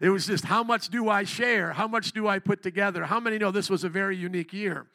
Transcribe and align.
It 0.00 0.10
was 0.10 0.26
just 0.26 0.44
how 0.44 0.62
much 0.62 0.88
do 0.88 1.08
I 1.08 1.24
share? 1.24 1.72
How 1.72 1.88
much 1.88 2.12
do 2.12 2.28
I 2.28 2.38
put 2.38 2.62
together? 2.62 3.04
How 3.04 3.20
many 3.20 3.38
know 3.38 3.50
this 3.50 3.70
was 3.70 3.84
a 3.84 3.88
very 3.88 4.16
unique 4.16 4.52
year? 4.52 4.86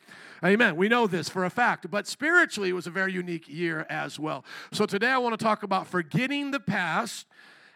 Amen. 0.44 0.75
We 0.75 0.90
know 0.90 1.08
this 1.08 1.29
for 1.29 1.46
a 1.46 1.50
fact, 1.50 1.90
but 1.90 2.08
spiritually, 2.08 2.70
it 2.70 2.74
was 2.74 2.87
a 2.87 2.92
very 2.92 3.13
unique 3.13 3.47
year 3.47 3.85
as 3.89 4.19
well. 4.19 4.45
So 4.71 4.85
today 4.85 5.09
I 5.09 5.17
want 5.17 5.37
to 5.37 5.43
talk 5.43 5.63
about 5.63 5.87
forgetting 5.87 6.51
the 6.51 6.59
past 6.59 7.25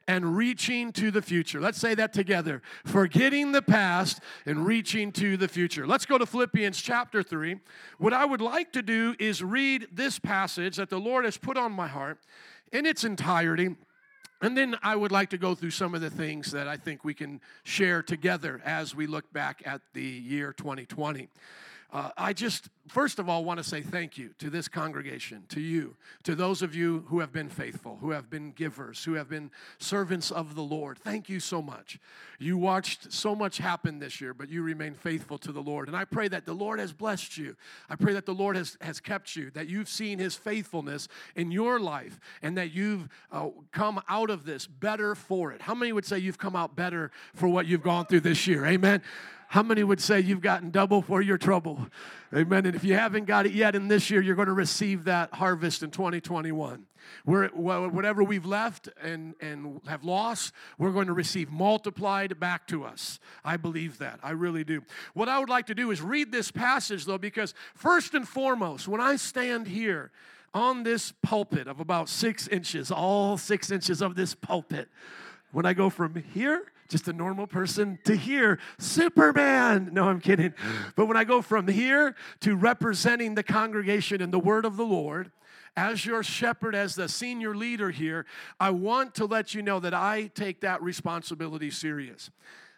and 0.09 0.35
reaching 0.35 0.91
to 0.91 1.11
the 1.11 1.21
future. 1.21 1.61
Let's 1.61 1.77
say 1.77 1.93
that 1.93 2.13
together. 2.13 2.63
Forgetting 2.83 3.51
the 3.51 3.61
past 3.61 4.19
and 4.45 4.65
reaching 4.65 5.11
to 5.11 5.37
the 5.37 5.47
future. 5.47 5.85
Let's 5.85 6.07
go 6.07 6.17
to 6.17 6.25
Philippians 6.25 6.81
chapter 6.81 7.21
3. 7.21 7.59
What 7.99 8.11
I 8.11 8.25
would 8.25 8.41
like 8.41 8.73
to 8.73 8.81
do 8.81 9.15
is 9.19 9.43
read 9.43 9.87
this 9.91 10.17
passage 10.17 10.77
that 10.77 10.89
the 10.89 10.99
Lord 10.99 11.25
has 11.25 11.37
put 11.37 11.57
on 11.57 11.71
my 11.71 11.87
heart 11.87 12.17
in 12.71 12.87
its 12.87 13.03
entirety. 13.03 13.75
And 14.41 14.55
then 14.57 14.77
I 14.81 14.95
would 14.95 15.11
like 15.11 15.31
to 15.31 15.37
go 15.37 15.53
through 15.53 15.71
some 15.71 15.93
of 15.93 16.01
the 16.01 16.09
things 16.09 16.51
that 16.51 16.67
I 16.67 16.77
think 16.77 17.03
we 17.03 17.13
can 17.13 17.41
share 17.63 18.01
together 18.01 18.61
as 18.63 18.95
we 18.95 19.05
look 19.05 19.31
back 19.33 19.61
at 19.65 19.81
the 19.93 20.01
year 20.01 20.53
2020. 20.53 21.27
Uh, 21.91 22.11
I 22.15 22.33
just, 22.33 22.69
first 22.87 23.17
of 23.17 23.27
all, 23.27 23.43
want 23.43 23.57
to 23.57 23.63
say 23.63 23.81
thank 23.81 24.15
you 24.15 24.29
to 24.37 24.51
this 24.51 24.67
congregation, 24.67 25.43
to 25.49 25.59
you, 25.59 25.95
to 26.21 26.35
those 26.35 26.61
of 26.61 26.75
you 26.75 27.03
who 27.07 27.19
have 27.19 27.31
been 27.31 27.49
faithful, 27.49 27.97
who 27.99 28.11
have 28.11 28.29
been 28.29 28.51
givers, 28.51 29.03
who 29.03 29.13
have 29.13 29.27
been 29.27 29.49
servants 29.79 30.29
of 30.29 30.53
the 30.53 30.61
Lord. 30.61 30.99
Thank 30.99 31.29
you 31.29 31.39
so 31.39 31.63
much. 31.63 31.97
You 32.37 32.59
watched 32.59 33.11
so 33.11 33.33
much 33.33 33.57
happen 33.57 33.97
this 33.97 34.21
year, 34.21 34.35
but 34.35 34.49
you 34.49 34.61
remain 34.61 34.93
faithful 34.93 35.39
to 35.39 35.51
the 35.51 35.61
Lord. 35.61 35.87
And 35.87 35.97
I 35.97 36.05
pray 36.05 36.27
that 36.27 36.45
the 36.45 36.53
Lord 36.53 36.79
has 36.79 36.93
blessed 36.93 37.39
you. 37.39 37.55
I 37.89 37.95
pray 37.95 38.13
that 38.13 38.27
the 38.27 38.35
Lord 38.35 38.55
has, 38.55 38.77
has 38.81 38.99
kept 38.99 39.35
you, 39.35 39.49
that 39.51 39.67
you've 39.67 39.89
seen 39.89 40.19
his 40.19 40.35
faithfulness 40.35 41.07
in 41.35 41.49
your 41.49 41.79
life, 41.79 42.19
and 42.43 42.55
that 42.55 42.71
you've 42.71 43.09
uh, 43.31 43.49
come 43.71 43.99
out 44.07 44.29
of 44.29 44.45
this 44.45 44.67
better 44.67 45.15
for 45.15 45.51
it. 45.53 45.61
How 45.63 45.73
many 45.73 45.91
would 45.91 46.05
say 46.05 46.19
you've 46.19 46.37
come 46.37 46.55
out 46.55 46.75
better 46.75 47.09
for 47.33 47.47
what 47.47 47.65
you've 47.65 47.81
gone 47.81 48.05
through 48.05 48.21
this 48.21 48.45
year? 48.45 48.63
Amen. 48.67 49.01
How 49.49 49.63
many 49.63 49.83
would 49.83 49.99
say 49.99 50.19
you've 50.19 50.41
gotten 50.41 50.69
double 50.69 51.01
for 51.01 51.23
your 51.23 51.39
trouble? 51.39 51.87
Amen. 52.31 52.67
And 52.67 52.75
if 52.75 52.83
you 52.83 52.93
haven't 52.93 53.25
got 53.25 53.47
it 53.47 53.51
yet 53.51 53.73
in 53.73 53.87
this 53.87 54.11
year, 54.11 54.21
you're 54.21 54.35
going 54.35 54.47
to 54.47 54.53
receive 54.53 55.05
that 55.05 55.33
harvest 55.33 55.81
in 55.81 55.89
2021. 55.89 56.85
We're, 57.25 57.47
whatever 57.47 58.23
we've 58.23 58.45
left 58.45 58.89
and, 59.01 59.33
and 59.41 59.81
have 59.87 60.03
lost, 60.03 60.53
we're 60.77 60.91
going 60.91 61.07
to 61.07 61.13
receive 61.13 61.49
multiplied 61.49 62.39
back 62.39 62.67
to 62.67 62.83
us. 62.83 63.19
I 63.43 63.57
believe 63.57 63.97
that. 63.97 64.19
I 64.21 64.31
really 64.31 64.63
do. 64.63 64.83
What 65.15 65.27
I 65.29 65.39
would 65.39 65.49
like 65.49 65.65
to 65.65 65.75
do 65.75 65.89
is 65.89 65.99
read 65.99 66.31
this 66.31 66.51
passage, 66.51 67.05
though, 67.05 67.17
because 67.17 67.55
first 67.73 68.13
and 68.13 68.27
foremost, 68.27 68.87
when 68.87 69.01
I 69.01 69.15
stand 69.15 69.65
here, 69.65 70.11
on 70.51 70.81
this 70.81 71.13
pulpit 71.21 71.67
of 71.67 71.79
about 71.79 72.09
six 72.09 72.47
inches, 72.47 72.91
all 72.91 73.37
six 73.37 73.71
inches 73.71 74.01
of 74.01 74.15
this 74.15 74.33
pulpit, 74.33 74.89
when 75.51 75.65
I 75.65 75.73
go 75.73 75.89
from 75.89 76.23
here 76.33 76.71
just 76.89 77.07
a 77.07 77.13
normal 77.13 77.47
person 77.47 77.99
to 78.03 78.15
here, 78.15 78.59
Superman. 78.79 79.91
No, 79.93 80.09
I'm 80.09 80.19
kidding. 80.19 80.53
But 80.95 81.05
when 81.05 81.15
I 81.15 81.23
go 81.23 81.41
from 81.41 81.67
here 81.67 82.15
to 82.41 82.55
representing 82.55 83.35
the 83.35 83.43
congregation 83.43 84.21
and 84.21 84.33
the 84.33 84.39
word 84.39 84.65
of 84.65 84.75
the 84.75 84.85
Lord, 84.85 85.31
as 85.77 86.05
your 86.05 86.23
shepherd, 86.23 86.75
as 86.75 86.95
the 86.95 87.07
senior 87.07 87.55
leader 87.55 87.91
here, 87.91 88.25
I 88.59 88.71
want 88.71 89.15
to 89.15 89.25
let 89.25 89.53
you 89.53 89.61
know 89.61 89.79
that 89.79 89.93
I 89.93 90.31
take 90.33 90.61
that 90.61 90.81
responsibility 90.81 91.69
serious 91.69 92.31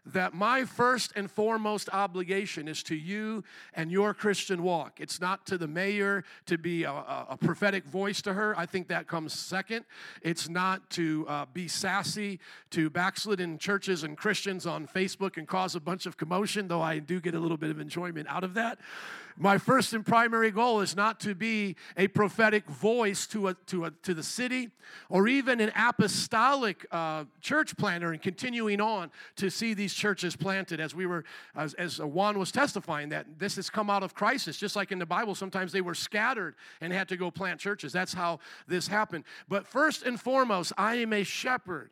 that 0.05 0.33
my 0.33 0.65
first 0.65 1.13
and 1.15 1.29
foremost 1.29 1.89
obligation 1.93 2.67
is 2.67 2.81
to 2.83 2.95
you 2.95 3.43
and 3.73 3.91
your 3.91 4.13
Christian 4.13 4.63
walk. 4.63 4.99
It's 4.99 5.21
not 5.21 5.45
to 5.47 5.57
the 5.57 5.67
mayor 5.67 6.23
to 6.47 6.57
be 6.57 6.83
a, 6.83 6.91
a 6.91 7.37
prophetic 7.39 7.85
voice 7.85 8.21
to 8.23 8.33
her. 8.33 8.57
I 8.57 8.65
think 8.65 8.87
that 8.87 9.07
comes 9.07 9.33
second. 9.33 9.85
It's 10.21 10.49
not 10.49 10.89
to 10.91 11.25
uh, 11.27 11.45
be 11.53 11.67
sassy 11.67 12.39
to 12.71 12.89
backslidden 12.89 13.59
churches 13.59 14.03
and 14.03 14.17
Christians 14.17 14.65
on 14.65 14.87
Facebook 14.87 15.37
and 15.37 15.47
cause 15.47 15.75
a 15.75 15.79
bunch 15.79 16.05
of 16.05 16.17
commotion, 16.17 16.67
though 16.67 16.81
I 16.81 16.99
do 16.99 17.21
get 17.21 17.35
a 17.35 17.39
little 17.39 17.57
bit 17.57 17.69
of 17.69 17.79
enjoyment 17.79 18.27
out 18.27 18.43
of 18.43 18.55
that. 18.55 18.79
My 19.41 19.57
first 19.57 19.93
and 19.93 20.05
primary 20.05 20.51
goal 20.51 20.81
is 20.81 20.95
not 20.95 21.19
to 21.21 21.33
be 21.33 21.75
a 21.97 22.07
prophetic 22.09 22.67
voice 22.67 23.25
to, 23.27 23.47
a, 23.47 23.55
to, 23.65 23.85
a, 23.85 23.91
to 24.03 24.13
the 24.13 24.21
city 24.21 24.69
or 25.09 25.27
even 25.27 25.59
an 25.59 25.71
apostolic 25.75 26.85
uh, 26.91 27.23
church 27.41 27.75
planter 27.75 28.11
and 28.11 28.21
continuing 28.21 28.79
on 28.79 29.09
to 29.37 29.49
see 29.49 29.73
these 29.73 29.95
churches 29.95 30.35
planted. 30.35 30.79
As 30.79 30.93
we 30.93 31.07
were, 31.07 31.23
as, 31.55 31.73
as 31.73 31.99
Juan 31.99 32.37
was 32.37 32.51
testifying, 32.51 33.09
that 33.09 33.39
this 33.39 33.55
has 33.55 33.67
come 33.67 33.89
out 33.89 34.03
of 34.03 34.13
crisis. 34.13 34.57
Just 34.57 34.75
like 34.75 34.91
in 34.91 34.99
the 34.99 35.07
Bible, 35.07 35.33
sometimes 35.33 35.71
they 35.71 35.81
were 35.81 35.95
scattered 35.95 36.53
and 36.79 36.93
had 36.93 37.09
to 37.09 37.17
go 37.17 37.31
plant 37.31 37.59
churches. 37.59 37.91
That's 37.91 38.13
how 38.13 38.41
this 38.67 38.87
happened. 38.87 39.23
But 39.49 39.65
first 39.65 40.03
and 40.03 40.21
foremost, 40.21 40.71
I 40.77 40.97
am 40.97 41.13
a 41.13 41.23
shepherd. 41.23 41.89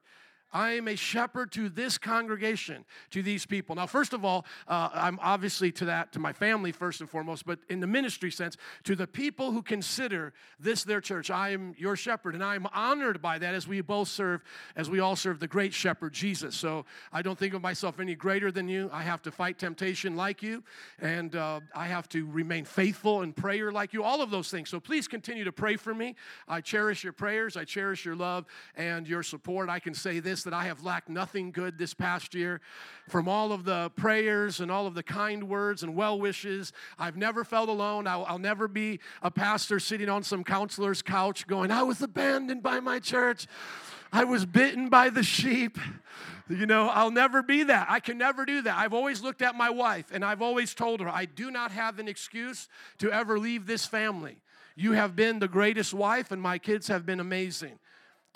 I 0.51 0.73
am 0.73 0.87
a 0.87 0.95
shepherd 0.95 1.51
to 1.53 1.69
this 1.69 1.97
congregation, 1.97 2.85
to 3.11 3.21
these 3.21 3.45
people. 3.45 3.75
Now, 3.75 3.85
first 3.85 4.13
of 4.13 4.25
all, 4.25 4.45
uh, 4.67 4.89
I'm 4.93 5.19
obviously 5.21 5.71
to 5.73 5.85
that, 5.85 6.11
to 6.13 6.19
my 6.19 6.33
family 6.33 6.71
first 6.71 7.01
and 7.01 7.09
foremost, 7.09 7.45
but 7.45 7.59
in 7.69 7.79
the 7.79 7.87
ministry 7.87 8.31
sense, 8.31 8.57
to 8.83 8.95
the 8.95 9.07
people 9.07 9.51
who 9.51 9.61
consider 9.61 10.33
this 10.59 10.83
their 10.83 11.01
church. 11.01 11.29
I 11.29 11.49
am 11.49 11.75
your 11.77 11.95
shepherd, 11.95 12.33
and 12.33 12.43
I 12.43 12.55
am 12.55 12.67
honored 12.73 13.21
by 13.21 13.37
that 13.37 13.53
as 13.53 13.67
we 13.67 13.81
both 13.81 14.07
serve, 14.07 14.43
as 14.75 14.89
we 14.89 14.99
all 14.99 15.15
serve 15.15 15.39
the 15.39 15.47
great 15.47 15.73
shepherd, 15.73 16.13
Jesus. 16.13 16.55
So 16.55 16.85
I 17.13 17.21
don't 17.21 17.37
think 17.37 17.53
of 17.53 17.61
myself 17.61 17.99
any 17.99 18.16
greater 18.16 18.51
than 18.51 18.67
you. 18.67 18.89
I 18.91 19.03
have 19.03 19.21
to 19.23 19.31
fight 19.31 19.59
temptation 19.59 20.16
like 20.16 20.41
you, 20.41 20.63
and 20.99 21.35
uh, 21.35 21.59
I 21.75 21.87
have 21.87 22.09
to 22.09 22.25
remain 22.25 22.66
faithful 22.66 23.21
in 23.21 23.33
prayer 23.33 23.71
like 23.71 23.93
you, 23.93 24.03
all 24.03 24.21
of 24.21 24.31
those 24.31 24.49
things. 24.49 24.69
So 24.69 24.79
please 24.79 25.07
continue 25.07 25.43
to 25.43 25.51
pray 25.51 25.75
for 25.75 25.93
me. 25.93 26.16
I 26.47 26.61
cherish 26.61 27.03
your 27.03 27.13
prayers, 27.13 27.55
I 27.55 27.66
cherish 27.66 28.05
your 28.05 28.16
love 28.16 28.45
and 28.75 29.07
your 29.07 29.23
support. 29.23 29.69
I 29.69 29.79
can 29.79 29.93
say 29.93 30.19
this 30.19 30.38
that 30.44 30.53
I 30.53 30.66
have 30.66 30.83
lacked 30.83 31.09
nothing 31.09 31.51
good 31.51 31.77
this 31.77 31.94
past 31.94 32.33
year. 32.33 32.61
From 33.07 33.27
all 33.27 33.51
of 33.51 33.66
the 33.66 33.91
prayers 33.95 34.59
and 34.59 34.72
all 34.72 34.88
of 34.88 34.95
the 34.95 35.03
kind 35.03 35.47
words 35.47 35.83
and 35.83 35.95
well 35.95 36.19
wishes, 36.19 36.73
I've 36.97 37.17
never 37.17 37.44
felt 37.44 37.69
alone. 37.69 38.07
I'll, 38.07 38.25
I'll 38.25 38.39
never 38.39 38.67
be 38.67 38.99
a 39.22 39.31
pastor 39.31 39.79
sitting 39.79 40.09
on 40.09 40.23
some 40.23 40.44
counselor's 40.44 41.01
couch 41.01 41.47
going, 41.47 41.72
I 41.72 41.83
was 41.83 42.01
abandoned 42.01 42.63
by 42.63 42.79
my 42.79 42.99
church. 42.99 43.47
I 44.11 44.23
was 44.23 44.45
bitten 44.45 44.89
by 44.89 45.09
the 45.09 45.23
sheep. 45.23 45.78
You 46.49 46.66
know, 46.66 46.89
I'll 46.89 47.11
never 47.11 47.44
be 47.44 47.63
that. 47.63 47.88
I 47.89 47.99
can 47.99 48.17
never 48.17 48.44
do 48.44 48.63
that. 48.63 48.75
I've 48.75 48.94
always 48.94 49.22
looked 49.22 49.44
at 49.44 49.53
my 49.53 49.69
wife 49.69 50.07
and 50.11 50.25
I've 50.25 50.41
always 50.41 50.73
told 50.73 50.99
her, 50.99 51.07
I 51.07 51.25
do 51.25 51.51
not 51.51 51.72
have 51.72 51.99
an 51.99 52.07
excuse 52.07 52.67
to 52.97 53.11
ever 53.11 53.38
leave 53.38 53.67
this 53.67 53.85
family. 53.85 54.38
You 54.75 54.94
have 54.94 55.13
been 55.13 55.39
the 55.39 55.49
greatest 55.49 55.94
wife, 55.94 56.31
and 56.31 56.41
my 56.41 56.57
kids 56.57 56.88
have 56.88 57.05
been 57.05 57.19
amazing. 57.19 57.79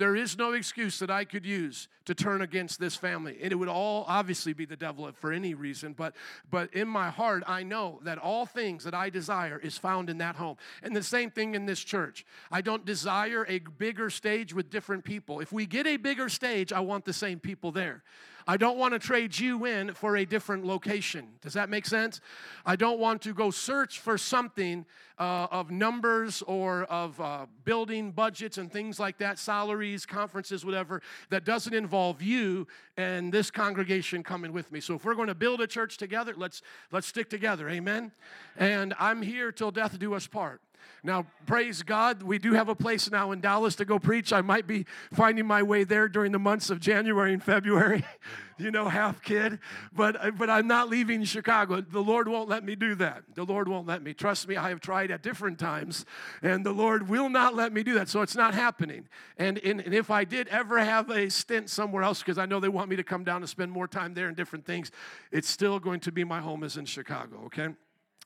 There 0.03 0.17
is 0.17 0.37
no 0.37 0.51
excuse 0.51 0.99
that 0.99 1.09
I 1.09 1.23
could 1.23 1.45
use 1.45 1.87
to 2.03 2.13
turn 2.13 2.41
against 2.41 2.77
this 2.77 2.93
family. 2.93 3.37
And 3.41 3.53
it 3.53 3.55
would 3.55 3.69
all 3.69 4.03
obviously 4.05 4.51
be 4.51 4.65
the 4.65 4.75
devil 4.75 5.09
for 5.13 5.31
any 5.31 5.53
reason, 5.53 5.93
but 5.93 6.13
but 6.51 6.73
in 6.73 6.89
my 6.89 7.09
heart 7.09 7.41
I 7.47 7.63
know 7.63 8.01
that 8.03 8.17
all 8.17 8.45
things 8.45 8.83
that 8.83 8.93
I 8.93 9.09
desire 9.09 9.57
is 9.57 9.77
found 9.77 10.09
in 10.09 10.17
that 10.17 10.35
home. 10.35 10.57
And 10.81 10.93
the 10.93 11.01
same 11.01 11.31
thing 11.31 11.55
in 11.55 11.65
this 11.65 11.79
church. 11.79 12.25
I 12.51 12.59
don't 12.59 12.83
desire 12.83 13.45
a 13.47 13.59
bigger 13.59 14.09
stage 14.09 14.53
with 14.53 14.69
different 14.69 15.05
people. 15.05 15.39
If 15.39 15.53
we 15.53 15.65
get 15.65 15.87
a 15.87 15.95
bigger 15.95 16.27
stage, 16.27 16.73
I 16.73 16.81
want 16.81 17.05
the 17.05 17.13
same 17.13 17.39
people 17.39 17.71
there. 17.71 18.03
I 18.47 18.57
don't 18.57 18.77
want 18.77 18.93
to 18.93 18.99
trade 18.99 19.37
you 19.37 19.65
in 19.65 19.93
for 19.93 20.17
a 20.17 20.25
different 20.25 20.65
location. 20.65 21.27
Does 21.41 21.53
that 21.53 21.69
make 21.69 21.85
sense? 21.85 22.21
I 22.65 22.75
don't 22.75 22.99
want 22.99 23.21
to 23.23 23.33
go 23.33 23.51
search 23.51 23.99
for 23.99 24.17
something 24.17 24.85
uh, 25.19 25.47
of 25.51 25.71
numbers 25.71 26.41
or 26.43 26.83
of 26.83 27.19
uh, 27.21 27.45
building 27.65 28.11
budgets 28.11 28.57
and 28.57 28.71
things 28.71 28.99
like 28.99 29.19
that, 29.19 29.37
salaries, 29.39 30.05
conferences, 30.05 30.65
whatever, 30.65 31.01
that 31.29 31.45
doesn't 31.45 31.73
involve 31.73 32.21
you 32.21 32.67
and 32.97 33.31
this 33.31 33.51
congregation 33.51 34.23
coming 34.23 34.51
with 34.51 34.71
me. 34.71 34.79
So 34.79 34.95
if 34.95 35.05
we're 35.05 35.15
going 35.15 35.27
to 35.27 35.35
build 35.35 35.61
a 35.61 35.67
church 35.67 35.97
together, 35.97 36.33
let's 36.35 36.61
let's 36.91 37.07
stick 37.07 37.29
together. 37.29 37.69
Amen. 37.69 38.11
And 38.57 38.93
I'm 38.99 39.21
here 39.21 39.51
till 39.51 39.71
death 39.71 39.97
do 39.99 40.13
us 40.13 40.27
part. 40.27 40.61
Now, 41.05 41.25
praise 41.45 41.83
God, 41.83 42.23
we 42.23 42.39
do 42.39 42.53
have 42.53 42.69
a 42.69 42.75
place 42.75 43.11
now 43.11 43.31
in 43.31 43.41
Dallas 43.41 43.75
to 43.75 43.85
go 43.85 43.99
preach. 43.99 44.31
I 44.31 44.41
might 44.41 44.65
be 44.65 44.85
finding 45.11 45.45
my 45.45 45.61
way 45.61 45.83
there 45.83 46.07
during 46.07 46.31
the 46.31 46.39
months 46.39 46.69
of 46.69 46.79
January 46.79 47.33
and 47.33 47.43
February, 47.43 48.05
you 48.57 48.71
know, 48.71 48.87
half 48.87 49.21
kid. 49.21 49.59
But, 49.93 50.23
uh, 50.23 50.31
but 50.31 50.49
I'm 50.49 50.65
not 50.65 50.87
leaving 50.87 51.25
Chicago. 51.25 51.81
The 51.81 51.99
Lord 51.99 52.29
won't 52.29 52.47
let 52.47 52.63
me 52.63 52.75
do 52.75 52.95
that. 52.95 53.23
The 53.35 53.43
Lord 53.43 53.67
won't 53.67 53.85
let 53.85 54.01
me. 54.01 54.13
Trust 54.13 54.47
me, 54.47 54.55
I 54.55 54.69
have 54.69 54.79
tried 54.79 55.11
at 55.11 55.21
different 55.21 55.59
times, 55.59 56.05
and 56.41 56.65
the 56.65 56.71
Lord 56.71 57.09
will 57.09 57.27
not 57.27 57.53
let 57.53 57.73
me 57.73 57.83
do 57.83 57.95
that. 57.95 58.07
So 58.07 58.21
it's 58.21 58.37
not 58.37 58.53
happening. 58.53 59.09
And, 59.37 59.57
and, 59.59 59.81
and 59.81 59.93
if 59.93 60.09
I 60.09 60.23
did 60.23 60.47
ever 60.47 60.79
have 60.79 61.09
a 61.09 61.29
stint 61.29 61.69
somewhere 61.69 62.03
else, 62.03 62.19
because 62.19 62.37
I 62.37 62.45
know 62.45 62.61
they 62.61 62.69
want 62.69 62.89
me 62.89 62.95
to 62.95 63.03
come 63.03 63.25
down 63.25 63.41
and 63.41 63.49
spend 63.49 63.73
more 63.73 63.89
time 63.89 64.13
there 64.13 64.29
and 64.29 64.37
different 64.37 64.65
things, 64.65 64.89
it's 65.33 65.49
still 65.49 65.79
going 65.79 65.99
to 65.99 66.13
be 66.13 66.23
my 66.23 66.39
home 66.39 66.63
is 66.63 66.77
in 66.77 66.85
Chicago, 66.85 67.41
okay? 67.47 67.69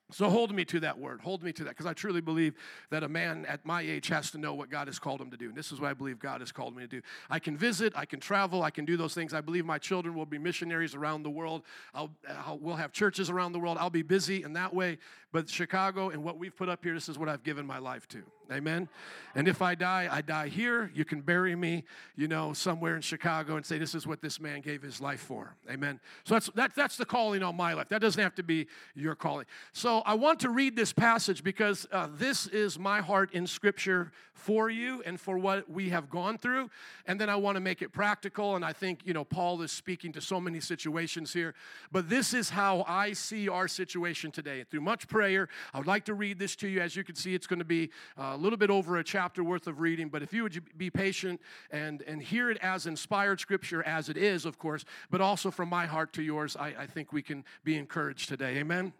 So 0.09 0.30
hold 0.30 0.56
me 0.56 0.63
to 0.65 0.80
that 0.80 0.98
word. 0.98 1.19
Hold 1.19 1.44
me 1.44 1.51
to 1.51 1.65
that 1.65 1.71
because 1.71 1.86
I 1.86 1.92
truly 1.92 2.21
believe 2.21 2.54
that 2.92 3.04
a 3.04 3.09
man 3.09 3.45
at 3.45 3.65
my 3.65 3.81
age 3.81 4.07
has 4.07 4.31
to 4.31 4.38
know 4.38 4.54
what 4.54 4.69
God 4.69 4.88
has 4.88 5.00
called 5.00 5.19
him 5.19 5.30
to 5.31 5.38
do. 5.38 5.50
And 5.50 5.56
this 5.56 5.74
is 5.74 5.81
what 5.81 5.89
I 5.89 5.94
believe 5.94 6.18
God 6.18 6.39
has 6.39 6.51
called 6.51 6.75
me 6.75 6.83
to 6.83 6.88
do. 6.88 7.01
I 7.30 7.39
can 7.39 7.57
visit, 7.57 7.92
I 7.94 8.06
can 8.06 8.21
travel, 8.21 8.63
I 8.63 8.69
can 8.69 8.86
do 8.86 8.95
those 8.95 9.13
things. 9.13 9.33
I 9.33 9.42
believe 9.42 9.65
my 9.65 9.77
children 9.77 10.15
will 10.15 10.25
be 10.25 10.38
missionaries 10.38 10.95
around 10.95 11.24
the 11.24 11.30
world. 11.30 11.63
I'll, 11.94 12.12
I'll, 12.45 12.57
we'll 12.57 12.75
have 12.77 12.94
churches 12.94 13.30
around 13.30 13.51
the 13.51 13.59
world. 13.59 13.77
I'll 13.80 13.89
be 13.89 14.01
busy 14.01 14.44
in 14.44 14.54
that 14.54 14.74
way. 14.74 14.98
But 15.33 15.50
Chicago 15.50 16.09
and 16.09 16.24
what 16.24 16.38
we've 16.38 16.56
put 16.56 16.69
up 16.69 16.86
here, 16.86 16.94
this 16.94 17.09
is 17.09 17.18
what 17.18 17.27
I've 17.27 17.44
given 17.44 17.65
my 17.65 17.80
life 17.80 18.07
to. 18.09 18.24
Amen. 18.52 18.88
And 19.36 19.48
if 19.48 19.62
I 19.62 19.76
die, 19.76 20.08
I 20.10 20.22
die 20.22 20.48
here. 20.48 20.90
You 20.96 21.06
can 21.06 21.22
bury 21.22 21.56
me, 21.56 21.84
you 22.16 22.28
know, 22.28 22.54
somewhere 22.54 22.96
in 22.96 23.02
Chicago 23.02 23.56
and 23.56 23.66
say, 23.66 23.78
this 23.78 23.94
is 23.94 24.08
what 24.08 24.22
this 24.22 24.40
man 24.40 24.62
gave 24.62 24.82
his 24.82 25.00
life 25.02 25.20
for. 25.20 25.56
Amen. 25.70 26.00
So 26.24 26.36
that's, 26.36 26.50
that, 26.56 26.76
that's 26.76 26.98
the 26.98 27.06
calling 27.06 27.44
on 27.44 27.56
my 27.56 27.74
life. 27.74 27.90
That 27.90 28.02
doesn't 28.02 28.22
have 28.22 28.36
to 28.36 28.44
be 28.44 28.68
your 28.96 29.16
calling. 29.16 29.46
So 29.74 30.02
I 30.06 30.16
want 30.16 30.40
to 30.40 30.50
read 30.50 30.76
this 30.76 30.94
passage 30.94 31.44
because 31.44 31.86
uh, 31.92 32.08
this 32.16 32.48
is 32.48 32.80
my 32.80 33.02
heart 33.02 33.34
in 33.34 33.46
Scripture 33.46 34.12
for 34.34 34.70
you 34.70 35.04
and 35.06 35.20
for 35.20 35.38
what 35.38 35.70
we 35.70 35.90
have 35.90 36.10
gone 36.10 36.38
through. 36.38 36.70
And 37.06 37.20
then 37.20 37.30
I 37.30 37.36
want 37.36 37.56
to 37.58 37.62
make 37.62 37.82
it 37.82 37.92
practical. 37.92 38.56
And 38.56 38.64
I 38.64 38.72
think, 38.72 39.02
you 39.04 39.14
know, 39.14 39.24
Paul 39.24 39.62
is 39.62 39.72
speaking 39.72 40.14
to 40.14 40.22
so 40.22 40.40
many 40.40 40.60
situations 40.62 41.34
here. 41.34 41.54
But 41.92 42.10
this 42.10 42.34
is 42.34 42.50
how 42.50 42.86
I 42.88 43.14
see 43.14 43.50
our 43.50 43.68
situation 43.68 44.32
today. 44.32 44.64
Through 44.70 44.82
much 44.82 45.08
prayer, 45.08 45.50
I 45.74 45.80
would 45.80 45.88
like 45.88 46.06
to 46.06 46.14
read 46.14 46.40
this 46.40 46.56
to 46.58 46.68
you. 46.68 46.80
As 46.80 46.96
you 46.96 47.04
can 47.04 47.16
see, 47.16 47.34
it's 47.36 47.48
going 47.48 47.60
to 47.60 47.66
be 47.66 47.90
a 48.16 48.37
little 48.38 48.57
bit 48.57 48.69
over 48.69 48.98
a 48.98 49.04
chapter 49.04 49.44
worth 49.44 49.68
of 49.68 49.80
reading, 49.80 50.10
but 50.10 50.24
if 50.24 50.34
you 50.34 50.44
would 50.44 50.78
be 50.78 50.89
patient 50.89 51.42
and, 51.72 52.01
and 52.04 52.22
hear 52.22 52.50
it 52.50 52.57
as 52.62 52.88
inspired 52.88 53.39
scripture 53.39 53.84
as 53.84 54.10
it 54.10 54.18
is, 54.18 54.45
of 54.45 54.57
course, 54.57 54.86
but 55.10 55.22
also 55.22 55.51
from 55.51 55.69
my 55.69 55.86
heart 55.86 56.13
to 56.13 56.22
yours, 56.22 56.56
I, 56.56 56.74
I 56.80 56.86
think 56.88 57.12
we 57.12 57.22
can 57.22 57.44
be 57.63 57.78
encouraged 57.78 58.30
today. 58.30 58.57
Amen. 58.57 58.94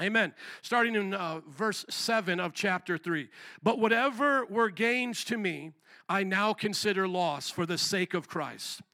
Amen. 0.00 0.32
Starting 0.62 0.94
in 0.94 1.14
uh, 1.14 1.40
verse 1.48 1.84
7 1.90 2.38
of 2.38 2.52
chapter 2.52 2.96
3. 2.96 3.28
But 3.62 3.78
whatever 3.78 4.46
were 4.46 4.70
gains 4.70 5.24
to 5.24 5.36
me, 5.36 5.72
I 6.08 6.22
now 6.22 6.52
consider 6.52 7.08
loss 7.08 7.50
for 7.50 7.66
the 7.66 7.78
sake 7.78 8.14
of 8.14 8.28
Christ. 8.28 8.82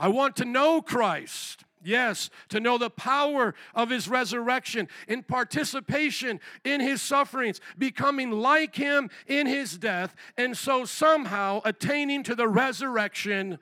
I 0.00 0.08
want 0.08 0.34
to 0.36 0.44
know 0.44 0.80
Christ. 0.80 1.64
Yes, 1.82 2.28
to 2.50 2.60
know 2.60 2.76
the 2.76 2.90
power 2.90 3.54
of 3.74 3.88
his 3.88 4.06
resurrection, 4.06 4.86
in 5.08 5.22
participation 5.22 6.40
in 6.62 6.80
his 6.80 7.00
sufferings, 7.00 7.60
becoming 7.78 8.30
like 8.30 8.74
him 8.74 9.08
in 9.26 9.46
his 9.46 9.78
death, 9.78 10.14
and 10.36 10.54
so 10.56 10.84
somehow 10.84 11.62
attaining 11.64 12.22
to 12.24 12.34
the 12.34 12.48
resurrection 12.48 13.58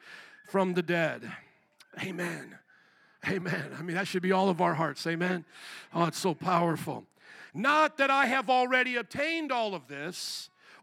from 0.48 0.74
the 0.74 0.82
dead. 0.82 1.30
Amen. 2.02 2.58
Amen. 3.28 3.70
I 3.78 3.82
mean, 3.82 3.94
that 3.94 4.08
should 4.08 4.22
be 4.22 4.32
all 4.32 4.48
of 4.48 4.60
our 4.60 4.74
hearts. 4.74 5.06
Amen. 5.06 5.44
Oh, 5.94 6.06
it's 6.06 6.18
so 6.18 6.34
powerful. 6.34 7.04
Not 7.54 7.98
that 7.98 8.10
I 8.10 8.26
have 8.26 8.50
already 8.50 8.96
obtained 8.96 9.52
all 9.52 9.74
of 9.74 9.86
this 9.86 10.50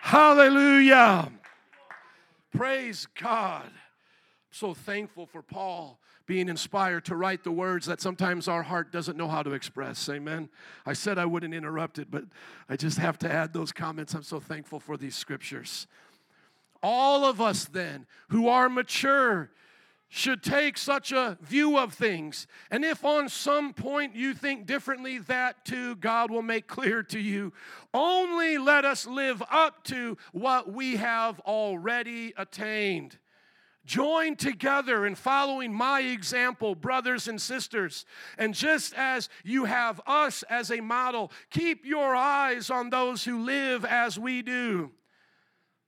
Hallelujah. 0.00 1.30
Praise 2.56 3.06
God. 3.20 3.70
so 4.50 4.74
thankful 4.74 5.26
for 5.26 5.42
Paul 5.42 6.00
being 6.26 6.48
inspired 6.48 7.04
to 7.04 7.14
write 7.16 7.44
the 7.44 7.52
words 7.52 7.86
that 7.86 8.00
sometimes 8.00 8.48
our 8.48 8.62
heart 8.62 8.90
doesn't 8.92 9.16
know 9.16 9.28
how 9.28 9.42
to 9.42 9.52
express. 9.52 10.08
Amen. 10.08 10.48
I 10.84 10.92
said 10.92 11.18
I 11.18 11.26
wouldn't 11.26 11.54
interrupt 11.54 11.98
it, 11.98 12.10
but 12.10 12.24
I 12.68 12.76
just 12.76 12.98
have 12.98 13.18
to 13.18 13.30
add 13.30 13.52
those 13.52 13.72
comments. 13.72 14.14
I'm 14.14 14.22
so 14.22 14.40
thankful 14.40 14.80
for 14.80 14.96
these 14.96 15.14
scriptures. 15.14 15.86
All 16.82 17.24
of 17.24 17.40
us, 17.40 17.66
then, 17.66 18.06
who 18.28 18.48
are 18.48 18.68
mature, 18.68 19.50
should 20.12 20.42
take 20.42 20.76
such 20.76 21.12
a 21.12 21.38
view 21.40 21.78
of 21.78 21.94
things. 21.94 22.48
And 22.70 22.84
if 22.84 23.04
on 23.04 23.28
some 23.28 23.72
point 23.72 24.16
you 24.16 24.34
think 24.34 24.66
differently, 24.66 25.18
that 25.18 25.64
too 25.64 25.94
God 25.96 26.32
will 26.32 26.42
make 26.42 26.66
clear 26.66 27.04
to 27.04 27.18
you. 27.18 27.52
Only 27.94 28.58
let 28.58 28.84
us 28.84 29.06
live 29.06 29.40
up 29.50 29.84
to 29.84 30.18
what 30.32 30.70
we 30.72 30.96
have 30.96 31.38
already 31.40 32.34
attained. 32.36 33.18
Join 33.86 34.34
together 34.34 35.06
in 35.06 35.14
following 35.14 35.72
my 35.72 36.00
example, 36.00 36.74
brothers 36.74 37.28
and 37.28 37.40
sisters. 37.40 38.04
And 38.36 38.52
just 38.52 38.92
as 38.94 39.28
you 39.44 39.64
have 39.64 40.00
us 40.08 40.42
as 40.50 40.72
a 40.72 40.80
model, 40.80 41.30
keep 41.50 41.86
your 41.86 42.16
eyes 42.16 42.68
on 42.68 42.90
those 42.90 43.24
who 43.24 43.44
live 43.44 43.84
as 43.84 44.18
we 44.18 44.42
do. 44.42 44.90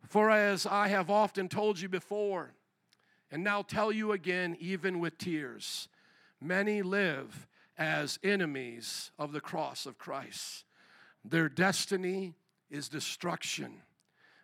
For 0.09 0.31
as 0.31 0.65
I 0.65 0.89
have 0.89 1.11
often 1.11 1.49
told 1.49 1.81
you 1.81 1.89
before, 1.89 2.55
and 3.33 3.43
now 3.43 3.63
tell 3.63 3.91
you 3.91 4.13
again, 4.13 4.59
even 4.61 5.01
with 5.01 5.17
tears, 5.17 5.89
many 6.39 6.83
live 6.83 7.49
as 7.79 8.19
enemies 8.23 9.11
of 9.19 9.33
the 9.33 9.41
cross 9.41 9.87
of 9.87 9.97
Christ. 9.97 10.65
Their 11.25 11.49
destiny 11.49 12.35
is 12.71 12.91
destruction, 12.91 13.83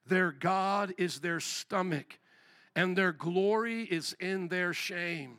their 0.06 0.32
God 0.32 0.94
is 0.96 1.20
their 1.20 1.38
stomach, 1.38 2.18
and 2.74 2.96
their 2.96 3.12
glory 3.12 3.82
is 3.82 4.16
in 4.18 4.48
their 4.48 4.72
shame. 4.72 5.38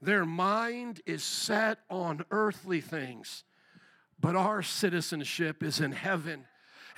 Their 0.00 0.24
mind 0.24 1.00
is 1.04 1.24
set 1.24 1.78
on 1.90 2.24
earthly 2.30 2.80
things, 2.80 3.42
but 4.20 4.36
our 4.36 4.62
citizenship 4.62 5.64
is 5.64 5.80
in 5.80 5.90
heaven 5.90 6.44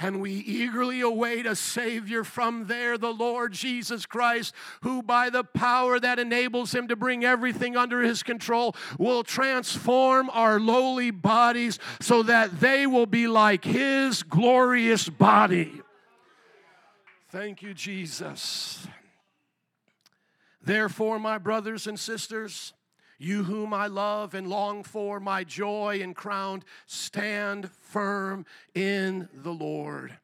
and 0.00 0.20
we 0.20 0.32
eagerly 0.32 1.02
await 1.02 1.46
a 1.46 1.54
Savior 1.54 2.24
from 2.24 2.66
there, 2.66 2.96
the 2.96 3.12
Lord 3.12 3.52
Jesus 3.52 4.06
Christ, 4.06 4.54
who 4.82 5.02
by 5.02 5.28
the 5.28 5.44
power 5.44 6.00
that 6.00 6.18
enables 6.18 6.74
him 6.74 6.88
to 6.88 6.96
bring 6.96 7.24
everything 7.24 7.76
under 7.76 8.00
his 8.00 8.22
control 8.22 8.74
will 8.98 9.22
transform 9.22 10.30
our 10.30 10.58
lowly 10.58 11.10
bodies 11.10 11.78
so 12.00 12.22
that 12.22 12.60
they 12.60 12.86
will 12.86 13.06
be 13.06 13.26
like 13.26 13.64
his 13.64 14.22
glorious 14.22 15.08
body. 15.08 15.82
Thank 17.28 17.62
you, 17.62 17.74
Jesus. 17.74 18.86
Therefore, 20.62 21.18
my 21.18 21.38
brothers 21.38 21.86
and 21.86 21.98
sisters, 21.98 22.72
you 23.20 23.44
whom 23.44 23.74
I 23.74 23.86
love 23.86 24.34
and 24.34 24.48
long 24.48 24.82
for, 24.82 25.20
my 25.20 25.44
joy 25.44 26.00
and 26.02 26.16
crown, 26.16 26.64
stand 26.86 27.70
firm 27.70 28.46
in 28.74 29.28
the 29.32 29.52
Lord. 29.52 30.16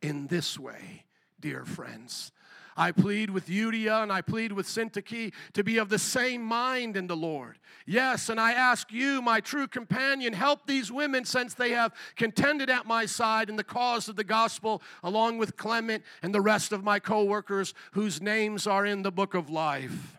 In 0.00 0.28
this 0.28 0.58
way, 0.58 1.04
dear 1.40 1.64
friends, 1.64 2.30
I 2.76 2.92
plead 2.92 3.30
with 3.30 3.48
Euodia 3.48 4.02
and 4.02 4.12
I 4.12 4.20
plead 4.20 4.52
with 4.52 4.66
Syntyche 4.66 5.32
to 5.52 5.64
be 5.64 5.78
of 5.78 5.88
the 5.88 5.98
same 5.98 6.42
mind 6.42 6.96
in 6.96 7.06
the 7.06 7.16
Lord. 7.16 7.58
Yes, 7.86 8.28
and 8.28 8.40
I 8.40 8.52
ask 8.52 8.92
you, 8.92 9.20
my 9.20 9.40
true 9.40 9.66
companion, 9.66 10.32
help 10.32 10.66
these 10.66 10.92
women 10.92 11.24
since 11.24 11.54
they 11.54 11.70
have 11.70 11.92
contended 12.16 12.70
at 12.70 12.86
my 12.86 13.06
side 13.06 13.48
in 13.48 13.56
the 13.56 13.64
cause 13.64 14.08
of 14.08 14.16
the 14.16 14.24
gospel, 14.24 14.82
along 15.02 15.38
with 15.38 15.56
Clement 15.56 16.04
and 16.22 16.34
the 16.34 16.40
rest 16.40 16.72
of 16.72 16.84
my 16.84 16.98
co 16.98 17.24
workers 17.24 17.74
whose 17.92 18.22
names 18.22 18.66
are 18.66 18.86
in 18.86 19.02
the 19.02 19.12
book 19.12 19.34
of 19.34 19.50
life. 19.50 20.18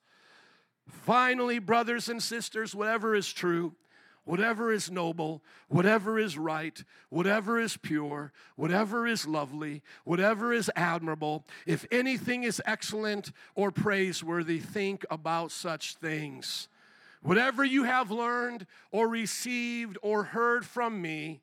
Finally, 1.01 1.57
brothers 1.57 2.09
and 2.09 2.21
sisters, 2.21 2.75
whatever 2.75 3.15
is 3.15 3.33
true, 3.33 3.73
whatever 4.23 4.71
is 4.71 4.91
noble, 4.91 5.41
whatever 5.67 6.19
is 6.19 6.37
right, 6.37 6.83
whatever 7.09 7.59
is 7.59 7.75
pure, 7.75 8.31
whatever 8.55 9.07
is 9.07 9.25
lovely, 9.25 9.81
whatever 10.03 10.53
is 10.53 10.69
admirable, 10.75 11.43
if 11.65 11.87
anything 11.91 12.43
is 12.43 12.61
excellent 12.65 13.31
or 13.55 13.71
praiseworthy, 13.71 14.59
think 14.59 15.03
about 15.09 15.51
such 15.51 15.95
things. 15.95 16.67
Whatever 17.23 17.65
you 17.65 17.83
have 17.83 18.11
learned 18.11 18.67
or 18.91 19.07
received 19.07 19.97
or 20.03 20.23
heard 20.23 20.65
from 20.65 21.01
me, 21.01 21.41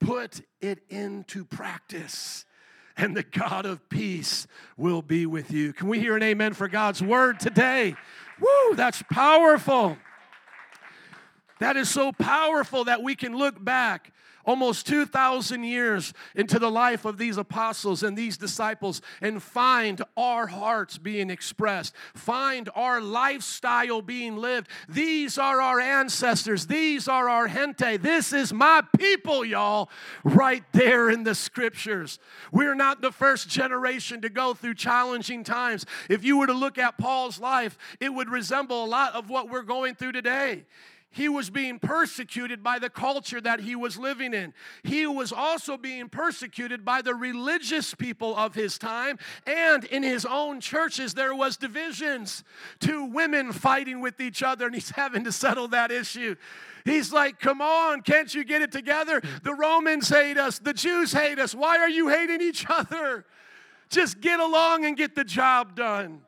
put 0.00 0.42
it 0.60 0.80
into 0.88 1.44
practice. 1.44 2.44
And 2.96 3.16
the 3.16 3.22
God 3.22 3.66
of 3.66 3.88
peace 3.88 4.46
will 4.76 5.02
be 5.02 5.26
with 5.26 5.50
you. 5.50 5.72
Can 5.72 5.88
we 5.88 5.98
hear 5.98 6.16
an 6.16 6.22
amen 6.22 6.54
for 6.54 6.68
God's 6.68 7.02
word 7.02 7.40
today? 7.40 7.96
Woo, 8.40 8.74
that's 8.74 9.02
powerful. 9.10 9.96
That 11.58 11.76
is 11.76 11.90
so 11.90 12.12
powerful 12.12 12.84
that 12.84 13.02
we 13.02 13.14
can 13.14 13.36
look 13.36 13.62
back 13.62 14.12
almost 14.44 14.86
2,000 14.86 15.64
years 15.64 16.12
into 16.34 16.58
the 16.58 16.70
life 16.70 17.04
of 17.04 17.18
these 17.18 17.36
apostles 17.36 18.02
and 18.02 18.16
these 18.16 18.36
disciples 18.36 19.02
and 19.20 19.42
find 19.42 20.02
our 20.16 20.46
hearts 20.46 20.98
being 20.98 21.30
expressed, 21.30 21.94
find 22.14 22.68
our 22.74 23.00
lifestyle 23.00 24.02
being 24.02 24.36
lived. 24.36 24.68
These 24.88 25.38
are 25.38 25.60
our 25.60 25.80
ancestors, 25.80 26.66
these 26.66 27.08
are 27.08 27.28
our 27.28 27.48
gente. 27.48 27.98
This 27.98 28.32
is 28.32 28.52
my 28.52 28.82
people, 28.98 29.44
y'all, 29.44 29.90
right 30.24 30.64
there 30.72 31.10
in 31.10 31.24
the 31.24 31.34
scriptures. 31.34 32.18
We're 32.52 32.74
not 32.74 33.00
the 33.00 33.12
first 33.12 33.48
generation 33.48 34.20
to 34.22 34.28
go 34.28 34.54
through 34.54 34.74
challenging 34.74 35.44
times. 35.44 35.86
If 36.08 36.24
you 36.24 36.38
were 36.38 36.46
to 36.46 36.52
look 36.52 36.78
at 36.78 36.98
Paul's 36.98 37.40
life, 37.40 37.78
it 38.00 38.12
would 38.12 38.30
resemble 38.30 38.84
a 38.84 38.86
lot 38.86 39.14
of 39.14 39.30
what 39.30 39.50
we're 39.50 39.62
going 39.62 39.94
through 39.94 40.12
today 40.12 40.64
he 41.12 41.28
was 41.28 41.50
being 41.50 41.80
persecuted 41.80 42.62
by 42.62 42.78
the 42.78 42.88
culture 42.88 43.40
that 43.40 43.60
he 43.60 43.74
was 43.74 43.98
living 43.98 44.32
in. 44.32 44.54
He 44.84 45.06
was 45.06 45.32
also 45.32 45.76
being 45.76 46.08
persecuted 46.08 46.84
by 46.84 47.02
the 47.02 47.14
religious 47.14 47.94
people 47.94 48.36
of 48.36 48.54
his 48.54 48.78
time, 48.78 49.18
and 49.44 49.84
in 49.84 50.04
his 50.04 50.24
own 50.24 50.60
churches 50.60 51.14
there 51.14 51.34
was 51.34 51.56
divisions. 51.56 52.44
Two 52.78 53.04
women 53.06 53.52
fighting 53.52 54.00
with 54.00 54.20
each 54.20 54.42
other, 54.42 54.66
and 54.66 54.74
he's 54.74 54.90
having 55.00 55.24
to 55.24 55.32
settle 55.32 55.68
that 55.68 55.90
issue. 55.90 56.36
He's 56.84 57.12
like, 57.12 57.40
Come 57.40 57.60
on, 57.60 58.02
can't 58.02 58.32
you 58.32 58.44
get 58.44 58.62
it 58.62 58.70
together? 58.70 59.20
The 59.42 59.54
Romans 59.54 60.08
hate 60.08 60.38
us, 60.38 60.60
the 60.60 60.74
Jews 60.74 61.12
hate 61.12 61.40
us. 61.40 61.54
Why 61.54 61.78
are 61.78 61.90
you 61.90 62.08
hating 62.08 62.40
each 62.40 62.66
other? 62.68 63.24
Just 63.88 64.20
get 64.20 64.38
along 64.38 64.84
and 64.84 64.96
get 64.96 65.16
the 65.16 65.24
job 65.24 65.74
done. 65.74 66.20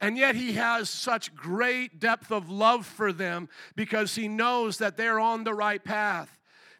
And 0.00 0.16
yet 0.16 0.36
he 0.36 0.52
has 0.52 0.88
such 0.88 1.34
great 1.34 1.98
depth 1.98 2.30
of 2.30 2.48
love 2.48 2.86
for 2.86 3.12
them 3.12 3.48
because 3.74 4.14
he 4.14 4.28
knows 4.28 4.78
that 4.78 4.96
they're 4.96 5.18
on 5.18 5.44
the 5.44 5.54
right 5.54 5.82
path. 5.82 6.37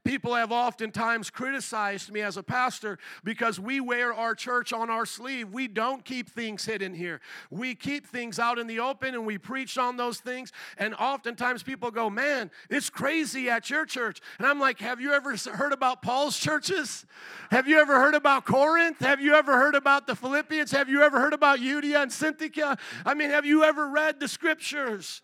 People 0.09 0.37
have 0.37 0.53
oftentimes 0.53 1.29
criticized 1.29 2.11
me 2.11 2.23
as 2.23 2.38
a 2.38 2.43
pastor 2.43 2.99
because 3.25 3.61
we 3.61 3.79
wear 3.79 4.15
our 4.15 4.35
church 4.35 4.73
on 4.73 4.88
our 4.88 5.05
sleeve. 5.05 5.53
We 5.53 5.69
don't 5.69 6.03
keep 6.03 6.31
things 6.31 6.65
hidden 6.65 6.95
here. 6.95 7.21
We 7.50 7.75
keep 7.75 8.07
things 8.07 8.38
out 8.38 8.59
in 8.59 8.67
the 8.67 8.81
open 8.81 9.12
and 9.12 9.27
we 9.27 9.37
preach 9.37 9.77
on 9.77 9.99
those 9.99 10.19
things. 10.19 10.50
And 10.79 10.95
oftentimes 10.95 11.62
people 11.62 11.91
go, 11.91 12.09
Man, 12.09 12.50
it's 12.71 12.88
crazy 12.88 13.50
at 13.50 13.69
your 13.69 13.85
church. 13.85 14.23
And 14.38 14.47
I'm 14.47 14.59
like, 14.59 14.81
Have 14.81 14.99
you 14.99 15.12
ever 15.12 15.37
heard 15.37 15.75
about 15.75 16.00
Paul's 16.00 16.38
churches? 16.38 17.05
Have 17.50 17.69
you 17.69 17.79
ever 17.79 18.00
heard 18.00 18.15
about 18.15 18.47
Corinth? 18.47 19.00
Have 19.00 19.21
you 19.21 19.35
ever 19.35 19.59
heard 19.59 19.75
about 19.75 20.07
the 20.07 20.17
Philippians? 20.17 20.71
Have 20.71 20.88
you 20.88 21.03
ever 21.03 21.21
heard 21.21 21.35
about 21.35 21.59
Euodia 21.59 22.00
and 22.00 22.11
Syntyche? 22.11 22.79
I 23.05 23.12
mean, 23.12 23.29
have 23.29 23.45
you 23.45 23.62
ever 23.62 23.87
read 23.87 24.21
the 24.21 24.29
scriptures? 24.29 25.21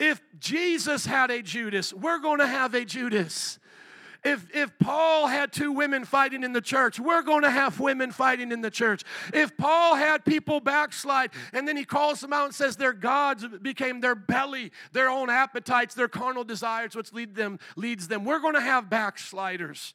If 0.00 0.20
Jesus 0.40 1.06
had 1.06 1.30
a 1.30 1.40
Judas, 1.40 1.92
we're 1.92 2.18
going 2.18 2.40
to 2.40 2.48
have 2.48 2.74
a 2.74 2.84
Judas. 2.84 3.60
If, 4.24 4.54
if 4.54 4.78
Paul 4.78 5.26
had 5.26 5.52
two 5.52 5.70
women 5.70 6.06
fighting 6.06 6.44
in 6.44 6.54
the 6.54 6.62
church, 6.62 6.98
we're 6.98 7.22
going 7.22 7.42
to 7.42 7.50
have 7.50 7.78
women 7.78 8.10
fighting 8.10 8.52
in 8.52 8.62
the 8.62 8.70
church. 8.70 9.02
If 9.34 9.54
Paul 9.58 9.96
had 9.96 10.24
people 10.24 10.60
backslide 10.60 11.30
and 11.52 11.68
then 11.68 11.76
he 11.76 11.84
calls 11.84 12.20
them 12.20 12.32
out 12.32 12.46
and 12.46 12.54
says 12.54 12.76
their 12.76 12.94
gods 12.94 13.46
became 13.60 14.00
their 14.00 14.14
belly, 14.14 14.72
their 14.92 15.10
own 15.10 15.28
appetites, 15.28 15.94
their 15.94 16.08
carnal 16.08 16.42
desires, 16.42 16.96
which 16.96 17.12
lead 17.12 17.34
them, 17.34 17.58
leads 17.76 18.08
them, 18.08 18.24
we're 18.24 18.40
going 18.40 18.54
to 18.54 18.62
have 18.62 18.88
backsliders. 18.88 19.92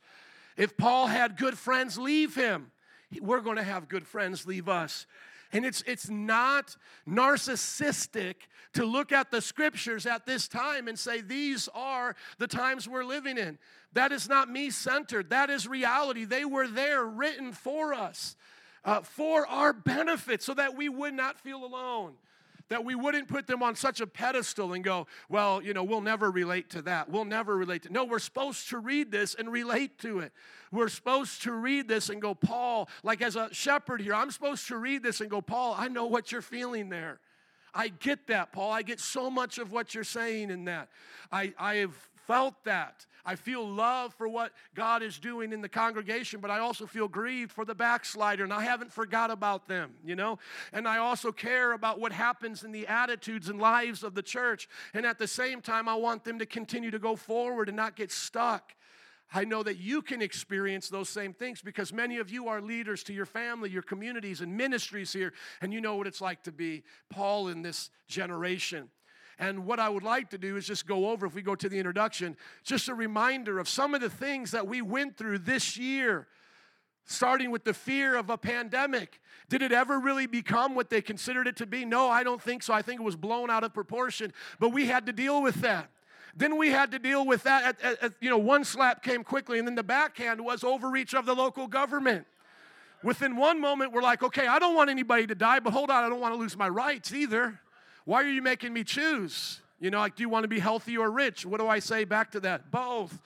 If 0.55 0.77
Paul 0.77 1.07
had 1.07 1.35
good 1.35 1.57
friends 1.57 1.97
leave 1.97 2.35
him, 2.35 2.71
we're 3.19 3.41
going 3.41 3.57
to 3.57 3.63
have 3.63 3.87
good 3.87 4.05
friends 4.05 4.45
leave 4.45 4.69
us. 4.69 5.07
And 5.51 5.65
it's, 5.65 5.83
it's 5.87 6.09
not 6.09 6.75
narcissistic 7.07 8.35
to 8.73 8.85
look 8.85 9.11
at 9.11 9.31
the 9.31 9.41
scriptures 9.41 10.05
at 10.05 10.25
this 10.25 10.47
time 10.47 10.87
and 10.87 10.97
say, 10.97 11.21
these 11.21 11.67
are 11.73 12.15
the 12.37 12.47
times 12.47 12.87
we're 12.87 13.03
living 13.03 13.37
in. 13.37 13.57
That 13.93 14.11
is 14.11 14.29
not 14.29 14.49
me 14.49 14.69
centered. 14.69 15.31
That 15.31 15.49
is 15.49 15.67
reality. 15.67 16.25
They 16.25 16.45
were 16.45 16.67
there 16.67 17.03
written 17.03 17.51
for 17.51 17.93
us, 17.93 18.35
uh, 18.85 19.01
for 19.01 19.47
our 19.47 19.73
benefit, 19.73 20.43
so 20.43 20.53
that 20.53 20.77
we 20.77 20.87
would 20.87 21.15
not 21.15 21.39
feel 21.39 21.65
alone 21.65 22.13
that 22.69 22.85
we 22.85 22.95
wouldn't 22.95 23.27
put 23.27 23.47
them 23.47 23.61
on 23.61 23.75
such 23.75 23.99
a 23.99 24.07
pedestal 24.07 24.73
and 24.73 24.83
go, 24.83 25.07
well, 25.27 25.61
you 25.61 25.73
know, 25.73 25.83
we'll 25.83 26.01
never 26.01 26.31
relate 26.31 26.69
to 26.71 26.81
that. 26.83 27.09
We'll 27.09 27.25
never 27.25 27.57
relate 27.57 27.83
to. 27.83 27.93
No, 27.93 28.05
we're 28.05 28.19
supposed 28.19 28.69
to 28.69 28.77
read 28.77 29.11
this 29.11 29.35
and 29.35 29.51
relate 29.51 29.99
to 29.99 30.19
it. 30.19 30.31
We're 30.71 30.87
supposed 30.87 31.41
to 31.43 31.51
read 31.51 31.87
this 31.87 32.09
and 32.09 32.21
go, 32.21 32.33
Paul, 32.35 32.87
like 33.03 33.21
as 33.21 33.35
a 33.35 33.53
shepherd 33.53 34.01
here, 34.01 34.13
I'm 34.13 34.31
supposed 34.31 34.67
to 34.67 34.77
read 34.77 35.03
this 35.03 35.19
and 35.19 35.29
go, 35.29 35.41
Paul, 35.41 35.75
I 35.77 35.87
know 35.87 36.05
what 36.05 36.31
you're 36.31 36.41
feeling 36.41 36.89
there. 36.89 37.19
I 37.73 37.89
get 37.89 38.27
that, 38.27 38.51
Paul. 38.51 38.71
I 38.71 38.81
get 38.81 38.99
so 38.99 39.29
much 39.29 39.57
of 39.57 39.71
what 39.71 39.93
you're 39.93 40.03
saying 40.03 40.49
in 40.49 40.65
that. 40.65 40.89
I, 41.31 41.53
I 41.57 41.75
have 41.75 42.09
felt 42.29 42.63
that. 42.63 43.07
I 43.25 43.35
feel 43.35 43.67
love 43.67 44.13
for 44.13 44.29
what 44.29 44.51
God 44.75 45.01
is 45.01 45.17
doing 45.17 45.51
in 45.51 45.63
the 45.63 45.67
congregation, 45.67 46.39
but 46.39 46.51
I 46.51 46.59
also 46.59 46.85
feel 46.85 47.07
grieved 47.07 47.51
for 47.51 47.65
the 47.65 47.73
backslider, 47.73 48.43
and 48.43 48.53
I 48.53 48.61
haven't 48.61 48.93
forgot 48.93 49.31
about 49.31 49.67
them, 49.67 49.95
you 50.05 50.15
know? 50.15 50.37
And 50.71 50.87
I 50.87 50.99
also 50.99 51.31
care 51.31 51.71
about 51.71 51.99
what 51.99 52.11
happens 52.11 52.63
in 52.63 52.71
the 52.71 52.85
attitudes 52.85 53.49
and 53.49 53.59
lives 53.59 54.03
of 54.03 54.13
the 54.13 54.21
church. 54.21 54.69
And 54.93 55.07
at 55.07 55.17
the 55.17 55.27
same 55.27 55.59
time, 55.59 55.89
I 55.89 55.95
want 55.95 56.23
them 56.23 56.37
to 56.37 56.45
continue 56.45 56.91
to 56.91 56.99
go 56.99 57.15
forward 57.15 57.67
and 57.67 57.75
not 57.75 57.95
get 57.95 58.11
stuck. 58.11 58.75
I 59.33 59.43
know 59.43 59.63
that 59.63 59.77
you 59.77 60.03
can 60.03 60.21
experience 60.21 60.87
those 60.87 61.09
same 61.09 61.33
things 61.33 61.63
because 61.63 61.91
many 61.91 62.19
of 62.19 62.29
you 62.29 62.47
are 62.47 62.61
leaders 62.61 63.01
to 63.05 63.13
your 63.13 63.25
family, 63.25 63.71
your 63.71 63.81
communities, 63.81 64.41
and 64.41 64.55
ministries 64.55 65.11
here, 65.11 65.33
and 65.61 65.73
you 65.73 65.81
know 65.81 65.95
what 65.95 66.05
it's 66.05 66.21
like 66.21 66.43
to 66.43 66.51
be 66.51 66.83
Paul 67.09 67.47
in 67.47 67.63
this 67.63 67.89
generation. 68.07 68.89
And 69.39 69.65
what 69.65 69.79
I 69.79 69.87
would 69.87 70.03
like 70.03 70.29
to 70.31 70.37
do 70.37 70.57
is 70.57 70.67
just 70.67 70.85
go 70.85 71.09
over, 71.09 71.25
if 71.25 71.33
we 71.33 71.41
go 71.41 71.55
to 71.55 71.69
the 71.69 71.77
introduction, 71.77 72.35
just 72.63 72.89
a 72.89 72.93
reminder 72.93 73.57
of 73.57 73.69
some 73.69 73.95
of 73.95 74.01
the 74.01 74.09
things 74.09 74.51
that 74.51 74.67
we 74.67 74.81
went 74.81 75.15
through 75.17 75.39
this 75.39 75.77
year, 75.77 76.27
starting 77.05 77.49
with 77.49 77.63
the 77.63 77.73
fear 77.73 78.17
of 78.17 78.29
a 78.29 78.37
pandemic. 78.37 79.21
Did 79.47 79.61
it 79.61 79.71
ever 79.71 79.97
really 79.97 80.27
become 80.27 80.75
what 80.75 80.89
they 80.89 81.01
considered 81.01 81.47
it 81.47 81.55
to 81.55 81.65
be? 81.65 81.85
No, 81.85 82.09
I 82.09 82.23
don't 82.23 82.41
think 82.41 82.63
so. 82.63 82.73
I 82.73 82.81
think 82.81 82.99
it 82.99 83.03
was 83.03 83.15
blown 83.15 83.49
out 83.49 83.63
of 83.63 83.73
proportion, 83.73 84.33
but 84.59 84.69
we 84.69 84.87
had 84.87 85.05
to 85.05 85.13
deal 85.13 85.41
with 85.41 85.55
that. 85.61 85.89
Then 86.35 86.57
we 86.57 86.69
had 86.69 86.91
to 86.91 86.99
deal 86.99 87.25
with 87.25 87.43
that. 87.43 87.63
At, 87.63 87.81
at, 87.81 88.03
at, 88.03 88.13
you 88.19 88.29
know, 88.29 88.37
one 88.37 88.65
slap 88.65 89.01
came 89.01 89.23
quickly, 89.23 89.57
and 89.57 89.65
then 89.65 89.75
the 89.75 89.83
backhand 89.83 90.43
was 90.43 90.65
overreach 90.65 91.15
of 91.15 91.25
the 91.25 91.33
local 91.33 91.65
government. 91.65 92.27
Within 93.03 93.37
one 93.37 93.61
moment, 93.61 93.93
we're 93.93 94.01
like, 94.01 94.21
okay, 94.21 94.47
I 94.47 94.59
don't 94.59 94.75
want 94.75 94.89
anybody 94.89 95.25
to 95.27 95.35
die, 95.35 95.59
but 95.59 95.71
hold 95.71 95.89
on, 95.89 96.03
I 96.03 96.09
don't 96.09 96.19
want 96.19 96.33
to 96.33 96.39
lose 96.39 96.57
my 96.57 96.67
rights 96.67 97.13
either. 97.13 97.59
Why 98.05 98.23
are 98.23 98.29
you 98.29 98.41
making 98.41 98.73
me 98.73 98.83
choose? 98.83 99.61
You 99.79 99.89
know, 99.91 99.99
like, 99.99 100.15
do 100.15 100.23
you 100.23 100.29
want 100.29 100.43
to 100.43 100.49
be 100.49 100.59
healthy 100.59 100.97
or 100.97 101.09
rich? 101.09 101.45
What 101.45 101.59
do 101.59 101.67
I 101.67 101.79
say 101.79 102.03
back 102.03 102.31
to 102.31 102.39
that? 102.41 102.69
Both. 102.69 103.21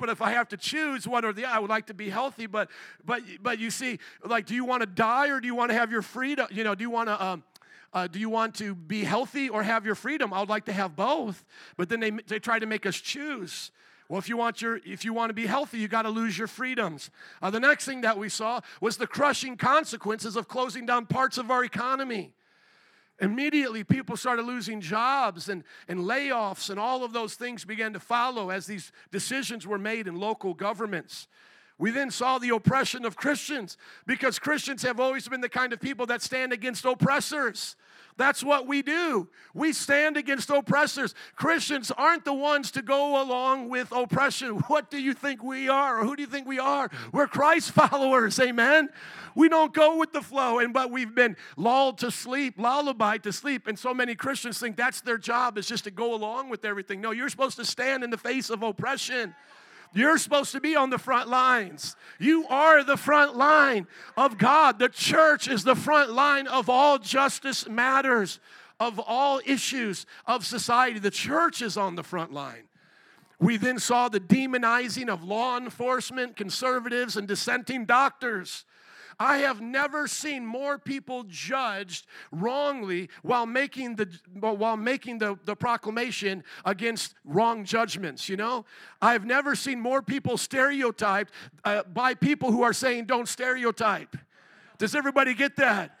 But 0.00 0.08
if 0.08 0.20
I 0.22 0.30
have 0.32 0.48
to 0.48 0.56
choose 0.56 1.06
one 1.06 1.24
or 1.24 1.32
the 1.32 1.44
other, 1.44 1.56
I 1.56 1.58
would 1.60 1.70
like 1.70 1.86
to 1.86 1.94
be 1.94 2.08
healthy. 2.08 2.46
But 2.46 2.70
but 3.04 3.22
but 3.42 3.58
you 3.58 3.70
see, 3.70 3.98
like, 4.24 4.46
do 4.46 4.54
you 4.54 4.64
want 4.64 4.80
to 4.80 4.86
die 4.86 5.28
or 5.28 5.40
do 5.40 5.46
you 5.46 5.54
want 5.54 5.70
to 5.70 5.76
have 5.76 5.92
your 5.92 6.02
freedom? 6.02 6.48
You 6.50 6.64
know, 6.64 6.74
do 6.74 6.82
you 6.82 6.90
want 6.90 7.08
to 7.08 7.24
um, 7.24 7.44
uh, 7.92 8.08
do 8.08 8.18
you 8.18 8.28
want 8.28 8.54
to 8.56 8.74
be 8.74 9.04
healthy 9.04 9.48
or 9.48 9.62
have 9.62 9.86
your 9.86 9.94
freedom? 9.94 10.32
I 10.32 10.40
would 10.40 10.48
like 10.48 10.64
to 10.64 10.72
have 10.72 10.96
both. 10.96 11.44
But 11.76 11.88
then 11.88 12.00
they 12.00 12.10
they 12.10 12.38
try 12.38 12.58
to 12.58 12.66
make 12.66 12.86
us 12.86 12.96
choose. 12.96 13.70
Well, 14.08 14.18
if 14.18 14.28
you 14.28 14.36
want 14.36 14.60
your 14.60 14.80
if 14.84 15.04
you 15.04 15.12
want 15.12 15.30
to 15.30 15.34
be 15.34 15.46
healthy, 15.46 15.78
you 15.78 15.88
got 15.88 16.02
to 16.02 16.10
lose 16.10 16.36
your 16.36 16.48
freedoms. 16.48 17.10
Uh, 17.40 17.50
the 17.50 17.60
next 17.60 17.84
thing 17.84 18.00
that 18.00 18.18
we 18.18 18.28
saw 18.28 18.60
was 18.80 18.96
the 18.96 19.06
crushing 19.06 19.56
consequences 19.56 20.34
of 20.34 20.48
closing 20.48 20.86
down 20.86 21.06
parts 21.06 21.38
of 21.38 21.50
our 21.50 21.62
economy. 21.62 22.32
Immediately, 23.20 23.84
people 23.84 24.16
started 24.16 24.44
losing 24.44 24.80
jobs 24.80 25.48
and, 25.48 25.62
and 25.86 26.00
layoffs, 26.00 26.68
and 26.68 26.80
all 26.80 27.04
of 27.04 27.12
those 27.12 27.34
things 27.34 27.64
began 27.64 27.92
to 27.92 28.00
follow 28.00 28.50
as 28.50 28.66
these 28.66 28.90
decisions 29.12 29.66
were 29.66 29.78
made 29.78 30.08
in 30.08 30.16
local 30.16 30.52
governments. 30.52 31.28
We 31.78 31.90
then 31.90 32.10
saw 32.10 32.38
the 32.38 32.50
oppression 32.50 33.04
of 33.04 33.16
Christians 33.16 33.76
because 34.06 34.38
Christians 34.38 34.82
have 34.82 34.98
always 34.98 35.28
been 35.28 35.40
the 35.40 35.48
kind 35.48 35.72
of 35.72 35.80
people 35.80 36.06
that 36.06 36.22
stand 36.22 36.52
against 36.52 36.84
oppressors. 36.84 37.76
That's 38.16 38.44
what 38.44 38.66
we 38.68 38.82
do. 38.82 39.28
We 39.54 39.72
stand 39.72 40.16
against 40.16 40.48
oppressors. 40.50 41.14
Christians 41.34 41.90
aren't 41.90 42.24
the 42.24 42.32
ones 42.32 42.70
to 42.72 42.82
go 42.82 43.20
along 43.20 43.68
with 43.68 43.90
oppression. 43.92 44.62
What 44.74 44.90
do 44.90 45.00
you 45.00 45.14
think 45.14 45.42
we 45.42 45.68
are? 45.68 46.00
Or 46.00 46.04
who 46.04 46.16
do 46.16 46.22
you 46.22 46.28
think 46.28 46.48
we 46.48 46.58
are? 46.58 46.90
We're 47.12 47.26
Christ 47.26 47.70
followers, 47.72 48.38
amen. 48.40 48.88
We 49.36 49.48
don't 49.48 49.72
go 49.72 49.98
with 49.98 50.12
the 50.12 50.22
flow, 50.22 50.58
and 50.58 50.72
but 50.72 50.90
we've 50.90 51.14
been 51.14 51.36
lulled 51.56 51.98
to 51.98 52.10
sleep, 52.10 52.54
lullabied 52.58 53.22
to 53.24 53.32
sleep. 53.32 53.66
And 53.66 53.78
so 53.78 53.92
many 53.92 54.14
Christians 54.14 54.58
think 54.58 54.76
that's 54.76 55.00
their 55.00 55.18
job 55.18 55.58
is 55.58 55.66
just 55.66 55.84
to 55.84 55.90
go 55.90 56.14
along 56.14 56.50
with 56.50 56.64
everything. 56.64 57.00
No, 57.00 57.10
you're 57.10 57.28
supposed 57.28 57.56
to 57.56 57.64
stand 57.64 58.04
in 58.04 58.10
the 58.10 58.18
face 58.18 58.50
of 58.50 58.62
oppression. 58.62 59.34
You're 59.94 60.18
supposed 60.18 60.52
to 60.52 60.60
be 60.60 60.74
on 60.74 60.90
the 60.90 60.98
front 60.98 61.28
lines. 61.28 61.96
You 62.18 62.46
are 62.48 62.82
the 62.82 62.96
front 62.96 63.36
line 63.36 63.86
of 64.16 64.38
God. 64.38 64.78
The 64.80 64.88
church 64.88 65.48
is 65.48 65.62
the 65.62 65.76
front 65.76 66.12
line 66.12 66.48
of 66.48 66.68
all 66.68 66.98
justice 66.98 67.68
matters, 67.68 68.40
of 68.80 68.98
all 68.98 69.40
issues 69.46 70.04
of 70.26 70.44
society. 70.44 70.98
The 70.98 71.12
church 71.12 71.62
is 71.62 71.76
on 71.76 71.94
the 71.94 72.02
front 72.02 72.32
line. 72.32 72.64
We 73.38 73.56
then 73.56 73.78
saw 73.78 74.08
the 74.08 74.20
demonizing 74.20 75.08
of 75.08 75.22
law 75.22 75.58
enforcement, 75.58 76.36
conservatives, 76.36 77.16
and 77.16 77.28
dissenting 77.28 77.84
doctors. 77.84 78.64
I 79.18 79.38
have 79.38 79.60
never 79.60 80.06
seen 80.06 80.44
more 80.46 80.78
people 80.78 81.24
judged 81.28 82.06
wrongly 82.32 83.08
while 83.22 83.46
making 83.46 83.96
the 83.96 84.08
while 84.32 84.76
making 84.76 85.18
the, 85.18 85.38
the 85.44 85.56
proclamation 85.56 86.44
against 86.64 87.14
wrong 87.24 87.64
judgments, 87.64 88.28
you 88.28 88.36
know? 88.36 88.64
I've 89.00 89.24
never 89.24 89.54
seen 89.54 89.80
more 89.80 90.02
people 90.02 90.36
stereotyped 90.36 91.32
uh, 91.64 91.82
by 91.84 92.14
people 92.14 92.50
who 92.50 92.62
are 92.62 92.72
saying 92.72 93.06
don't 93.06 93.28
stereotype. 93.28 94.16
Does 94.78 94.94
everybody 94.94 95.34
get 95.34 95.56
that? 95.56 95.98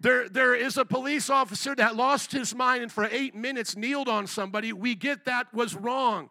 There, 0.00 0.30
there 0.30 0.54
is 0.54 0.78
a 0.78 0.84
police 0.84 1.28
officer 1.28 1.74
that 1.74 1.94
lost 1.94 2.32
his 2.32 2.54
mind 2.54 2.82
and 2.82 2.90
for 2.90 3.06
eight 3.10 3.34
minutes 3.34 3.76
kneeled 3.76 4.08
on 4.08 4.26
somebody. 4.26 4.72
We 4.72 4.94
get 4.94 5.26
that 5.26 5.52
was 5.52 5.74
wrong. 5.74 6.30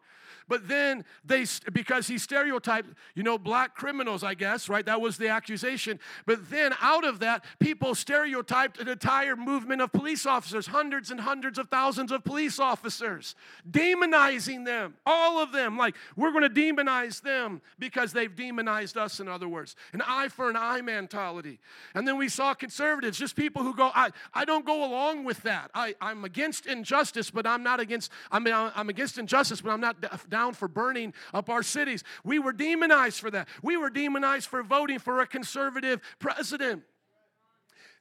But 0.50 0.68
then 0.68 1.06
they, 1.24 1.46
because 1.72 2.08
he 2.08 2.18
stereotyped, 2.18 2.90
you 3.14 3.22
know, 3.22 3.38
black 3.38 3.76
criminals, 3.76 4.24
I 4.24 4.34
guess, 4.34 4.68
right? 4.68 4.86
That 4.86 5.00
was 5.00 5.18
the 5.18 5.28
accusation. 5.28 6.00
But 6.26 6.50
then 6.50 6.74
out 6.82 7.06
of 7.06 7.20
that, 7.20 7.46
people 7.60 7.94
stereotyped 7.94 8.80
an 8.80 8.88
entire 8.88 9.36
movement 9.36 9.84
of 9.84 9.92
police 9.92 10.26
officers, 10.26 10.66
hundreds 10.66 11.12
and 11.12 11.20
hundreds 11.20 11.60
of 11.60 11.70
thousands 11.70 12.12
of 12.12 12.24
police 12.24 12.60
officers, 12.60 13.36
demonizing 13.70 14.66
them, 14.66 14.96
all 15.06 15.40
of 15.40 15.52
them. 15.52 15.78
Like, 15.78 15.96
we're 16.16 16.32
going 16.32 16.44
to 16.44 16.50
demonize 16.50 17.22
them 17.22 17.62
because 17.78 18.12
they've 18.12 18.36
demonized 18.36 18.98
us, 18.98 19.20
in 19.20 19.28
other 19.28 19.48
words. 19.48 19.76
An 19.94 20.02
eye 20.02 20.30
for 20.30 20.50
an 20.50 20.56
eye 20.58 20.82
mentality. 20.82 21.60
And 21.94 22.08
then 22.08 22.18
we 22.18 22.28
saw 22.28 22.56
conservatives, 22.56 23.20
just 23.20 23.36
people 23.36 23.62
who 23.62 23.76
go, 23.76 23.92
I, 23.94 24.10
I 24.34 24.46
don't 24.46 24.66
go 24.66 24.84
along 24.84 25.26
with 25.26 25.44
that. 25.44 25.70
I, 25.76 25.94
I'm 26.02 26.26
against 26.26 26.66
injustice, 26.66 27.30
but 27.30 27.46
I'm 27.46 27.62
not 27.62 27.80
against, 27.80 28.12
I 28.32 28.40
mean, 28.40 28.56
I'm 28.56 28.90
against 28.90 29.20
injustice, 29.20 29.62
but 29.62 29.70
I'm 29.70 29.82
not 29.82 29.98
down 30.28 30.39
for 30.56 30.68
burning 30.68 31.14
up 31.34 31.50
our 31.50 31.64
cities. 31.64 32.04
We 32.24 32.40
were 32.40 32.54
demonized 32.54 33.20
for 33.20 33.32
that. 33.32 33.48
We 33.62 33.78
were 33.78 33.90
demonized 33.90 34.48
for 34.48 34.64
voting 34.64 35.00
for 35.00 35.22
a 35.22 35.28
conservative 35.28 36.02
president. 36.20 36.84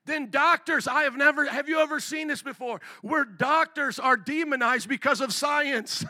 Then 0.07 0.31
doctors, 0.31 0.89
I 0.89 1.03
have 1.03 1.17
never, 1.17 1.45
have 1.45 1.69
you 1.69 1.81
ever 1.81 2.01
seen 2.01 2.29
this 2.29 2.43
before? 2.43 2.81
Where 3.03 3.25
doctors 3.25 3.99
are 3.99 4.17
demonized 4.17 4.89
because 4.89 5.21
of 5.21 5.35
science. 5.35 6.05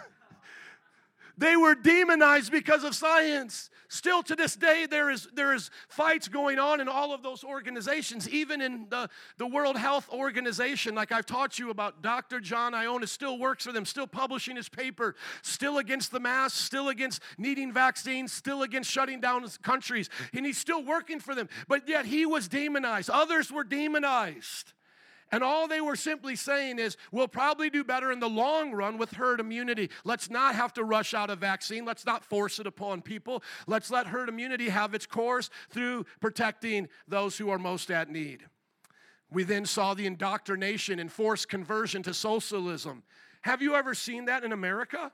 they 1.38 1.56
were 1.56 1.75
demonized 1.75 2.52
because 2.52 2.85
of 2.85 2.94
science. 2.94 3.70
Still 3.88 4.23
to 4.25 4.37
this 4.37 4.54
day, 4.54 4.87
there 4.88 5.09
is, 5.09 5.28
there 5.33 5.54
is 5.54 5.71
fights 5.88 6.28
going 6.28 6.59
on 6.59 6.80
in 6.80 6.88
all 6.88 7.14
of 7.14 7.23
those 7.23 7.42
organizations, 7.42 8.28
even 8.28 8.61
in 8.61 8.87
the, 8.90 9.09
the 9.38 9.47
World 9.47 9.78
Health 9.78 10.11
Organization, 10.12 10.95
like 10.95 11.11
I've 11.11 11.25
taught 11.25 11.59
you 11.59 11.71
about. 11.71 12.02
Dr. 12.02 12.38
John 12.38 12.75
Ioannidis 12.75 13.09
still 13.09 13.38
works 13.38 13.64
for 13.64 13.73
them, 13.73 13.87
still 13.87 14.07
publishing 14.07 14.57
his 14.57 14.68
paper, 14.68 15.16
still 15.40 15.78
against 15.78 16.12
the 16.12 16.21
mask, 16.21 16.57
still 16.57 16.90
against 16.90 17.23
needing 17.38 17.73
vaccines, 17.73 18.30
still 18.30 18.62
against 18.62 18.90
shutting 18.90 19.21
down 19.21 19.49
countries, 19.62 20.11
and 20.35 20.45
he's 20.45 20.59
still 20.59 20.85
working 20.85 21.18
for 21.18 21.35
them. 21.35 21.49
But 21.66 21.88
yet 21.88 22.04
he 22.04 22.26
was 22.26 22.47
demonized. 22.47 23.09
Others 23.09 23.50
were 23.50 23.64
demonized. 23.64 24.75
And 25.30 25.44
all 25.44 25.68
they 25.68 25.80
were 25.80 25.97
simply 25.97 26.37
saying 26.37 26.78
is, 26.78 26.97
we'll 27.12 27.28
probably 27.28 27.68
do 27.68 27.85
better 27.85 28.11
in 28.11 28.20
the 28.20 28.28
long 28.28 28.73
run 28.73 28.97
with 28.97 29.12
herd 29.12 29.40
immunity. 29.40 29.90
Let's 30.04 30.30
not 30.30 30.54
have 30.54 30.73
to 30.75 30.85
rush 30.85 31.12
out 31.12 31.28
a 31.28 31.37
vaccine. 31.37 31.85
Let's 31.85 32.06
not 32.06 32.25
force 32.25 32.58
it 32.58 32.66
upon 32.66 33.02
people. 33.02 33.42
Let's 33.66 33.90
let 33.90 34.06
herd 34.06 34.28
immunity 34.28 34.70
have 34.70 34.94
its 34.94 35.06
course 35.06 35.50
through 35.70 36.06
protecting 36.20 36.88
those 37.06 37.37
who 37.37 37.50
are 37.50 37.58
most 37.58 37.90
at 37.90 38.11
need. 38.11 38.47
We 39.30 39.44
then 39.44 39.66
saw 39.66 39.92
the 39.92 40.06
indoctrination 40.06 40.99
and 40.99 41.12
forced 41.12 41.49
conversion 41.49 42.02
to 42.04 42.14
socialism. 42.14 43.02
Have 43.42 43.61
you 43.61 43.75
ever 43.75 43.94
seen 43.94 44.25
that 44.25 44.44
in 44.44 44.52
America? 44.52 45.12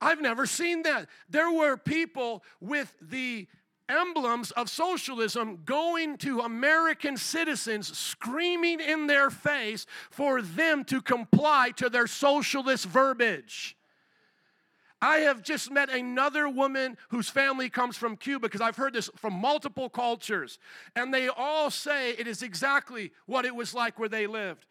I've 0.00 0.20
never 0.20 0.46
seen 0.46 0.82
that. 0.82 1.08
There 1.28 1.50
were 1.50 1.76
people 1.76 2.44
with 2.60 2.92
the 3.00 3.48
emblems 3.88 4.50
of 4.52 4.68
socialism 4.68 5.60
going 5.64 6.16
to 6.18 6.40
American 6.40 7.16
citizens, 7.16 7.96
screaming 7.96 8.80
in 8.80 9.06
their 9.06 9.30
face 9.30 9.86
for 10.10 10.42
them 10.42 10.84
to 10.84 11.00
comply 11.00 11.72
to 11.76 11.88
their 11.88 12.06
socialist 12.06 12.86
verbiage. 12.86 13.76
I 15.00 15.18
have 15.18 15.42
just 15.42 15.70
met 15.70 15.90
another 15.90 16.48
woman 16.48 16.96
whose 17.10 17.28
family 17.28 17.70
comes 17.70 17.96
from 17.96 18.16
Cuba 18.16 18.48
because 18.48 18.60
I've 18.60 18.76
heard 18.76 18.94
this 18.94 19.08
from 19.16 19.32
multiple 19.32 19.88
cultures, 19.88 20.58
and 20.96 21.14
they 21.14 21.28
all 21.28 21.70
say 21.70 22.10
it 22.10 22.26
is 22.26 22.42
exactly 22.42 23.12
what 23.26 23.44
it 23.44 23.54
was 23.54 23.74
like 23.74 23.98
where 23.98 24.08
they 24.08 24.26
lived. 24.26 24.66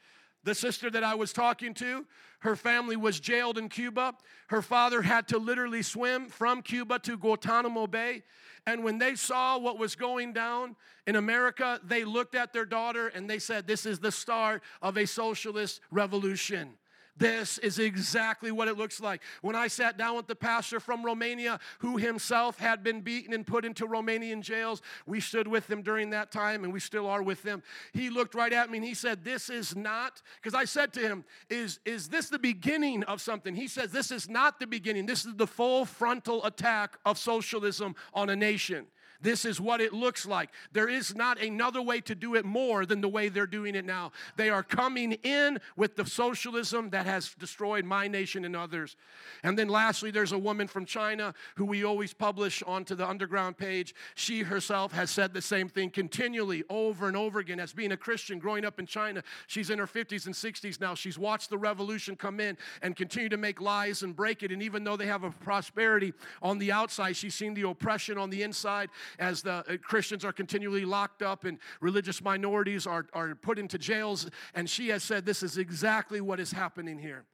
The 0.47 0.55
sister 0.55 0.89
that 0.91 1.03
I 1.03 1.13
was 1.13 1.33
talking 1.33 1.73
to, 1.73 2.05
her 2.39 2.55
family 2.55 2.95
was 2.95 3.19
jailed 3.19 3.57
in 3.57 3.67
Cuba. 3.67 4.15
Her 4.47 4.62
father 4.62 5.01
had 5.01 5.27
to 5.27 5.38
literally 5.38 5.83
swim 5.83 6.27
from 6.27 6.62
Cuba 6.62 6.99
to 6.99 7.17
Guantanamo 7.17 7.86
Bay. 7.86 8.23
And 8.65 8.81
when 8.81 8.97
they 8.97 9.15
saw 9.15 9.57
what 9.57 9.77
was 9.77 9.97
going 9.97 10.31
down 10.31 10.77
in 11.05 11.17
America, 11.17 11.81
they 11.83 12.05
looked 12.05 12.33
at 12.33 12.53
their 12.53 12.63
daughter 12.63 13.10
and 13.10 13.29
they 13.29 13.39
said, 13.39 13.67
This 13.67 13.86
is 13.86 13.99
the 13.99 14.10
start 14.10 14.63
of 14.81 14.95
a 14.95 15.05
socialist 15.05 15.81
revolution. 15.91 16.77
This 17.17 17.58
is 17.58 17.80
exactly 17.80 18.51
what 18.51 18.67
it 18.67 18.77
looks 18.77 18.99
like. 18.99 19.21
When 19.41 19.56
I 19.56 19.67
sat 19.67 19.97
down 19.97 20.15
with 20.15 20.27
the 20.27 20.36
pastor 20.36 20.80
from 20.80 21.03
Romania, 21.03 21.60
who 21.80 21.97
himself 21.97 22.60
had 22.60 22.84
been 22.84 23.01
beaten 23.01 23.34
and 23.34 23.45
put 23.45 23.65
into 23.65 23.88
Romanian 23.88 24.41
jails, 24.41 24.82
we 25.06 25.19
stood 25.19 25.47
with 25.47 25.69
him 25.69 25.82
during 25.82 26.12
that 26.12 26.32
time 26.32 26.63
and 26.63 26.71
we 26.71 26.80
still 26.80 27.08
are 27.08 27.23
with 27.23 27.43
him. 27.43 27.63
He 27.93 28.10
looked 28.10 28.36
right 28.36 28.53
at 28.53 28.69
me 28.69 28.77
and 28.77 28.86
he 28.86 28.93
said, 28.93 29.23
This 29.23 29.49
is 29.49 29.75
not, 29.75 30.21
because 30.41 30.53
I 30.53 30.65
said 30.65 30.93
to 30.93 30.99
him, 30.99 31.25
is, 31.49 31.80
is 31.86 32.10
this 32.10 32.30
the 32.30 32.39
beginning 32.39 33.03
of 33.03 33.21
something? 33.21 33.56
He 33.56 33.67
says, 33.67 33.91
This 33.91 34.12
is 34.12 34.30
not 34.30 34.60
the 34.60 34.67
beginning. 34.67 35.06
This 35.06 35.25
is 35.25 35.36
the 35.36 35.47
full 35.47 35.86
frontal 35.86 36.45
attack 36.45 36.97
of 37.06 37.17
socialism 37.17 37.95
on 38.13 38.30
a 38.30 38.36
nation. 38.36 38.88
This 39.21 39.45
is 39.45 39.60
what 39.60 39.82
it 39.82 39.93
looks 39.93 40.25
like. 40.25 40.49
There 40.71 40.89
is 40.89 41.15
not 41.15 41.41
another 41.41 41.82
way 41.82 42.01
to 42.01 42.15
do 42.15 42.36
it 42.36 42.45
more 42.45 42.86
than 42.86 43.01
the 43.01 43.10
way 43.10 43.30
they're 43.30 43.47
doing 43.47 43.75
it 43.75 43.86
now. 43.86 44.12
They 44.36 44.49
are 44.49 44.63
coming 44.63 45.13
in 45.23 45.60
with 45.75 45.95
the 45.95 46.06
socialism 46.06 46.89
that 46.91 47.06
has 47.06 47.34
destroyed 47.39 47.86
my 47.86 48.08
nation 48.08 48.45
and 48.45 48.56
others. 48.56 48.95
And 49.43 49.58
then 49.58 49.69
lastly, 49.69 50.12
there's 50.12 50.32
a 50.32 50.38
woman 50.38 50.67
from 50.67 50.86
China 50.86 51.34
who 51.56 51.65
we 51.65 51.84
always 51.84 52.13
publish 52.13 52.63
onto 52.63 52.95
the 52.95 53.08
underground 53.08 53.58
page. 53.58 53.93
She 54.15 54.41
herself 54.41 54.91
has 54.93 55.10
said 55.10 55.34
the 55.34 55.41
same 55.41 55.69
thing 55.69 55.89
continually 55.89 56.63
over 56.69 57.08
and 57.08 57.17
over 57.17 57.39
again 57.39 57.60
as 57.60 57.73
being 57.73 57.91
a 57.91 57.97
Christian 57.97 58.39
growing 58.39 58.65
up 58.65 58.80
in 58.80 58.86
China. 58.86 59.23
She's 59.47 59.69
in 59.69 59.80
her 59.80 59.88
50s 59.88 60.25
and 60.25 60.36
60s 60.36 60.80
now. 60.80 60.95
She's 60.95 61.17
watched 61.17 61.49
the 61.49 61.58
revolution 61.58 62.15
come 62.15 62.39
in 62.39 62.58
and 62.82 62.95
continue 62.95 63.30
to 63.30 63.38
make 63.38 63.62
lies 63.62 64.03
and 64.03 64.15
break 64.15 64.43
it. 64.43 64.51
And 64.51 64.62
even 64.62 64.84
though 64.84 64.97
they 64.97 65.08
have 65.08 65.23
a 65.23 65.32
prosperity 65.32 66.13
on 66.41 66.58
the 66.58 66.71
outside, 66.71 67.15
she's 67.15 67.36
seen 67.36 67.53
the 67.53 67.67
oppression 67.67 68.17
on 68.17 68.30
the 68.30 68.43
inside 68.43 68.89
as 69.19 69.41
the 69.41 69.51
uh, 69.51 69.77
Christians 69.81 70.23
are 70.25 70.33
continually 70.33 70.85
locked 70.85 71.21
up 71.21 71.45
and 71.45 71.59
religious 71.81 72.21
minorities 72.21 72.87
are, 72.87 73.05
are 73.13 73.35
put 73.35 73.59
into 73.59 73.77
jails. 73.77 74.29
And 74.53 74.69
she 74.69 74.89
has 74.89 75.03
said, 75.03 75.25
This 75.25 75.43
is 75.43 75.57
exactly 75.57 76.21
what 76.21 76.39
is 76.39 76.51
happening 76.51 76.99
here. 76.99 77.25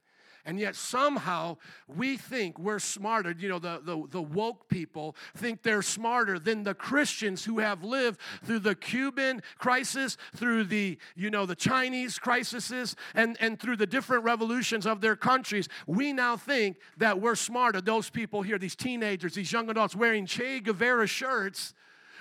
And 0.46 0.60
yet 0.60 0.76
somehow 0.76 1.56
we 1.88 2.18
think 2.18 2.58
we're 2.58 2.78
smarter. 2.78 3.34
You 3.36 3.48
know, 3.48 3.58
the, 3.58 3.80
the, 3.82 4.06
the, 4.10 4.20
woke 4.20 4.68
people 4.68 5.16
think 5.36 5.62
they're 5.62 5.80
smarter 5.80 6.38
than 6.38 6.64
the 6.64 6.74
Christians 6.74 7.44
who 7.44 7.60
have 7.60 7.82
lived 7.82 8.20
through 8.44 8.58
the 8.58 8.74
Cuban 8.74 9.42
crisis, 9.56 10.18
through 10.36 10.64
the, 10.64 10.98
you 11.16 11.30
know, 11.30 11.46
the 11.46 11.54
Chinese 11.54 12.18
crises, 12.18 12.94
and, 13.14 13.38
and 13.40 13.58
through 13.58 13.76
the 13.76 13.86
different 13.86 14.24
revolutions 14.24 14.84
of 14.84 15.00
their 15.00 15.16
countries. 15.16 15.66
We 15.86 16.12
now 16.12 16.36
think 16.36 16.76
that 16.98 17.22
we're 17.22 17.36
smarter. 17.36 17.80
Those 17.80 18.10
people 18.10 18.42
here, 18.42 18.58
these 18.58 18.76
teenagers, 18.76 19.34
these 19.34 19.50
young 19.50 19.70
adults 19.70 19.96
wearing 19.96 20.26
Che 20.26 20.60
Guevara 20.60 21.06
shirts, 21.06 21.72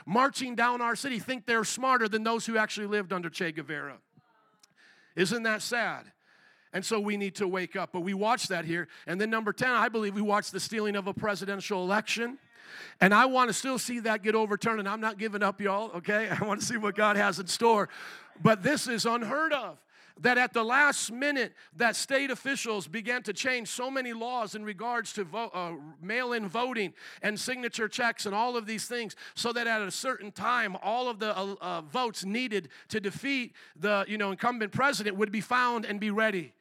marching 0.06 0.56
down 0.56 0.80
our 0.82 0.96
city, 0.96 1.20
think 1.20 1.46
they're 1.46 1.66
smarter 1.66 2.08
than 2.08 2.24
those 2.24 2.46
who 2.46 2.58
actually 2.58 2.88
lived 2.88 3.12
under 3.12 3.30
Che 3.30 3.52
Guevara. 3.52 3.98
Isn't 5.18 5.44
that 5.44 5.62
sad? 5.62 6.13
And 6.74 6.84
so 6.84 7.00
we 7.00 7.18
need 7.18 7.36
to 7.36 7.48
wake 7.48 7.76
up. 7.76 7.92
But 7.94 8.02
we 8.02 8.14
watch 8.14 8.48
that 8.48 8.66
here. 8.66 8.88
And 9.08 9.22
then 9.22 9.30
number 9.30 9.54
10, 9.54 9.70
I 9.70 9.90
believe 9.90 10.16
we 10.16 10.22
watch 10.22 10.52
the 10.52 10.60
stealing 10.60 10.96
of 10.96 11.08
a 11.08 11.14
presidential 11.14 11.84
election. 11.84 12.38
And 13.00 13.14
I 13.14 13.26
want 13.26 13.50
to 13.50 13.54
still 13.54 13.78
see 13.78 14.00
that 14.02 14.24
get 14.24 14.36
overturned, 14.36 14.80
and 14.80 14.90
I'm 14.90 15.02
not 15.02 15.18
giving 15.18 15.44
up, 15.44 15.62
y'all, 15.62 15.92
okay? 15.98 16.30
I 16.42 16.44
want 16.44 16.60
to 16.60 16.66
see 16.66 16.78
what 16.78 16.96
God 16.96 17.16
has 17.16 17.40
in 17.40 17.48
store. 17.48 17.90
But 18.42 18.64
this 18.64 18.88
is 18.88 19.06
unheard 19.06 19.54
of 19.54 19.78
that 20.22 20.38
at 20.38 20.54
the 20.54 20.64
last 20.64 21.12
minute 21.12 21.54
that 21.76 21.96
state 21.96 22.30
officials 22.30 22.88
began 22.88 23.24
to 23.24 23.34
change 23.34 23.68
so 23.68 23.90
many 23.90 24.14
laws 24.14 24.56
in 24.56 24.64
regards 24.64 25.14
to 25.14 25.28
uh, 25.36 25.74
mail-in 26.02 26.48
voting 26.48 26.94
and 27.22 27.40
signature 27.40 27.88
checks 27.88 28.26
and 28.26 28.36
all 28.36 28.56
of 28.56 28.66
these 28.66 28.86
things 28.86 29.16
so 29.34 29.52
that 29.52 29.66
at 29.66 29.82
a 29.82 29.90
certain 29.92 30.32
time 30.32 30.78
all 30.84 31.10
of 31.10 31.20
the 31.20 31.36
uh, 31.36 31.56
uh, 31.62 31.82
votes 31.82 32.24
needed 32.24 32.70
to 32.90 33.00
defeat 33.00 33.54
the 33.76 34.06
you 34.08 34.18
know 34.18 34.32
incumbent 34.32 34.72
president 34.72 35.18
would 35.18 35.32
be 35.32 35.42
found 35.42 35.86
and 35.86 36.00
be 36.00 36.12
ready 36.12 36.54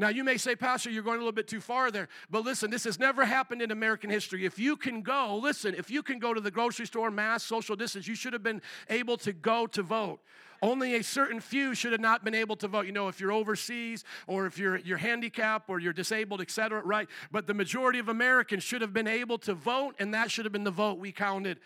now, 0.00 0.08
you 0.08 0.24
may 0.24 0.38
say, 0.38 0.56
Pastor, 0.56 0.88
you're 0.88 1.02
going 1.02 1.16
a 1.16 1.18
little 1.18 1.30
bit 1.30 1.46
too 1.46 1.60
far 1.60 1.90
there. 1.90 2.08
But 2.30 2.42
listen, 2.42 2.70
this 2.70 2.84
has 2.84 2.98
never 2.98 3.26
happened 3.26 3.60
in 3.60 3.70
American 3.70 4.08
history. 4.08 4.46
If 4.46 4.58
you 4.58 4.74
can 4.76 5.02
go, 5.02 5.36
listen, 5.36 5.74
if 5.74 5.90
you 5.90 6.02
can 6.02 6.18
go 6.18 6.32
to 6.32 6.40
the 6.40 6.50
grocery 6.50 6.86
store, 6.86 7.10
mass, 7.10 7.44
social 7.44 7.76
distance, 7.76 8.08
you 8.08 8.14
should 8.14 8.32
have 8.32 8.42
been 8.42 8.62
able 8.88 9.18
to 9.18 9.34
go 9.34 9.66
to 9.66 9.82
vote. 9.82 10.20
Only 10.62 10.94
a 10.94 11.02
certain 11.02 11.38
few 11.38 11.74
should 11.74 11.92
have 11.92 12.00
not 12.00 12.24
been 12.24 12.34
able 12.34 12.56
to 12.56 12.68
vote. 12.68 12.86
You 12.86 12.92
know, 12.92 13.08
if 13.08 13.20
you're 13.20 13.30
overseas 13.30 14.04
or 14.26 14.46
if 14.46 14.58
you're, 14.58 14.78
you're 14.78 14.96
handicapped 14.96 15.68
or 15.68 15.80
you're 15.80 15.92
disabled, 15.92 16.40
et 16.40 16.50
cetera, 16.50 16.82
right? 16.82 17.06
But 17.30 17.46
the 17.46 17.54
majority 17.54 17.98
of 17.98 18.08
Americans 18.08 18.62
should 18.62 18.80
have 18.80 18.94
been 18.94 19.06
able 19.06 19.36
to 19.40 19.52
vote, 19.52 19.96
and 19.98 20.14
that 20.14 20.30
should 20.30 20.46
have 20.46 20.52
been 20.52 20.64
the 20.64 20.70
vote 20.70 20.98
we 20.98 21.12
counted 21.12 21.60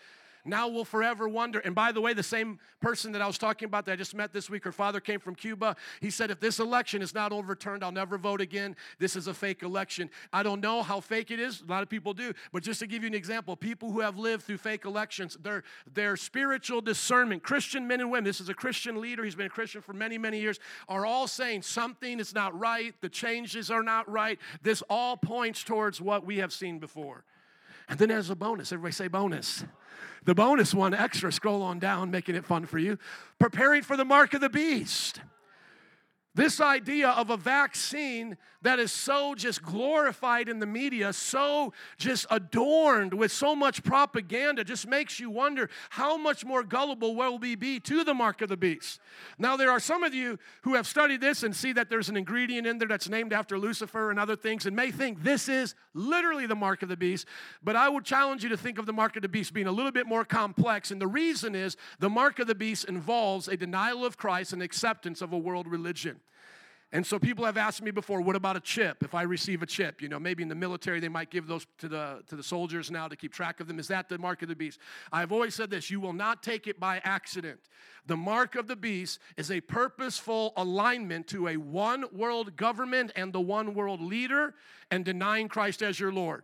now 0.45 0.67
we'll 0.67 0.85
forever 0.85 1.27
wonder. 1.27 1.59
And 1.59 1.73
by 1.73 1.91
the 1.91 2.01
way, 2.01 2.13
the 2.13 2.23
same 2.23 2.59
person 2.79 3.11
that 3.13 3.21
I 3.21 3.27
was 3.27 3.37
talking 3.37 3.65
about 3.65 3.85
that 3.85 3.93
I 3.93 3.95
just 3.95 4.13
met 4.13 4.31
this 4.31 4.49
week, 4.49 4.63
her 4.63 4.71
father 4.71 4.99
came 4.99 5.19
from 5.19 5.33
Cuba. 5.33 5.75
He 6.01 6.11
said, 6.11 6.29
If 6.29 6.39
this 6.39 6.59
election 6.59 7.01
is 7.01 7.13
not 7.13 7.31
overturned, 7.31 7.83
I'll 7.83 7.91
never 7.91 8.17
vote 8.17 8.41
again. 8.41 8.75
This 8.99 9.15
is 9.15 9.27
a 9.27 9.33
fake 9.33 9.63
election. 9.63 10.09
I 10.31 10.43
don't 10.43 10.61
know 10.61 10.83
how 10.83 10.99
fake 10.99 11.31
it 11.31 11.39
is. 11.39 11.61
A 11.61 11.65
lot 11.65 11.81
of 11.81 11.89
people 11.89 12.13
do. 12.13 12.33
But 12.53 12.63
just 12.63 12.79
to 12.81 12.87
give 12.87 13.01
you 13.01 13.07
an 13.07 13.15
example, 13.15 13.55
people 13.55 13.91
who 13.91 14.01
have 14.01 14.17
lived 14.17 14.43
through 14.43 14.57
fake 14.57 14.85
elections, 14.85 15.35
their, 15.41 15.63
their 15.91 16.15
spiritual 16.15 16.81
discernment, 16.81 17.41
Christian 17.41 17.87
men 17.87 17.99
and 17.99 18.11
women, 18.11 18.23
this 18.23 18.39
is 18.39 18.49
a 18.49 18.53
Christian 18.53 19.01
leader, 19.01 19.23
he's 19.23 19.35
been 19.35 19.47
a 19.47 19.49
Christian 19.49 19.81
for 19.81 19.93
many, 19.93 20.17
many 20.17 20.39
years, 20.39 20.59
are 20.87 21.05
all 21.05 21.27
saying 21.27 21.63
something 21.63 22.19
is 22.19 22.35
not 22.35 22.57
right, 22.57 22.93
the 23.01 23.09
changes 23.09 23.71
are 23.71 23.83
not 23.83 24.09
right. 24.09 24.39
This 24.61 24.83
all 24.89 25.17
points 25.17 25.63
towards 25.63 25.99
what 25.99 26.25
we 26.25 26.37
have 26.37 26.53
seen 26.53 26.79
before. 26.79 27.23
And 27.87 27.99
then 27.99 28.11
as 28.11 28.29
a 28.29 28.35
bonus, 28.35 28.71
everybody 28.71 28.93
say 28.93 29.07
bonus. 29.07 29.63
The 30.23 30.35
bonus 30.35 30.73
one 30.73 30.93
extra, 30.93 31.31
scroll 31.31 31.61
on 31.61 31.79
down, 31.79 32.11
making 32.11 32.35
it 32.35 32.45
fun 32.45 32.65
for 32.65 32.79
you. 32.79 32.97
Preparing 33.39 33.83
for 33.83 33.95
the 33.97 34.05
mark 34.05 34.33
of 34.33 34.41
the 34.41 34.49
beast. 34.49 35.21
This 36.35 36.59
idea 36.59 37.09
of 37.09 37.29
a 37.29 37.37
vaccine 37.37 38.37
that 38.61 38.77
is 38.77 38.91
so 38.91 39.35
just 39.35 39.63
glorified 39.63 40.49
in 40.49 40.59
the 40.59 40.65
media, 40.65 41.13
so 41.13 41.71
just 41.97 42.25
adorned 42.29 43.13
with 43.13 43.31
so 43.31 43.55
much 43.55 43.83
propaganda, 43.83 44.63
just 44.63 44.85
makes 44.85 45.17
you 45.17 45.29
wonder 45.29 45.69
how 45.91 46.17
much 46.17 46.43
more 46.43 46.63
gullible 46.63 47.15
will 47.15 47.37
we 47.37 47.55
be 47.55 47.79
to 47.81 48.03
the 48.03 48.13
mark 48.13 48.41
of 48.41 48.49
the 48.49 48.57
beast. 48.57 48.99
Now, 49.37 49.55
there 49.55 49.71
are 49.71 49.79
some 49.79 50.03
of 50.03 50.13
you 50.13 50.37
who 50.63 50.73
have 50.73 50.87
studied 50.87 51.21
this 51.21 51.43
and 51.43 51.55
see 51.55 51.71
that 51.73 51.89
there's 51.89 52.09
an 52.09 52.17
ingredient 52.17 52.67
in 52.67 52.79
there 52.79 52.87
that's 52.87 53.07
named 53.07 53.31
after 53.31 53.57
Lucifer 53.57 54.09
and 54.09 54.19
other 54.19 54.35
things 54.35 54.65
and 54.65 54.75
may 54.75 54.91
think 54.91 55.23
this 55.23 55.47
is 55.47 55.73
literally 55.93 56.47
the 56.47 56.55
mark 56.55 56.83
of 56.83 56.89
the 56.89 56.97
beast, 56.97 57.27
but 57.63 57.77
I 57.77 57.87
would 57.87 58.03
challenge 58.03 58.43
you 58.43 58.49
to 58.49 58.57
think 58.57 58.77
of 58.77 58.85
the 58.85 58.93
mark 58.93 59.15
of 59.15 59.21
the 59.21 59.29
beast 59.29 59.53
being 59.53 59.67
a 59.67 59.71
little 59.71 59.91
bit 59.91 60.05
more 60.07 60.25
complex. 60.25 60.91
And 60.91 60.99
the 60.99 61.07
reason 61.07 61.55
is 61.55 61.77
the 61.99 62.09
mark 62.09 62.39
of 62.39 62.47
the 62.47 62.55
beast 62.55 62.85
involves 62.85 63.47
a 63.47 63.55
denial 63.55 64.03
of 64.03 64.17
Christ 64.17 64.51
and 64.51 64.61
acceptance 64.61 65.21
of 65.21 65.31
a 65.31 65.37
world 65.37 65.67
religion. 65.67 66.19
And 66.95 67.05
so 67.05 67.19
people 67.19 67.43
have 67.43 67.57
asked 67.57 67.81
me 67.81 67.91
before, 67.91 68.21
what 68.21 68.37
about 68.37 68.55
a 68.55 68.61
chip? 68.61 69.03
If 69.03 69.13
I 69.13 69.23
receive 69.23 69.61
a 69.61 69.65
chip, 69.65 70.01
you 70.01 70.07
know, 70.07 70.17
maybe 70.17 70.43
in 70.43 70.47
the 70.47 70.55
military 70.55 71.01
they 71.01 71.09
might 71.09 71.29
give 71.29 71.45
those 71.45 71.67
to 71.79 71.89
the 71.89 72.23
to 72.27 72.37
the 72.37 72.41
soldiers 72.41 72.89
now 72.89 73.09
to 73.09 73.17
keep 73.17 73.33
track 73.33 73.59
of 73.59 73.67
them. 73.67 73.79
Is 73.79 73.89
that 73.89 74.07
the 74.07 74.17
mark 74.17 74.43
of 74.43 74.47
the 74.47 74.55
beast? 74.55 74.79
I've 75.11 75.33
always 75.33 75.55
said 75.55 75.69
this, 75.69 75.91
you 75.91 75.99
will 75.99 76.13
not 76.13 76.41
take 76.41 76.67
it 76.67 76.79
by 76.79 77.01
accident. 77.03 77.59
The 78.05 78.15
mark 78.15 78.55
of 78.55 78.67
the 78.67 78.77
beast 78.77 79.19
is 79.35 79.51
a 79.51 79.59
purposeful 79.59 80.53
alignment 80.55 81.27
to 81.27 81.49
a 81.49 81.57
one 81.57 82.05
world 82.13 82.55
government 82.55 83.11
and 83.17 83.33
the 83.33 83.41
one 83.41 83.73
world 83.73 83.99
leader 83.99 84.53
and 84.89 85.03
denying 85.03 85.49
Christ 85.49 85.81
as 85.81 85.99
your 85.99 86.13
Lord. 86.13 86.43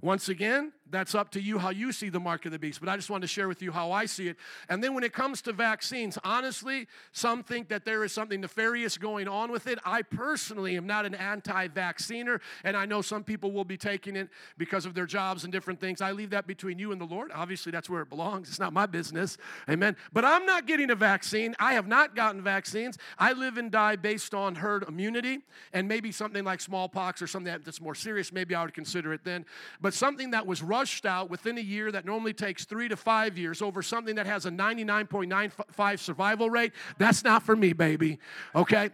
Once 0.00 0.28
again, 0.28 0.72
that's 0.90 1.14
up 1.14 1.30
to 1.30 1.40
you 1.40 1.58
how 1.58 1.70
you 1.70 1.92
see 1.92 2.08
the 2.08 2.20
mark 2.20 2.44
of 2.46 2.52
the 2.52 2.58
beast. 2.58 2.80
But 2.80 2.88
I 2.88 2.96
just 2.96 3.10
wanted 3.10 3.22
to 3.22 3.28
share 3.28 3.48
with 3.48 3.62
you 3.62 3.72
how 3.72 3.92
I 3.92 4.06
see 4.06 4.28
it. 4.28 4.36
And 4.68 4.82
then 4.84 4.94
when 4.94 5.02
it 5.02 5.12
comes 5.12 5.40
to 5.42 5.52
vaccines, 5.52 6.18
honestly, 6.24 6.86
some 7.12 7.42
think 7.42 7.68
that 7.68 7.84
there 7.84 8.04
is 8.04 8.12
something 8.12 8.40
nefarious 8.40 8.98
going 8.98 9.26
on 9.26 9.50
with 9.50 9.66
it. 9.66 9.78
I 9.84 10.02
personally 10.02 10.76
am 10.76 10.86
not 10.86 11.06
an 11.06 11.14
anti 11.14 11.68
vacciner, 11.68 12.40
and 12.64 12.76
I 12.76 12.84
know 12.84 13.02
some 13.02 13.24
people 13.24 13.52
will 13.52 13.64
be 13.64 13.76
taking 13.76 14.16
it 14.16 14.28
because 14.58 14.86
of 14.86 14.94
their 14.94 15.06
jobs 15.06 15.44
and 15.44 15.52
different 15.52 15.80
things. 15.80 16.00
I 16.00 16.12
leave 16.12 16.30
that 16.30 16.46
between 16.46 16.78
you 16.78 16.92
and 16.92 17.00
the 17.00 17.06
Lord. 17.06 17.30
Obviously, 17.34 17.72
that's 17.72 17.88
where 17.88 18.02
it 18.02 18.10
belongs. 18.10 18.48
It's 18.48 18.60
not 18.60 18.72
my 18.72 18.86
business. 18.86 19.38
Amen. 19.68 19.96
But 20.12 20.24
I'm 20.24 20.44
not 20.44 20.66
getting 20.66 20.90
a 20.90 20.94
vaccine. 20.94 21.54
I 21.58 21.74
have 21.74 21.86
not 21.86 22.14
gotten 22.14 22.42
vaccines. 22.42 22.98
I 23.18 23.32
live 23.32 23.56
and 23.56 23.70
die 23.70 23.96
based 23.96 24.34
on 24.34 24.56
herd 24.56 24.84
immunity, 24.86 25.40
and 25.72 25.88
maybe 25.88 26.12
something 26.12 26.44
like 26.44 26.60
smallpox 26.60 27.22
or 27.22 27.26
something 27.26 27.52
that's 27.64 27.80
more 27.80 27.94
serious. 27.94 28.32
Maybe 28.32 28.54
I 28.54 28.62
would 28.64 28.74
consider 28.74 29.12
it 29.12 29.24
then. 29.24 29.46
But 29.80 29.94
something 29.94 30.32
that 30.32 30.46
was 30.46 30.62
rushed 30.74 31.06
out 31.06 31.30
within 31.30 31.56
a 31.56 31.60
year 31.60 31.92
that 31.92 32.04
normally 32.04 32.32
takes 32.32 32.64
three 32.64 32.88
to 32.88 32.96
five 32.96 33.38
years 33.38 33.62
over 33.62 33.80
something 33.80 34.16
that 34.16 34.26
has 34.26 34.44
a 34.44 34.50
99.95 34.50 35.98
survival 36.00 36.50
rate, 36.50 36.72
that's 36.98 37.22
not 37.22 37.44
for 37.44 37.54
me, 37.54 37.72
baby. 37.72 38.18
Okay? 38.56 38.90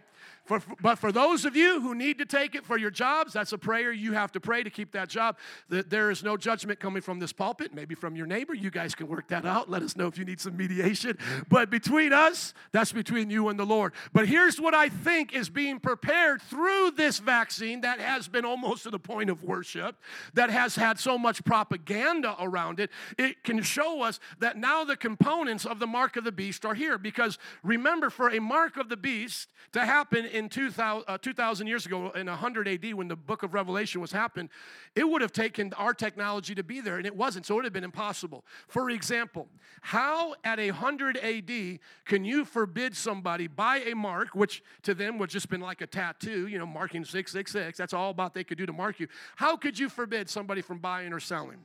For, 0.59 0.75
but 0.81 0.99
for 0.99 1.13
those 1.13 1.45
of 1.45 1.55
you 1.55 1.79
who 1.79 1.95
need 1.95 2.17
to 2.17 2.25
take 2.25 2.55
it 2.55 2.65
for 2.65 2.77
your 2.77 2.91
jobs, 2.91 3.31
that's 3.31 3.53
a 3.53 3.57
prayer 3.57 3.93
you 3.93 4.11
have 4.11 4.33
to 4.33 4.41
pray 4.41 4.63
to 4.63 4.69
keep 4.69 4.91
that 4.91 5.07
job. 5.07 5.37
There 5.69 6.11
is 6.11 6.23
no 6.23 6.35
judgment 6.35 6.77
coming 6.81 7.01
from 7.01 7.19
this 7.19 7.31
pulpit, 7.31 7.73
maybe 7.73 7.95
from 7.95 8.17
your 8.17 8.25
neighbor. 8.25 8.53
You 8.53 8.69
guys 8.69 8.93
can 8.93 9.07
work 9.07 9.29
that 9.29 9.45
out. 9.45 9.69
Let 9.69 9.81
us 9.81 9.95
know 9.95 10.07
if 10.07 10.17
you 10.17 10.25
need 10.25 10.41
some 10.41 10.57
mediation. 10.57 11.17
But 11.47 11.69
between 11.69 12.11
us, 12.11 12.53
that's 12.73 12.91
between 12.91 13.29
you 13.29 13.47
and 13.47 13.57
the 13.57 13.65
Lord. 13.65 13.93
But 14.11 14.27
here's 14.27 14.59
what 14.59 14.73
I 14.73 14.89
think 14.89 15.33
is 15.33 15.49
being 15.49 15.79
prepared 15.79 16.41
through 16.41 16.91
this 16.97 17.19
vaccine 17.19 17.79
that 17.81 18.01
has 18.01 18.27
been 18.27 18.43
almost 18.43 18.83
to 18.83 18.89
the 18.89 18.99
point 18.99 19.29
of 19.29 19.45
worship, 19.45 19.95
that 20.33 20.49
has 20.49 20.75
had 20.75 20.99
so 20.99 21.17
much 21.17 21.45
propaganda 21.45 22.35
around 22.41 22.81
it. 22.81 22.89
It 23.17 23.45
can 23.45 23.61
show 23.61 24.01
us 24.01 24.19
that 24.39 24.57
now 24.57 24.83
the 24.83 24.97
components 24.97 25.65
of 25.65 25.79
the 25.79 25.87
mark 25.87 26.17
of 26.17 26.25
the 26.25 26.31
beast 26.33 26.65
are 26.65 26.75
here. 26.75 26.97
Because 26.97 27.37
remember, 27.63 28.09
for 28.09 28.29
a 28.29 28.39
mark 28.39 28.75
of 28.75 28.89
the 28.89 28.97
beast 28.97 29.47
to 29.71 29.85
happen 29.85 30.25
in 30.25 30.40
2000, 30.49 31.03
uh, 31.07 31.17
2000 31.17 31.67
years 31.67 31.85
ago, 31.85 32.11
in 32.11 32.27
100 32.27 32.67
AD, 32.67 32.93
when 32.93 33.07
the 33.07 33.15
book 33.15 33.43
of 33.43 33.53
Revelation 33.53 34.01
was 34.01 34.11
happened, 34.11 34.49
it 34.95 35.07
would 35.07 35.21
have 35.21 35.31
taken 35.31 35.73
our 35.73 35.93
technology 35.93 36.55
to 36.55 36.63
be 36.63 36.81
there, 36.81 36.97
and 36.97 37.05
it 37.05 37.15
wasn't, 37.15 37.45
so 37.45 37.53
it 37.53 37.57
would 37.57 37.63
have 37.65 37.73
been 37.73 37.83
impossible. 37.83 38.45
For 38.67 38.89
example, 38.89 39.47
how 39.81 40.35
at 40.43 40.59
100 40.59 41.17
AD 41.17 41.79
can 42.05 42.25
you 42.25 42.45
forbid 42.45 42.95
somebody 42.95 43.47
by 43.47 43.77
a 43.79 43.95
mark, 43.95 44.29
which 44.35 44.63
to 44.83 44.93
them 44.93 45.17
would 45.17 45.29
just 45.29 45.49
been 45.49 45.61
like 45.61 45.81
a 45.81 45.87
tattoo, 45.87 46.47
you 46.47 46.57
know, 46.57 46.65
marking 46.65 47.03
666, 47.03 47.77
that's 47.77 47.93
all 47.93 48.11
about 48.11 48.33
they 48.33 48.43
could 48.43 48.57
do 48.57 48.65
to 48.65 48.73
mark 48.73 48.99
you. 48.99 49.07
How 49.35 49.57
could 49.57 49.77
you 49.77 49.89
forbid 49.89 50.29
somebody 50.29 50.61
from 50.61 50.79
buying 50.79 51.13
or 51.13 51.19
selling? 51.19 51.59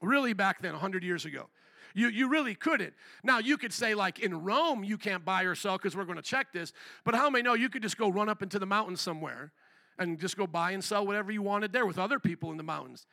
Really, 0.00 0.32
back 0.32 0.60
then, 0.60 0.72
100 0.72 1.04
years 1.04 1.24
ago. 1.24 1.48
You, 1.94 2.08
you 2.08 2.28
really 2.28 2.54
couldn't. 2.54 2.94
Now, 3.22 3.38
you 3.38 3.56
could 3.56 3.72
say, 3.72 3.94
like, 3.94 4.20
in 4.20 4.42
Rome, 4.42 4.84
you 4.84 4.98
can't 4.98 5.24
buy 5.24 5.42
or 5.42 5.54
sell 5.54 5.76
because 5.76 5.96
we're 5.96 6.04
going 6.04 6.16
to 6.16 6.22
check 6.22 6.52
this. 6.52 6.72
But 7.04 7.14
how 7.14 7.30
many 7.30 7.42
know 7.42 7.54
you 7.54 7.68
could 7.68 7.82
just 7.82 7.98
go 7.98 8.08
run 8.08 8.28
up 8.28 8.42
into 8.42 8.58
the 8.58 8.66
mountains 8.66 9.00
somewhere 9.00 9.52
and 9.98 10.18
just 10.18 10.36
go 10.36 10.46
buy 10.46 10.72
and 10.72 10.82
sell 10.82 11.06
whatever 11.06 11.30
you 11.30 11.42
wanted 11.42 11.72
there 11.72 11.86
with 11.86 11.98
other 11.98 12.18
people 12.18 12.50
in 12.50 12.56
the 12.56 12.62
mountains? 12.62 13.06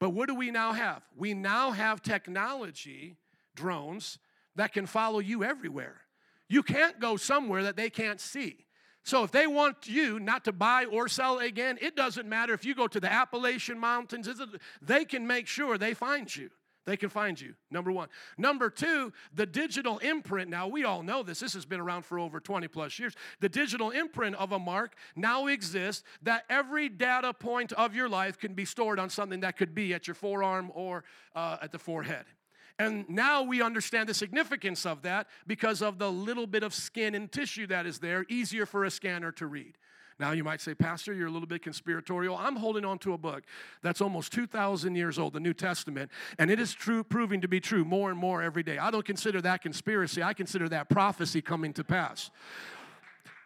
But 0.00 0.10
what 0.10 0.28
do 0.28 0.34
we 0.34 0.50
now 0.50 0.72
have? 0.72 1.02
We 1.16 1.34
now 1.34 1.70
have 1.70 2.02
technology, 2.02 3.16
drones, 3.54 4.18
that 4.56 4.72
can 4.72 4.86
follow 4.86 5.18
you 5.18 5.44
everywhere. 5.44 6.00
You 6.48 6.62
can't 6.62 7.00
go 7.00 7.16
somewhere 7.16 7.62
that 7.64 7.76
they 7.76 7.90
can't 7.90 8.20
see. 8.20 8.64
So 9.04 9.22
if 9.22 9.30
they 9.30 9.46
want 9.46 9.86
you 9.86 10.18
not 10.18 10.44
to 10.46 10.52
buy 10.52 10.86
or 10.86 11.08
sell 11.08 11.38
again, 11.38 11.78
it 11.82 11.94
doesn't 11.94 12.28
matter 12.28 12.54
if 12.54 12.64
you 12.64 12.74
go 12.74 12.86
to 12.86 13.00
the 13.00 13.12
Appalachian 13.12 13.78
Mountains, 13.78 14.28
they 14.80 15.04
can 15.04 15.26
make 15.26 15.46
sure 15.46 15.76
they 15.76 15.92
find 15.92 16.34
you. 16.34 16.50
They 16.86 16.96
can 16.98 17.08
find 17.08 17.40
you, 17.40 17.54
number 17.70 17.90
one. 17.90 18.08
Number 18.36 18.68
two, 18.68 19.12
the 19.34 19.46
digital 19.46 19.98
imprint. 19.98 20.50
Now, 20.50 20.68
we 20.68 20.84
all 20.84 21.02
know 21.02 21.22
this. 21.22 21.40
This 21.40 21.54
has 21.54 21.64
been 21.64 21.80
around 21.80 22.04
for 22.04 22.18
over 22.18 22.40
20 22.40 22.68
plus 22.68 22.98
years. 22.98 23.14
The 23.40 23.48
digital 23.48 23.90
imprint 23.90 24.36
of 24.36 24.52
a 24.52 24.58
mark 24.58 24.94
now 25.16 25.46
exists 25.46 26.04
that 26.22 26.44
every 26.50 26.90
data 26.90 27.32
point 27.32 27.72
of 27.72 27.94
your 27.94 28.08
life 28.08 28.38
can 28.38 28.52
be 28.52 28.66
stored 28.66 28.98
on 28.98 29.08
something 29.08 29.40
that 29.40 29.56
could 29.56 29.74
be 29.74 29.94
at 29.94 30.06
your 30.06 30.14
forearm 30.14 30.70
or 30.74 31.04
uh, 31.34 31.56
at 31.62 31.72
the 31.72 31.78
forehead. 31.78 32.26
And 32.78 33.08
now 33.08 33.42
we 33.42 33.62
understand 33.62 34.08
the 34.08 34.14
significance 34.14 34.84
of 34.84 35.02
that 35.02 35.28
because 35.46 35.80
of 35.80 35.98
the 35.98 36.10
little 36.10 36.46
bit 36.46 36.62
of 36.62 36.74
skin 36.74 37.14
and 37.14 37.30
tissue 37.30 37.66
that 37.68 37.86
is 37.86 38.00
there, 38.00 38.26
easier 38.28 38.66
for 38.66 38.84
a 38.84 38.90
scanner 38.90 39.32
to 39.32 39.46
read. 39.46 39.78
Now 40.18 40.32
you 40.32 40.44
might 40.44 40.60
say, 40.60 40.74
Pastor, 40.74 41.12
you're 41.12 41.26
a 41.26 41.30
little 41.30 41.48
bit 41.48 41.62
conspiratorial. 41.62 42.36
I'm 42.36 42.56
holding 42.56 42.84
on 42.84 42.98
to 43.00 43.14
a 43.14 43.18
book 43.18 43.44
that's 43.82 44.00
almost 44.00 44.32
2,000 44.32 44.94
years 44.94 45.18
old, 45.18 45.32
the 45.32 45.40
New 45.40 45.54
Testament, 45.54 46.10
and 46.38 46.50
it 46.50 46.60
is 46.60 46.72
true, 46.72 47.02
proving 47.02 47.40
to 47.40 47.48
be 47.48 47.60
true 47.60 47.84
more 47.84 48.10
and 48.10 48.18
more 48.18 48.42
every 48.42 48.62
day. 48.62 48.78
I 48.78 48.90
don't 48.90 49.04
consider 49.04 49.40
that 49.42 49.62
conspiracy. 49.62 50.22
I 50.22 50.32
consider 50.32 50.68
that 50.68 50.88
prophecy 50.88 51.42
coming 51.42 51.72
to 51.74 51.84
pass. 51.84 52.30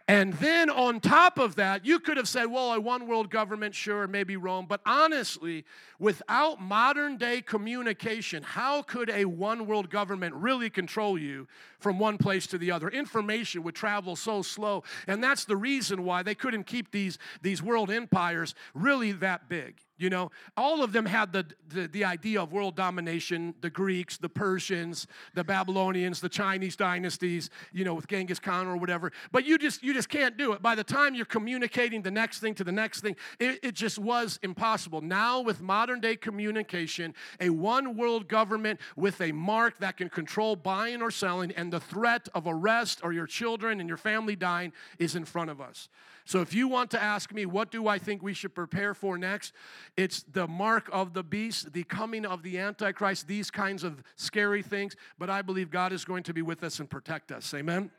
And 0.08 0.32
then 0.34 0.70
on 0.70 1.00
top 1.00 1.38
of 1.38 1.56
that, 1.56 1.84
you 1.84 2.00
could 2.00 2.16
have 2.16 2.28
said, 2.28 2.46
well, 2.46 2.72
a 2.72 2.80
one 2.80 3.06
world 3.06 3.30
government, 3.30 3.74
sure, 3.74 4.06
maybe 4.06 4.38
Rome. 4.38 4.64
But 4.66 4.80
honestly, 4.86 5.66
without 5.98 6.62
modern 6.62 7.18
day 7.18 7.42
communication, 7.42 8.42
how 8.42 8.80
could 8.80 9.10
a 9.10 9.26
one 9.26 9.66
world 9.66 9.90
government 9.90 10.34
really 10.34 10.70
control 10.70 11.18
you 11.18 11.46
from 11.78 11.98
one 11.98 12.16
place 12.16 12.46
to 12.46 12.56
the 12.56 12.70
other? 12.70 12.88
Information 12.88 13.62
would 13.64 13.74
travel 13.74 14.16
so 14.16 14.40
slow. 14.40 14.82
And 15.06 15.22
that's 15.22 15.44
the 15.44 15.56
reason 15.56 16.04
why 16.04 16.22
they 16.22 16.34
couldn't 16.34 16.64
keep 16.64 16.90
these, 16.90 17.18
these 17.42 17.62
world 17.62 17.90
empires 17.90 18.54
really 18.72 19.12
that 19.12 19.50
big. 19.50 19.76
You 19.98 20.10
know, 20.10 20.30
all 20.56 20.84
of 20.84 20.92
them 20.92 21.06
had 21.06 21.32
the, 21.32 21.44
the, 21.68 21.88
the, 21.88 22.04
idea 22.04 22.40
of 22.40 22.52
world 22.52 22.76
domination 22.76 23.52
the 23.60 23.68
Greeks, 23.68 24.16
the 24.16 24.28
Persians, 24.28 25.08
the 25.34 25.42
Babylonians, 25.42 26.20
the 26.20 26.28
Chinese 26.28 26.76
dynasties, 26.76 27.50
you 27.72 27.84
know, 27.84 27.94
with 27.94 28.06
Genghis 28.06 28.38
Khan 28.38 28.68
or 28.68 28.76
whatever. 28.76 29.10
But 29.32 29.44
you 29.44 29.58
just, 29.58 29.82
you 29.82 29.92
just 29.92 30.08
can't 30.08 30.36
do 30.36 30.52
it. 30.52 30.62
By 30.62 30.76
the 30.76 30.84
time 30.84 31.16
you're 31.16 31.26
communicating 31.26 32.02
the 32.02 32.12
next 32.12 32.38
thing 32.38 32.54
to 32.54 32.64
the 32.64 32.70
next 32.70 33.00
thing, 33.00 33.16
it, 33.40 33.58
it 33.64 33.74
just 33.74 33.98
was 33.98 34.38
impossible. 34.44 35.00
Now, 35.00 35.40
with 35.40 35.60
modern 35.60 36.00
day 36.00 36.14
communication, 36.14 37.12
a 37.40 37.50
one 37.50 37.96
world 37.96 38.28
government 38.28 38.78
with 38.94 39.20
a 39.20 39.32
mark 39.32 39.78
that 39.78 39.96
can 39.96 40.08
control 40.08 40.54
buying 40.54 41.02
or 41.02 41.10
selling, 41.10 41.50
and 41.52 41.72
the 41.72 41.80
threat 41.80 42.28
of 42.34 42.46
arrest 42.46 43.00
or 43.02 43.12
your 43.12 43.26
children 43.26 43.80
and 43.80 43.88
your 43.88 43.98
family 43.98 44.36
dying 44.36 44.72
is 45.00 45.16
in 45.16 45.24
front 45.24 45.50
of 45.50 45.60
us. 45.60 45.88
So 46.28 46.42
if 46.42 46.52
you 46.52 46.68
want 46.68 46.90
to 46.90 47.02
ask 47.02 47.32
me, 47.32 47.46
what 47.46 47.70
do 47.70 47.88
I 47.88 47.98
think 47.98 48.22
we 48.22 48.34
should 48.34 48.54
prepare 48.54 48.92
for 48.92 49.16
next? 49.16 49.54
It's 49.98 50.22
the 50.22 50.46
mark 50.46 50.88
of 50.92 51.12
the 51.12 51.24
beast, 51.24 51.72
the 51.72 51.82
coming 51.82 52.24
of 52.24 52.44
the 52.44 52.56
Antichrist, 52.56 53.26
these 53.26 53.50
kinds 53.50 53.82
of 53.82 54.00
scary 54.14 54.62
things. 54.62 54.94
But 55.18 55.28
I 55.28 55.42
believe 55.42 55.72
God 55.72 55.92
is 55.92 56.04
going 56.04 56.22
to 56.22 56.32
be 56.32 56.40
with 56.40 56.62
us 56.62 56.78
and 56.78 56.88
protect 56.88 57.32
us. 57.32 57.52
Amen. 57.52 57.90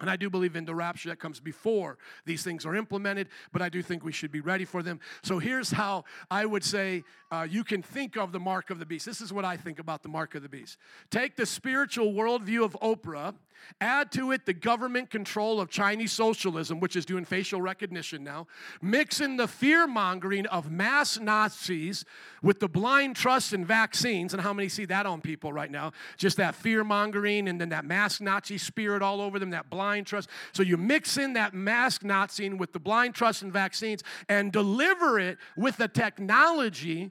And 0.00 0.08
I 0.08 0.16
do 0.16 0.30
believe 0.30 0.54
in 0.54 0.64
the 0.64 0.74
rapture 0.74 1.08
that 1.08 1.18
comes 1.18 1.40
before 1.40 1.98
these 2.24 2.44
things 2.44 2.64
are 2.64 2.76
implemented, 2.76 3.28
but 3.52 3.62
I 3.62 3.68
do 3.68 3.82
think 3.82 4.04
we 4.04 4.12
should 4.12 4.30
be 4.30 4.40
ready 4.40 4.64
for 4.64 4.82
them. 4.82 5.00
So 5.22 5.38
here's 5.38 5.70
how 5.70 6.04
I 6.30 6.46
would 6.46 6.62
say 6.62 7.02
uh, 7.30 7.46
you 7.48 7.64
can 7.64 7.82
think 7.82 8.16
of 8.16 8.32
the 8.32 8.40
mark 8.40 8.70
of 8.70 8.78
the 8.78 8.86
beast. 8.86 9.04
This 9.04 9.20
is 9.20 9.32
what 9.32 9.44
I 9.44 9.56
think 9.56 9.78
about 9.78 10.02
the 10.02 10.08
mark 10.08 10.34
of 10.34 10.42
the 10.42 10.48
beast. 10.48 10.78
Take 11.10 11.36
the 11.36 11.46
spiritual 11.46 12.12
worldview 12.12 12.64
of 12.64 12.76
Oprah, 12.80 13.34
add 13.80 14.12
to 14.12 14.30
it 14.30 14.46
the 14.46 14.54
government 14.54 15.10
control 15.10 15.60
of 15.60 15.68
Chinese 15.68 16.12
socialism, 16.12 16.78
which 16.80 16.96
is 16.96 17.04
doing 17.04 17.24
facial 17.24 17.60
recognition 17.60 18.22
now, 18.22 18.46
mix 18.80 19.20
in 19.20 19.36
the 19.36 19.48
fear 19.48 19.86
mongering 19.86 20.46
of 20.46 20.70
mass 20.70 21.18
Nazis 21.18 22.04
with 22.40 22.60
the 22.60 22.68
blind 22.68 23.16
trust 23.16 23.52
in 23.52 23.64
vaccines. 23.64 24.32
And 24.32 24.40
how 24.40 24.52
many 24.52 24.68
see 24.68 24.84
that 24.86 25.06
on 25.06 25.20
people 25.20 25.52
right 25.52 25.70
now? 25.70 25.92
Just 26.16 26.36
that 26.36 26.54
fear 26.54 26.84
mongering 26.84 27.48
and 27.48 27.60
then 27.60 27.70
that 27.70 27.84
mass 27.84 28.20
Nazi 28.20 28.58
spirit 28.58 29.02
all 29.02 29.20
over 29.20 29.38
them, 29.38 29.50
that 29.50 29.68
blind 29.68 29.87
blind 29.88 30.06
trust. 30.06 30.28
So 30.52 30.62
you 30.62 30.76
mix 30.76 31.16
in 31.16 31.32
that 31.32 31.54
mask 31.54 32.04
Nazing 32.04 32.58
with 32.58 32.74
the 32.74 32.78
blind 32.78 33.14
trust 33.14 33.40
and 33.40 33.50
vaccines 33.50 34.02
and 34.28 34.52
deliver 34.52 35.18
it 35.18 35.38
with 35.56 35.78
the 35.78 35.88
technology 35.88 37.10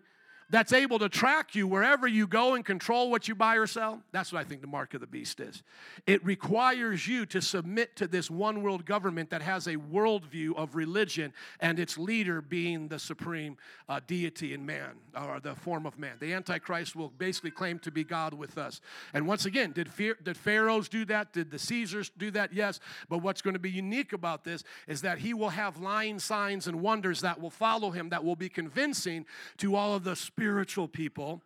that's 0.49 0.71
able 0.71 0.99
to 0.99 1.09
track 1.09 1.55
you 1.55 1.67
wherever 1.67 2.07
you 2.07 2.25
go 2.25 2.55
and 2.55 2.63
control 2.63 3.11
what 3.11 3.27
you 3.27 3.35
buy 3.35 3.55
or 3.55 3.67
sell. 3.67 4.01
That's 4.11 4.31
what 4.31 4.39
I 4.39 4.43
think 4.43 4.61
the 4.61 4.67
mark 4.67 4.93
of 4.93 5.01
the 5.01 5.07
beast 5.07 5.39
is. 5.39 5.61
It 6.05 6.23
requires 6.25 7.07
you 7.07 7.25
to 7.27 7.41
submit 7.41 7.95
to 7.97 8.07
this 8.07 8.31
one 8.31 8.63
world 8.63 8.85
government 8.85 9.29
that 9.31 9.41
has 9.41 9.67
a 9.67 9.75
worldview 9.75 10.55
of 10.55 10.75
religion 10.75 11.33
and 11.59 11.79
its 11.79 11.97
leader 11.97 12.41
being 12.41 12.87
the 12.87 12.99
supreme 12.99 13.57
uh, 13.89 13.99
deity 14.07 14.53
in 14.53 14.65
man 14.65 14.91
or 15.15 15.39
the 15.41 15.55
form 15.55 15.85
of 15.85 15.99
man. 15.99 16.15
The 16.19 16.33
Antichrist 16.33 16.95
will 16.95 17.09
basically 17.09 17.51
claim 17.51 17.79
to 17.79 17.91
be 17.91 18.03
God 18.03 18.33
with 18.33 18.57
us. 18.57 18.79
And 19.13 19.27
once 19.27 19.45
again, 19.45 19.71
did, 19.73 19.91
fear, 19.91 20.17
did 20.23 20.37
pharaohs 20.37 20.87
do 20.87 21.03
that? 21.05 21.33
Did 21.33 21.51
the 21.51 21.59
Caesars 21.59 22.11
do 22.17 22.31
that? 22.31 22.53
Yes. 22.53 22.79
But 23.09 23.19
what's 23.19 23.41
going 23.41 23.55
to 23.55 23.59
be 23.59 23.71
unique 23.71 24.13
about 24.13 24.43
this 24.43 24.63
is 24.87 25.01
that 25.01 25.19
he 25.19 25.33
will 25.33 25.49
have 25.49 25.79
lying 25.79 26.19
signs 26.19 26.67
and 26.67 26.81
wonders 26.81 27.21
that 27.21 27.41
will 27.41 27.49
follow 27.49 27.91
him 27.91 28.09
that 28.09 28.23
will 28.23 28.35
be 28.35 28.49
convincing 28.49 29.25
to 29.57 29.75
all 29.75 29.93
of 29.93 30.03
the 30.03 30.15
spiritual 30.37 30.87
people 30.87 31.41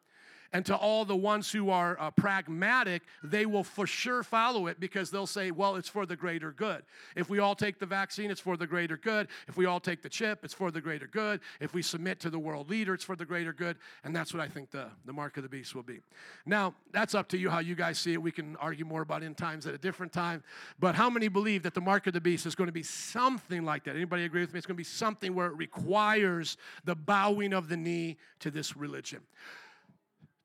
and 0.54 0.66
to 0.66 0.76
all 0.76 1.06
the 1.06 1.16
ones 1.16 1.52
who 1.52 1.70
are 1.70 1.98
uh, 2.00 2.12
pragmatic, 2.12 3.04
they 3.24 3.46
will 3.46 3.64
for 3.64 3.88
sure 3.88 4.22
follow 4.22 4.68
it 4.68 4.80
because 4.80 5.10
they'll 5.10 5.28
say, 5.28 5.52
well, 5.52 5.76
it's 5.76 5.88
for 5.88 6.06
the 6.06 6.16
greater 6.16 6.52
good. 6.52 6.84
If 7.16 7.30
we 7.30 7.40
all 7.40 7.56
take 7.56 7.80
the 7.80 7.86
vaccine, 7.86 8.30
it's 8.30 8.42
for 8.42 8.58
the 8.58 8.68
greater 8.68 8.98
good. 8.98 9.28
If 9.48 9.56
we 9.56 9.66
all 9.66 9.80
take 9.80 10.02
the 10.02 10.10
chip, 10.10 10.44
it's 10.44 10.54
for 10.54 10.70
the 10.70 10.82
greater 10.82 11.08
good. 11.08 11.40
If 11.62 11.74
we 11.74 11.82
submit 11.82 12.20
to 12.22 12.30
the 12.30 12.40
world 12.40 12.70
leader, 12.70 12.94
it's 12.94 13.04
for 13.04 13.16
the 13.16 13.26
greater 13.26 13.54
good. 13.54 13.78
And 14.04 14.16
that's 14.16 14.34
what 14.34 14.42
I 14.42 14.48
think 14.48 14.72
the, 14.72 14.88
the 15.06 15.14
mark 15.14 15.38
of 15.38 15.44
the 15.44 15.50
beast 15.50 15.74
will 15.74 15.84
be. 15.84 16.00
Now, 16.46 16.76
that's 16.92 17.16
up 17.16 17.30
to 17.30 17.38
you 17.38 17.50
how 17.50 17.60
you 17.60 17.76
guys 17.76 17.98
see 17.98 18.14
it. 18.14 18.22
We 18.22 18.32
can 18.32 18.58
argue 18.58 18.84
more 18.84 19.02
about 19.02 19.24
end 19.24 19.38
times 19.38 19.66
at 19.68 19.74
a 19.74 19.78
different 19.78 20.12
time. 20.12 20.44
But 20.80 20.96
how 20.96 21.10
many 21.10 21.30
believe 21.30 21.64
that 21.64 21.74
the 21.74 21.82
mark 21.82 22.08
of 22.08 22.14
the 22.14 22.22
beast 22.22 22.46
is 22.46 22.56
going 22.56 22.68
to 22.68 22.74
be 22.74 22.84
something 22.84 23.64
like 23.64 23.86
that? 23.86 23.96
Anybody 23.96 24.26
agree 24.26 24.42
with 24.42 24.54
me? 24.54 24.58
It's 24.58 24.68
going 24.68 24.76
to 24.76 24.78
be 24.78 24.84
something 24.84 25.34
where 25.34 25.48
it 25.48 25.56
requires 25.56 26.58
the 26.84 26.96
bowing 26.96 27.54
of 27.54 27.70
the 27.70 27.78
knee 27.78 28.18
to 28.40 28.52
this 28.52 28.76
religion. 28.76 29.22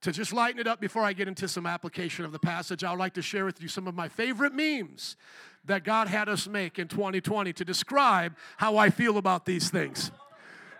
To 0.06 0.12
just 0.12 0.32
lighten 0.32 0.60
it 0.60 0.68
up 0.68 0.80
before 0.80 1.02
I 1.02 1.12
get 1.12 1.26
into 1.26 1.48
some 1.48 1.66
application 1.66 2.24
of 2.24 2.30
the 2.30 2.38
passage, 2.38 2.84
I 2.84 2.92
would 2.92 3.00
like 3.00 3.14
to 3.14 3.22
share 3.22 3.44
with 3.44 3.60
you 3.60 3.66
some 3.66 3.88
of 3.88 3.96
my 3.96 4.08
favorite 4.08 4.54
memes 4.54 5.16
that 5.64 5.82
God 5.82 6.06
had 6.06 6.28
us 6.28 6.46
make 6.46 6.78
in 6.78 6.86
2020 6.86 7.52
to 7.54 7.64
describe 7.64 8.36
how 8.56 8.76
I 8.76 8.88
feel 8.88 9.18
about 9.18 9.46
these 9.46 9.68
things. 9.68 10.12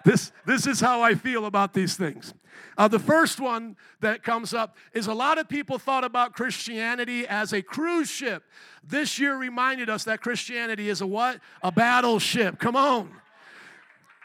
This, 0.05 0.31
this 0.47 0.69
is 0.69 0.79
how 0.79 1.03
I 1.03 1.17
feel 1.17 1.45
about 1.47 1.75
these 1.75 1.97
things. 1.97 2.35
Uh, 2.79 2.87
the 2.87 3.01
first 3.01 3.41
one 3.41 3.77
that 3.99 4.23
comes 4.23 4.55
up 4.55 4.77
is 4.93 5.09
a 5.09 5.13
lot 5.13 5.39
of 5.39 5.49
people 5.49 5.77
thought 5.77 6.05
about 6.05 6.33
Christianity 6.33 7.27
as 7.27 7.53
a 7.53 7.63
cruise 7.63 8.09
ship. 8.09 8.45
This 8.85 9.19
year 9.19 9.37
reminded 9.37 9.91
us 9.91 10.05
that 10.05 10.21
Christianity 10.21 10.89
is 10.89 11.01
a 11.01 11.07
what? 11.07 11.41
A 11.65 11.73
battleship. 11.73 12.61
Come 12.61 12.77
on. 12.77 13.11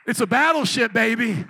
It's 0.05 0.21
a 0.21 0.27
battleship, 0.27 0.93
baby. 0.93 1.43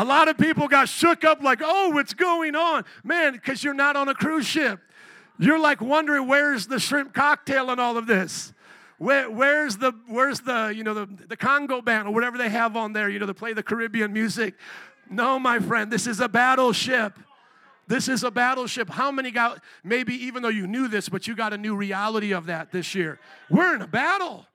A 0.00 0.04
lot 0.04 0.28
of 0.28 0.38
people 0.38 0.66
got 0.66 0.88
shook 0.88 1.24
up 1.24 1.42
like, 1.42 1.60
oh, 1.62 1.90
what's 1.90 2.14
going 2.14 2.56
on? 2.56 2.86
Man, 3.04 3.34
because 3.34 3.62
you're 3.62 3.74
not 3.74 3.96
on 3.96 4.08
a 4.08 4.14
cruise 4.14 4.46
ship. 4.46 4.80
You're 5.38 5.58
like 5.58 5.82
wondering 5.82 6.26
where's 6.26 6.66
the 6.66 6.80
shrimp 6.80 7.12
cocktail 7.12 7.68
and 7.68 7.78
all 7.78 7.98
of 7.98 8.06
this. 8.06 8.54
Where, 8.96 9.30
where's 9.30 9.76
the 9.76 9.92
where's 10.06 10.40
the 10.40 10.72
you 10.74 10.84
know 10.84 10.94
the, 10.94 11.06
the 11.28 11.36
Congo 11.36 11.82
band 11.82 12.08
or 12.08 12.14
whatever 12.14 12.38
they 12.38 12.48
have 12.48 12.78
on 12.78 12.94
there, 12.94 13.10
you 13.10 13.18
know, 13.18 13.26
to 13.26 13.34
play 13.34 13.52
the 13.52 13.62
Caribbean 13.62 14.10
music? 14.10 14.54
No, 15.10 15.38
my 15.38 15.58
friend, 15.58 15.92
this 15.92 16.06
is 16.06 16.18
a 16.20 16.30
battleship. 16.30 17.18
This 17.86 18.08
is 18.08 18.24
a 18.24 18.30
battleship. 18.30 18.88
How 18.88 19.10
many 19.10 19.30
got 19.30 19.62
maybe 19.84 20.14
even 20.14 20.42
though 20.42 20.48
you 20.48 20.66
knew 20.66 20.88
this, 20.88 21.10
but 21.10 21.26
you 21.26 21.36
got 21.36 21.52
a 21.52 21.58
new 21.58 21.76
reality 21.76 22.32
of 22.32 22.46
that 22.46 22.72
this 22.72 22.94
year? 22.94 23.20
We're 23.50 23.74
in 23.74 23.82
a 23.82 23.86
battle. 23.86 24.46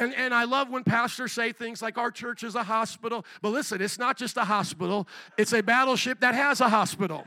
And, 0.00 0.14
and 0.14 0.34
I 0.34 0.44
love 0.44 0.70
when 0.70 0.82
pastors 0.82 1.32
say 1.32 1.52
things 1.52 1.82
like 1.82 1.98
our 1.98 2.10
church 2.10 2.42
is 2.42 2.54
a 2.54 2.62
hospital. 2.62 3.24
But 3.42 3.50
listen, 3.50 3.82
it's 3.82 3.98
not 3.98 4.16
just 4.16 4.38
a 4.38 4.44
hospital, 4.44 5.06
it's 5.36 5.52
a 5.52 5.62
battleship 5.62 6.20
that 6.20 6.34
has 6.34 6.60
a 6.60 6.68
hospital. 6.68 7.26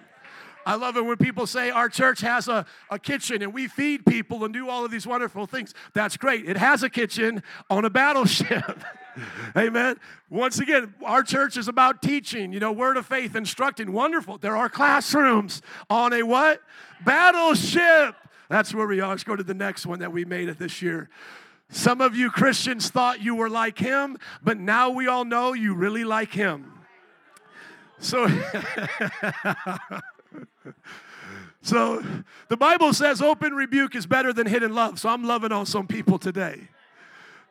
I 0.65 0.75
love 0.75 0.95
it 0.97 1.05
when 1.05 1.17
people 1.17 1.45
say 1.45 1.69
our 1.69 1.89
church 1.89 2.21
has 2.21 2.47
a, 2.47 2.65
a 2.89 2.97
kitchen 2.97 3.41
and 3.41 3.53
we 3.53 3.67
feed 3.67 4.05
people 4.05 4.45
and 4.45 4.53
do 4.53 4.69
all 4.69 4.85
of 4.85 4.91
these 4.91 5.05
wonderful 5.05 5.45
things. 5.45 5.73
That's 5.93 6.17
great. 6.17 6.47
It 6.47 6.57
has 6.57 6.83
a 6.83 6.89
kitchen 6.89 7.43
on 7.69 7.85
a 7.85 7.89
battleship. 7.89 8.81
Amen. 9.57 9.99
Once 10.29 10.59
again, 10.59 10.93
our 11.03 11.21
church 11.21 11.57
is 11.57 11.67
about 11.67 12.01
teaching, 12.01 12.53
you 12.53 12.59
know, 12.59 12.71
word 12.71 12.97
of 12.97 13.05
faith, 13.05 13.35
instructing. 13.35 13.91
Wonderful. 13.91 14.37
There 14.37 14.55
are 14.55 14.69
classrooms 14.69 15.61
on 15.89 16.13
a 16.13 16.23
what? 16.23 16.61
Battleship. 17.03 18.15
That's 18.49 18.73
where 18.73 18.87
we 18.87 19.01
are. 19.01 19.09
Let's 19.09 19.23
go 19.23 19.35
to 19.35 19.43
the 19.43 19.53
next 19.53 19.85
one 19.85 19.99
that 19.99 20.11
we 20.11 20.25
made 20.25 20.47
it 20.47 20.57
this 20.57 20.81
year. 20.81 21.09
Some 21.73 22.01
of 22.01 22.15
you 22.15 22.29
Christians 22.29 22.91
thought 22.91 23.21
you 23.21 23.33
were 23.33 23.49
like 23.49 23.79
him, 23.79 24.17
but 24.43 24.59
now 24.59 24.91
we 24.91 25.07
all 25.07 25.25
know 25.25 25.53
you 25.53 25.73
really 25.73 26.03
like 26.03 26.31
him. 26.31 26.71
So, 27.97 28.27
so 31.63 32.03
the 32.47 32.57
Bible 32.57 32.93
says 32.93 33.23
open 33.23 33.55
rebuke 33.55 33.95
is 33.95 34.05
better 34.05 34.31
than 34.31 34.45
hidden 34.45 34.75
love. 34.75 34.99
So 34.99 35.09
I'm 35.09 35.23
loving 35.23 35.51
on 35.51 35.65
some 35.65 35.87
people 35.87 36.19
today. 36.19 36.67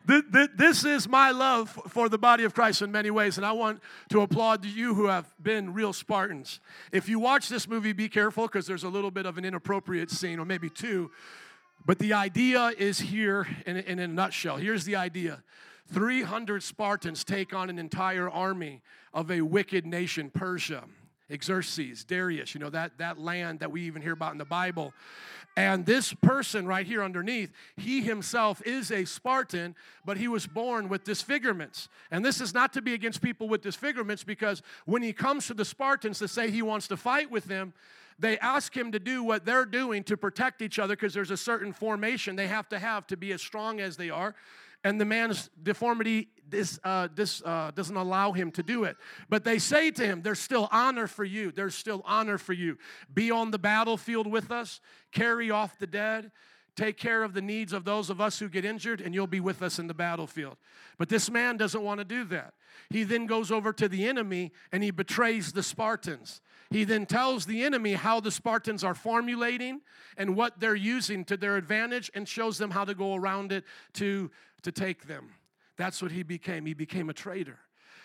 This 0.07 0.85
is 0.85 1.09
my 1.09 1.33
love 1.33 1.71
for 1.89 2.09
the 2.09 2.19
body 2.19 2.45
of 2.45 2.55
Christ 2.55 2.81
in 2.81 2.93
many 2.93 3.11
ways, 3.11 3.39
and 3.39 3.47
I 3.47 3.53
want 3.53 3.81
to 4.11 4.21
applaud 4.21 4.65
you 4.65 4.95
who 4.95 5.07
have 5.07 5.33
been 5.43 5.73
real 5.73 5.93
Spartans. 5.93 6.61
If 6.93 7.09
you 7.09 7.19
watch 7.19 7.49
this 7.49 7.69
movie, 7.69 7.93
be 7.93 8.09
careful 8.09 8.47
because 8.47 8.67
there's 8.67 8.85
a 8.85 8.89
little 8.89 9.11
bit 9.11 9.27
of 9.27 9.37
an 9.37 9.45
inappropriate 9.45 10.11
scene, 10.11 10.39
or 10.39 10.45
maybe 10.45 10.69
two, 10.69 11.11
but 11.85 11.99
the 11.99 12.13
idea 12.13 12.73
is 12.79 13.01
here 13.01 13.47
in, 13.67 13.77
in 13.77 13.99
a 13.99 14.09
nutshell. 14.09 14.57
Here's 14.57 14.85
the 14.85 14.97
idea 14.97 15.43
300 15.93 16.63
Spartans 16.63 17.25
take 17.25 17.53
on 17.55 17.71
an 17.71 17.79
entire 17.79 18.31
army 18.31 18.83
of 19.13 19.31
a 19.31 19.41
wicked 19.41 19.87
nation, 19.87 20.31
Persia. 20.31 20.85
Xerxes, 21.43 22.05
Darius, 22.05 22.55
you 22.55 22.61
know, 22.61 22.69
that, 22.69 22.99
that 22.99 23.19
land 23.19 23.61
that 23.61 23.73
we 23.73 23.83
even 23.83 24.03
hear 24.03 24.13
about 24.13 24.33
in 24.33 24.39
the 24.39 24.45
Bible. 24.45 24.93
And 25.57 25.85
this 25.85 26.15
person 26.15 26.67
right 26.67 26.87
here 26.87 27.03
underneath, 27.03 27.53
he 27.77 28.01
himself 28.01 28.63
is 28.65 28.91
a 28.91 29.05
Spartan, 29.05 29.75
but 30.05 30.17
he 30.17 30.27
was 30.27 30.47
born 30.47 30.89
with 30.89 31.05
disfigurements. 31.05 31.89
And 32.11 32.25
this 32.25 32.41
is 32.41 32.55
not 32.55 32.73
to 32.73 32.83
be 32.83 32.95
against 32.95 33.21
people 33.21 33.49
with 33.49 33.61
disfigurements 33.61 34.25
because 34.25 34.63
when 34.87 35.03
he 35.03 35.13
comes 35.13 35.47
to 35.49 35.55
the 35.55 35.65
Spartans 35.65 36.19
to 36.21 36.29
say 36.29 36.51
he 36.51 36.63
wants 36.63 36.89
to 36.89 36.97
fight 36.97 37.31
with 37.31 37.45
them, 37.45 37.75
they 38.19 38.39
ask 38.39 38.75
him 38.75 38.93
to 38.93 38.99
do 38.99 39.23
what 39.23 39.45
they're 39.45 39.67
doing 39.67 40.05
to 40.05 40.17
protect 40.17 40.63
each 40.63 40.79
other 40.79 40.95
because 40.95 41.13
there's 41.13 41.31
a 41.31 41.37
certain 41.37 41.73
formation 41.73 42.37
they 42.37 42.47
have 42.47 42.69
to 42.71 42.79
have 42.79 43.07
to 43.09 43.17
be 43.17 43.33
as 43.33 43.43
strong 43.43 43.81
as 43.81 43.97
they 43.97 44.11
are. 44.11 44.35
And 44.85 45.01
the 45.01 45.05
man's 45.05 45.51
deformity 45.63 46.29
this, 46.53 46.79
uh, 46.85 47.09
this 47.15 47.43
uh, 47.45 47.73
doesn't 47.75 47.97
allow 47.97 48.33
him 48.33 48.53
to 48.53 48.63
do 48.63 48.85
it. 48.85 48.97
But 49.29 49.43
they 49.43 49.59
say 49.59 49.91
to 49.91 50.07
him, 50.07 50.23
There's 50.23 50.39
still 50.39 50.69
honor 50.71 51.09
for 51.09 51.25
you. 51.25 51.51
There's 51.51 51.75
still 51.75 52.03
honor 52.05 52.39
for 52.39 52.53
you. 52.53 52.79
Be 53.13 53.31
on 53.31 53.51
the 53.51 53.59
battlefield 53.59 54.27
with 54.27 54.53
us, 54.53 54.81
carry 55.11 55.51
off 55.51 55.79
the 55.79 55.87
dead, 55.87 56.31
take 56.77 56.97
care 56.97 57.23
of 57.23 57.35
the 57.35 57.43
needs 57.43 57.73
of 57.73 57.85
those 57.85 58.11
of 58.11 58.21
us 58.21 58.39
who 58.39 58.49
get 58.49 58.65
injured, 58.65 59.01
and 59.01 59.15
you'll 59.15 59.27
be 59.27 59.41
with 59.41 59.63
us 59.63 59.79
in 59.79 59.87
the 59.87 59.95
battlefield. 59.95 60.57
But 60.99 61.09
this 61.09 61.31
man 61.31 61.57
doesn't 61.57 61.83
want 61.83 61.99
to 61.99 62.05
do 62.05 62.25
that. 62.25 62.55
He 62.91 63.03
then 63.03 63.27
goes 63.27 63.51
over 63.51 63.73
to 63.73 63.89
the 63.89 64.07
enemy 64.07 64.53
and 64.71 64.83
he 64.83 64.91
betrays 64.91 65.53
the 65.53 65.63
Spartans. 65.63 66.41
He 66.71 66.85
then 66.85 67.05
tells 67.05 67.45
the 67.45 67.65
enemy 67.65 67.95
how 67.95 68.21
the 68.21 68.31
Spartans 68.31 68.83
are 68.83 68.95
formulating 68.95 69.81
and 70.17 70.35
what 70.35 70.59
they're 70.59 70.75
using 70.75 71.25
to 71.27 71.37
their 71.37 71.57
advantage 71.57 72.11
and 72.15 72.27
shows 72.27 72.57
them 72.57 72.71
how 72.71 72.85
to 72.85 72.95
go 72.95 73.15
around 73.15 73.53
it 73.53 73.65
to, 73.95 74.31
to 74.63 74.73
take 74.73 75.07
them. 75.07 75.31
That's 75.77 76.03
what 76.03 76.13
he 76.13 76.23
became. 76.23 76.67
He 76.67 76.75
became 76.75 77.09
a 77.11 77.15
traitor. 77.15 77.59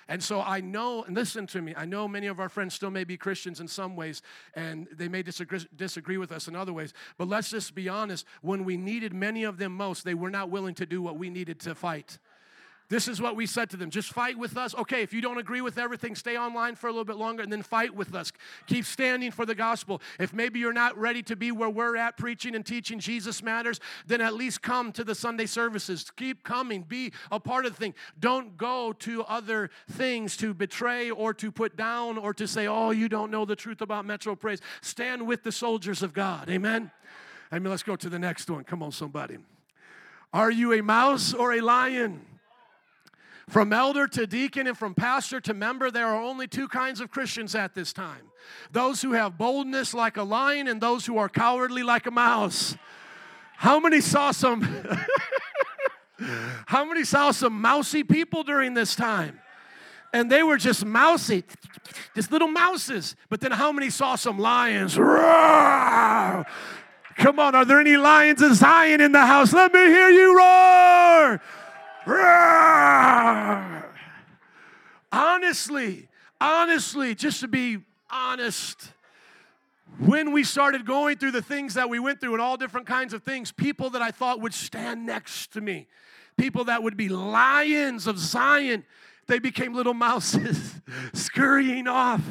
And 0.10 0.24
so 0.24 0.42
I 0.42 0.62
know, 0.62 1.04
and 1.04 1.16
listen 1.16 1.48
to 1.48 1.62
me, 1.62 1.74
I 1.76 1.86
know 1.86 2.08
many 2.08 2.28
of 2.28 2.40
our 2.40 2.48
friends 2.48 2.74
still 2.74 2.90
may 2.90 3.04
be 3.04 3.18
Christians 3.18 3.60
in 3.60 3.68
some 3.68 3.98
ways, 3.98 4.22
and 4.54 4.88
they 4.94 5.10
may 5.10 5.22
disagree, 5.22 5.68
disagree 5.76 6.18
with 6.18 6.32
us 6.32 6.48
in 6.48 6.56
other 6.56 6.72
ways. 6.72 6.94
But 7.18 7.28
let's 7.28 7.50
just 7.50 7.76
be 7.76 7.90
honest 7.90 8.26
when 8.42 8.64
we 8.64 8.78
needed 8.78 9.14
many 9.14 9.44
of 9.44 9.58
them 9.58 9.74
most, 9.74 10.06
they 10.06 10.14
were 10.14 10.30
not 10.30 10.50
willing 10.50 10.76
to 10.76 10.86
do 10.86 11.02
what 11.02 11.18
we 11.18 11.30
needed 11.30 11.60
to 11.62 11.76
fight. 11.76 12.20
This 12.90 13.10
is 13.10 13.22
what 13.22 13.36
we 13.36 13.46
said 13.46 13.70
to 13.72 13.78
them. 13.78 13.90
Just 13.90 14.14
fight 14.14 14.38
with 14.38 14.56
us. 14.56 14.74
Okay, 14.74 15.02
if 15.02 15.12
you 15.12 15.20
don't 15.20 15.38
agree 15.38 15.60
with 15.60 15.78
everything, 15.78 16.16
stay 16.16 16.38
online 16.38 16.76
for 16.76 16.88
a 16.88 16.90
little 16.90 17.04
bit 17.04 17.18
longer 17.18 17.44
and 17.44 17.52
then 17.52 17.62
fight 17.62 17.94
with 17.94 18.16
us. 18.16 18.32
Keep 18.68 18.86
standing 18.86 19.30
for 19.30 19.46
the 19.46 19.56
gospel. 19.56 20.02
If 20.20 20.34
maybe 20.34 20.60
you're 20.60 20.72
not 20.72 20.98
ready 20.98 21.22
to 21.24 21.36
be 21.36 21.52
where 21.52 21.70
we're 21.70 21.98
at 21.98 22.16
preaching 22.16 22.56
and 22.56 22.66
teaching 22.66 23.00
Jesus 23.00 23.44
matters, 23.44 23.82
then 24.06 24.22
at 24.22 24.36
least 24.36 24.62
come 24.62 24.94
to 24.94 25.04
the 25.04 25.16
Sunday 25.16 25.48
services. 25.48 26.10
Keep 26.16 26.46
coming. 26.46 26.84
Be 26.84 27.12
a 27.30 27.42
part 27.42 27.66
of 27.66 27.74
the 27.74 27.78
thing. 27.78 27.94
Don't 28.22 28.56
go 28.56 28.94
to 28.94 29.24
other 29.24 29.70
things 29.92 30.38
to 30.38 30.54
betray 30.54 31.12
or 31.12 31.34
to 31.34 31.52
put 31.52 31.76
down 31.76 32.18
or 32.18 32.34
to 32.36 32.48
say, 32.48 32.68
oh, 32.68 32.92
you 32.92 33.10
don't 33.10 33.32
know 33.32 33.44
the 33.44 33.56
truth 33.58 33.82
about 33.82 34.06
Metro 34.06 34.34
Praise. 34.34 34.62
Stand 34.80 35.28
with 35.28 35.44
the 35.44 35.52
soldiers 35.52 36.04
of 36.04 36.14
God. 36.14 36.50
Amen. 36.50 36.90
I 37.52 37.60
mean, 37.60 37.70
let's 37.70 37.84
go 37.84 37.98
to 37.98 38.08
the 38.08 38.20
next 38.20 38.50
one. 38.50 38.64
Come 38.64 38.82
on, 38.82 38.94
somebody. 38.94 39.40
Are 40.32 40.52
you 40.52 40.72
a 40.72 40.82
mouse 40.82 41.34
or 41.34 41.54
a 41.54 41.60
lion? 41.60 42.22
From 43.50 43.72
elder 43.72 44.08
to 44.10 44.28
deacon 44.28 44.68
and 44.68 44.78
from 44.78 44.94
pastor 44.94 45.40
to 45.42 45.54
member, 45.54 45.90
there 45.90 46.08
are 46.08 46.22
only 46.22 46.48
two 46.48 46.68
kinds 46.68 47.00
of 47.00 47.10
Christians 47.10 47.56
at 47.56 47.74
this 47.74 47.94
time 47.94 48.32
those 48.72 49.02
who 49.02 49.12
have 49.14 49.38
boldness 49.38 49.94
like 49.94 50.18
a 50.18 50.24
lion 50.24 50.68
and 50.68 50.80
those 50.80 51.06
who 51.06 51.18
are 51.18 51.30
cowardly 51.30 51.84
like 51.84 52.06
a 52.06 52.12
mouse. 52.12 52.76
How 53.56 53.80
many 53.80 54.02
saw 54.02 54.32
some? 54.32 54.62
How 56.66 56.84
many 56.84 57.04
saw 57.04 57.32
some 57.32 57.62
mousy 57.62 58.04
people 58.04 58.44
during 58.44 58.74
this 58.74 58.96
time? 58.96 59.40
And 60.14 60.32
they 60.32 60.44
were 60.44 60.58
just 60.58 60.86
mousy, 60.86 61.44
just 62.16 62.32
little 62.32 62.48
mouses. 62.48 63.16
But 63.30 63.42
then 63.42 63.52
how 63.52 63.72
many 63.72 63.90
saw 63.90 64.16
some 64.16 64.40
lions? 64.40 64.98
Roar! 64.98 66.46
Come 67.18 67.40
on, 67.40 67.56
are 67.56 67.66
there 67.66 67.80
any 67.80 67.98
lions 67.98 68.42
of 68.42 68.56
Zion 68.56 69.02
in 69.02 69.12
the 69.12 69.26
house? 69.26 69.54
Let 69.54 69.74
me 69.74 69.80
hear 69.80 70.10
you 70.10 70.38
roar! 70.38 71.42
Honestly, 75.12 76.08
honestly, 76.40 77.16
just 77.16 77.42
to 77.42 77.48
be 77.48 77.80
honest, 78.10 78.92
when 80.00 80.32
we 80.32 80.44
started 80.44 80.86
going 80.86 81.18
through 81.18 81.32
the 81.32 81.42
things 81.42 81.74
that 81.74 81.90
we 81.90 82.00
went 82.00 82.22
through 82.22 82.34
and 82.34 82.42
all 82.42 82.58
different 82.58 82.88
kinds 82.88 83.14
of 83.14 83.24
things, 83.24 83.52
people 83.52 83.90
that 83.92 84.02
I 84.02 84.12
thought 84.12 84.42
would 84.42 84.54
stand 84.54 85.06
next 85.06 85.54
to 85.54 85.62
me, 85.62 85.88
people 86.38 86.66
that 86.66 86.84
would 86.84 86.96
be 86.96 87.10
lions 87.10 88.08
of 88.08 88.20
Zion, 88.20 88.86
they 89.28 89.40
became 89.40 89.74
little 89.74 89.94
mouses 89.94 90.76
scurrying 91.14 91.88
off. 91.88 92.22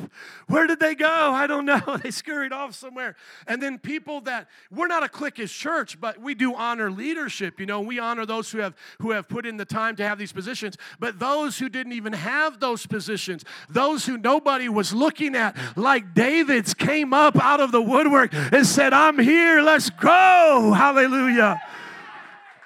Where 0.49 0.67
did 0.67 0.81
they 0.81 0.95
go? 0.95 1.07
I 1.07 1.47
don't 1.47 1.65
know. 1.65 1.81
They 2.07 2.11
scurried 2.11 2.53
off 2.53 2.75
somewhere. 2.75 3.17
And 3.47 3.61
then 3.61 3.79
people 3.79 4.21
that 4.23 4.49
we're 4.71 4.87
not 4.87 5.03
a 5.03 5.09
cliquish 5.09 5.57
church, 5.57 6.01
but 6.01 6.21
we 6.21 6.35
do 6.35 6.55
honor 6.55 6.91
leadership. 6.91 7.59
You 7.59 7.67
know, 7.67 7.81
we 7.81 7.99
honor 7.99 8.27
those 8.27 8.51
who 8.51 8.59
have 8.59 8.75
who 9.01 9.11
have 9.11 9.29
put 9.29 9.45
in 9.45 9.57
the 9.57 9.65
time 9.65 9.97
to 9.97 10.07
have 10.07 10.19
these 10.19 10.33
positions. 10.33 10.77
But 11.01 11.19
those 11.19 11.59
who 11.59 11.69
didn't 11.69 11.95
even 11.95 12.13
have 12.13 12.61
those 12.61 12.87
positions, 12.87 13.45
those 13.69 14.07
who 14.07 14.19
nobody 14.19 14.69
was 14.69 14.93
looking 14.93 15.35
at, 15.35 15.57
like 15.75 16.15
David's, 16.15 16.75
came 16.75 17.13
up 17.13 17.37
out 17.43 17.61
of 17.61 17.73
the 17.73 17.83
woodwork 17.83 18.33
and 18.33 18.65
said, 18.67 18.93
"I'm 18.93 19.19
here. 19.19 19.63
Let's 19.63 19.91
go." 19.91 20.73
Hallelujah. 20.77 21.61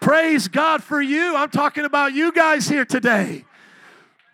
Praise 0.01 0.49
God 0.49 0.83
for 0.83 1.01
you. 1.01 1.37
I'm 1.37 1.51
talking 1.51 1.85
about 1.85 2.13
you 2.13 2.33
guys 2.33 2.69
here 2.69 2.85
today. 2.85 3.45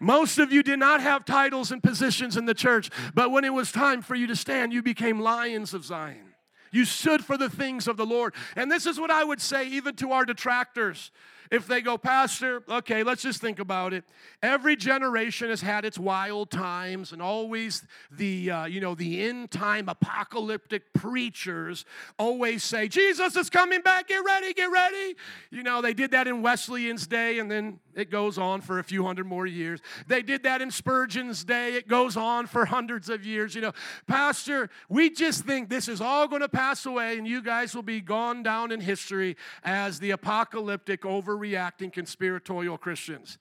Most 0.01 0.39
of 0.39 0.53
you 0.53 0.63
did 0.63 0.79
not 0.79 1.01
have 1.01 1.25
titles 1.25 1.73
and 1.73 1.83
positions 1.83 2.37
in 2.37 2.45
the 2.45 2.55
church, 2.55 2.91
but 3.15 3.31
when 3.31 3.45
it 3.45 3.53
was 3.53 3.73
time 3.73 4.03
for 4.03 4.15
you 4.15 4.27
to 4.27 4.37
stand, 4.37 4.73
you 4.73 4.83
became 4.83 5.21
lions 5.21 5.73
of 5.75 5.85
Zion. 5.85 6.35
You 6.71 6.85
stood 6.85 7.25
for 7.25 7.39
the 7.39 7.49
things 7.49 7.89
of 7.89 7.97
the 7.97 8.05
Lord. 8.05 8.35
And 8.55 8.71
this 8.71 8.87
is 8.87 9.01
what 9.01 9.11
I 9.11 9.25
would 9.25 9.41
say 9.41 9.67
even 9.69 9.95
to 9.97 10.13
our 10.13 10.25
detractors. 10.25 11.11
If 11.51 11.67
they 11.67 11.81
go, 11.81 11.97
Pastor, 11.97 12.63
okay, 12.69 13.03
let's 13.03 13.23
just 13.23 13.41
think 13.41 13.59
about 13.59 13.93
it. 13.93 14.05
Every 14.43 14.77
generation 14.77 15.49
has 15.49 15.61
had 15.61 15.85
its 15.85 15.99
wild 15.99 16.51
times, 16.51 17.13
and 17.13 17.23
always 17.23 17.87
the 18.11 18.51
uh, 18.51 18.65
you 18.67 18.81
know 18.81 18.95
the 18.95 19.23
end 19.23 19.53
time 19.53 19.89
apocalyptic 19.89 20.93
preachers 20.93 21.85
always 22.19 22.65
say, 22.65 22.89
Jesus 22.89 23.37
is 23.37 23.49
coming 23.49 23.81
back. 23.81 24.09
Get 24.09 24.25
ready, 24.25 24.53
get 24.55 24.71
ready. 24.71 25.15
You 25.51 25.63
know 25.63 25.81
they 25.83 25.95
did 25.95 26.11
that 26.11 26.27
in 26.27 26.43
Wesleyan's 26.43 27.07
day, 27.07 27.39
and 27.39 27.51
then 27.51 27.79
it 27.97 28.11
goes 28.11 28.39
on 28.39 28.61
for 28.61 28.79
a 28.79 28.85
few 28.85 29.05
hundred 29.05 29.27
more 29.27 29.47
years. 29.47 29.81
They 30.07 30.23
did 30.23 30.43
that 30.45 30.61
in 30.61 30.71
Spurgeon's 30.71 31.45
day. 31.45 31.75
It 31.75 31.89
goes 31.89 32.17
on 32.17 32.47
for 32.47 32.67
hundreds 32.67 33.09
of 33.09 33.25
years. 33.25 33.55
You 33.55 33.63
know, 33.63 33.73
Pastor, 34.07 34.71
we 34.89 35.11
just 35.11 35.45
think 35.45 35.69
this 35.69 35.89
is 35.89 36.01
all 36.01 36.29
going 36.29 36.43
to 36.43 36.49
pass 36.49 36.87
away, 36.87 37.19
and 37.19 37.27
you 37.27 37.43
guys 37.43 37.75
will 37.75 37.83
be 37.83 38.01
gone 38.01 38.43
down 38.43 38.71
in 38.71 38.81
history 38.81 39.37
as 39.65 39.99
the 39.99 40.11
apocalyptic 40.11 41.03
overreacting 41.03 41.93
conspiratorial 41.93 42.77
Christians. 42.77 43.39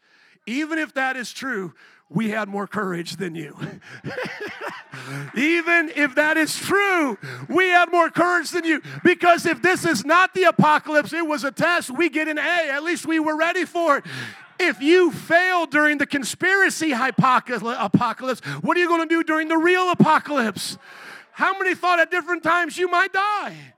Even 0.48 0.80
if 0.80 0.94
that 0.94 1.18
is 1.18 1.34
true, 1.34 1.74
we 2.10 2.30
had 2.30 2.48
more 2.48 2.68
courage 2.68 3.18
than 3.18 3.36
you. 3.36 3.58
Even 5.36 5.91
if 5.96 6.15
that 6.15 6.38
is 6.38 6.56
true, 6.56 7.18
we 7.50 7.70
had 7.70 7.91
more 7.91 8.10
courage 8.10 8.52
than 8.52 8.63
you. 8.63 8.82
Because 9.04 9.46
if 9.46 9.62
this 9.62 9.86
is 9.86 10.06
not 10.06 10.34
the 10.34 10.44
apocalypse, 10.44 11.13
it 11.13 11.26
was 11.26 11.44
a 11.44 11.52
test, 11.52 11.89
we 11.89 12.10
get 12.10 12.28
an 12.28 12.38
A. 12.38 12.70
At 12.70 12.84
least 12.84 13.06
we 13.06 13.20
were 13.20 13.36
ready 13.36 13.65
for 13.65 13.98
it. 13.98 14.06
If 14.60 14.82
you 14.82 15.12
fail 15.12 15.65
during 15.65 15.98
the 15.98 16.06
conspiracy 16.06 16.91
apocalypse, 16.91 18.46
what 18.62 18.78
are 18.78 18.80
you 18.80 18.88
going 18.88 19.08
to 19.08 19.13
do 19.13 19.24
during 19.24 19.48
the 19.48 19.58
real 19.58 19.91
apocalypse? 19.91 20.78
How 21.32 21.58
many 21.60 21.76
thought 21.76 22.00
at 22.00 22.10
different 22.10 22.44
times 22.44 22.78
you 22.78 22.89
might 22.89 23.12
die? 23.12 23.74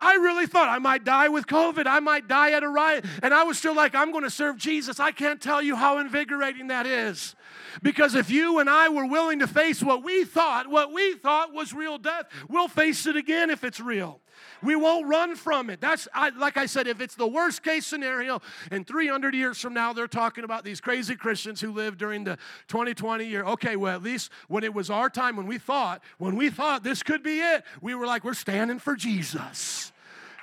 I 0.00 0.14
really 0.14 0.46
thought 0.46 0.68
I 0.68 0.78
might 0.78 1.04
die 1.04 1.28
with 1.28 1.46
COVID. 1.46 1.86
I 1.86 2.00
might 2.00 2.26
die 2.26 2.52
at 2.52 2.64
a 2.64 2.68
riot. 2.68 3.04
And 3.22 3.32
I 3.32 3.44
was 3.44 3.56
still 3.56 3.74
like, 3.74 3.94
I'm 3.94 4.10
going 4.10 4.24
to 4.24 4.30
serve 4.30 4.56
Jesus. 4.56 4.98
I 4.98 5.12
can't 5.12 5.40
tell 5.40 5.62
you 5.62 5.76
how 5.76 5.98
invigorating 5.98 6.68
that 6.68 6.86
is. 6.86 7.36
Because 7.82 8.14
if 8.14 8.30
you 8.30 8.58
and 8.58 8.68
I 8.68 8.88
were 8.88 9.06
willing 9.06 9.38
to 9.38 9.46
face 9.46 9.80
what 9.82 10.02
we 10.02 10.24
thought, 10.24 10.68
what 10.68 10.92
we 10.92 11.14
thought 11.14 11.52
was 11.52 11.72
real 11.72 11.98
death, 11.98 12.26
we'll 12.48 12.66
face 12.66 13.06
it 13.06 13.16
again 13.16 13.50
if 13.50 13.62
it's 13.62 13.78
real. 13.78 14.21
We 14.62 14.76
won't 14.76 15.06
run 15.08 15.36
from 15.36 15.70
it. 15.70 15.80
That's 15.80 16.08
I, 16.14 16.30
like 16.30 16.56
I 16.56 16.66
said, 16.66 16.86
if 16.86 17.00
it's 17.00 17.14
the 17.14 17.26
worst 17.26 17.62
case 17.62 17.86
scenario, 17.86 18.40
and 18.70 18.86
300 18.86 19.34
years 19.34 19.60
from 19.60 19.74
now 19.74 19.92
they're 19.92 20.06
talking 20.06 20.44
about 20.44 20.64
these 20.64 20.80
crazy 20.80 21.16
Christians 21.16 21.60
who 21.60 21.72
lived 21.72 21.98
during 21.98 22.24
the 22.24 22.38
2020 22.68 23.24
year. 23.24 23.44
Okay, 23.44 23.76
well 23.76 23.94
at 23.94 24.02
least 24.02 24.30
when 24.48 24.64
it 24.64 24.72
was 24.72 24.90
our 24.90 25.10
time, 25.10 25.36
when 25.36 25.46
we 25.46 25.58
thought, 25.58 26.02
when 26.18 26.36
we 26.36 26.50
thought 26.50 26.82
this 26.82 27.02
could 27.02 27.22
be 27.22 27.40
it, 27.40 27.64
we 27.80 27.94
were 27.94 28.06
like, 28.06 28.24
we're 28.24 28.34
standing 28.34 28.78
for 28.78 28.96
Jesus. 28.96 29.92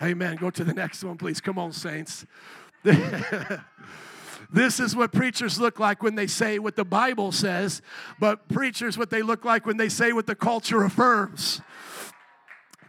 Amen. 0.02 0.38
Go 0.38 0.50
to 0.50 0.64
the 0.64 0.74
next 0.74 1.04
one, 1.04 1.18
please. 1.18 1.42
Come 1.42 1.60
on, 1.60 1.74
saints. 1.74 2.26
this 4.52 4.80
is 4.80 4.96
what 4.96 5.12
preachers 5.12 5.60
look 5.60 5.80
like 5.80 6.02
when 6.02 6.16
they 6.16 6.28
say 6.28 6.58
what 6.60 6.78
the 6.78 6.86
Bible 6.86 7.32
says, 7.34 7.82
but 8.20 8.48
preachers, 8.48 8.98
what 8.98 9.10
they 9.10 9.22
look 9.22 9.44
like 9.44 9.66
when 9.66 9.78
they 9.78 9.90
say 9.90 10.14
what 10.14 10.26
the 10.26 10.36
culture 10.36 10.84
affirms. 10.84 11.62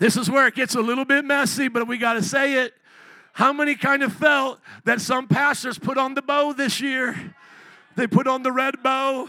This 0.01 0.17
is 0.17 0.29
where 0.29 0.49
it 0.49 0.57
gets 0.57 0.75
a 0.75 0.81
little 0.81 1.05
bit 1.05 1.25
messy, 1.25 1.69
but 1.69 1.87
we 1.87 1.97
got 1.97 2.15
to 2.15 2.23
say 2.23 2.65
it. 2.65 2.75
How 3.33 3.53
many 3.53 3.77
kind 3.77 4.03
of 4.03 4.13
felt 4.13 4.59
that 4.85 5.01
some 5.01 5.29
pastors 5.29 5.79
put 5.79 5.97
on 5.97 6.15
the 6.15 6.23
bow 6.23 6.53
this 6.53 6.81
year? 6.81 7.37
They 7.95 8.09
put 8.09 8.27
on 8.27 8.43
the 8.43 8.51
red 8.51 8.83
bow. 8.83 9.29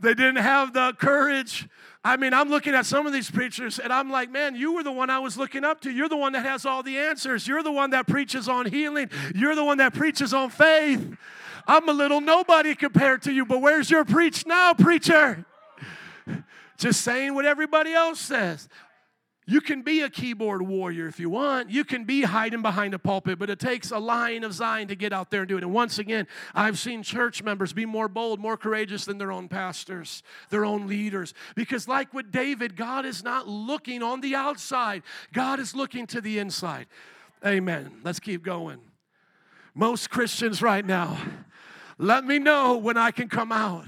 They 0.00 0.14
didn't 0.14 0.36
have 0.36 0.72
the 0.72 0.94
courage 0.98 1.68
I 2.02 2.16
mean, 2.16 2.32
I'm 2.32 2.48
looking 2.48 2.74
at 2.74 2.86
some 2.86 3.06
of 3.06 3.12
these 3.12 3.30
preachers 3.30 3.78
and 3.78 3.92
I'm 3.92 4.10
like, 4.10 4.30
man, 4.30 4.56
you 4.56 4.72
were 4.72 4.82
the 4.82 4.92
one 4.92 5.10
I 5.10 5.18
was 5.18 5.36
looking 5.36 5.64
up 5.64 5.82
to. 5.82 5.90
You're 5.90 6.08
the 6.08 6.16
one 6.16 6.32
that 6.32 6.46
has 6.46 6.64
all 6.64 6.82
the 6.82 6.96
answers. 6.96 7.46
You're 7.46 7.62
the 7.62 7.72
one 7.72 7.90
that 7.90 8.06
preaches 8.06 8.48
on 8.48 8.66
healing. 8.66 9.10
You're 9.34 9.54
the 9.54 9.64
one 9.64 9.78
that 9.78 9.92
preaches 9.92 10.32
on 10.32 10.48
faith. 10.48 11.14
I'm 11.66 11.88
a 11.90 11.92
little 11.92 12.22
nobody 12.22 12.74
compared 12.74 13.22
to 13.22 13.32
you, 13.32 13.44
but 13.44 13.60
where's 13.60 13.90
your 13.90 14.06
preach 14.06 14.46
now, 14.46 14.72
preacher? 14.72 15.44
Just 16.78 17.02
saying 17.02 17.34
what 17.34 17.44
everybody 17.44 17.92
else 17.92 18.18
says. 18.18 18.66
You 19.50 19.60
can 19.60 19.82
be 19.82 20.02
a 20.02 20.08
keyboard 20.08 20.62
warrior 20.62 21.08
if 21.08 21.18
you 21.18 21.28
want. 21.28 21.70
You 21.70 21.84
can 21.84 22.04
be 22.04 22.22
hiding 22.22 22.62
behind 22.62 22.94
a 22.94 23.00
pulpit, 23.00 23.36
but 23.36 23.50
it 23.50 23.58
takes 23.58 23.90
a 23.90 23.98
Lion 23.98 24.44
of 24.44 24.52
Zion 24.52 24.86
to 24.86 24.94
get 24.94 25.12
out 25.12 25.32
there 25.32 25.40
and 25.40 25.48
do 25.48 25.56
it. 25.56 25.64
And 25.64 25.72
once 25.72 25.98
again, 25.98 26.28
I've 26.54 26.78
seen 26.78 27.02
church 27.02 27.42
members 27.42 27.72
be 27.72 27.84
more 27.84 28.06
bold, 28.06 28.38
more 28.38 28.56
courageous 28.56 29.06
than 29.06 29.18
their 29.18 29.32
own 29.32 29.48
pastors, 29.48 30.22
their 30.50 30.64
own 30.64 30.86
leaders. 30.86 31.34
Because, 31.56 31.88
like 31.88 32.14
with 32.14 32.30
David, 32.30 32.76
God 32.76 33.04
is 33.04 33.24
not 33.24 33.48
looking 33.48 34.04
on 34.04 34.20
the 34.20 34.36
outside, 34.36 35.02
God 35.32 35.58
is 35.58 35.74
looking 35.74 36.06
to 36.06 36.20
the 36.20 36.38
inside. 36.38 36.86
Amen. 37.44 37.90
Let's 38.04 38.20
keep 38.20 38.44
going. 38.44 38.78
Most 39.74 40.10
Christians 40.10 40.62
right 40.62 40.86
now, 40.86 41.18
let 41.98 42.24
me 42.24 42.38
know 42.38 42.76
when 42.76 42.96
I 42.96 43.10
can 43.10 43.28
come 43.28 43.50
out. 43.50 43.86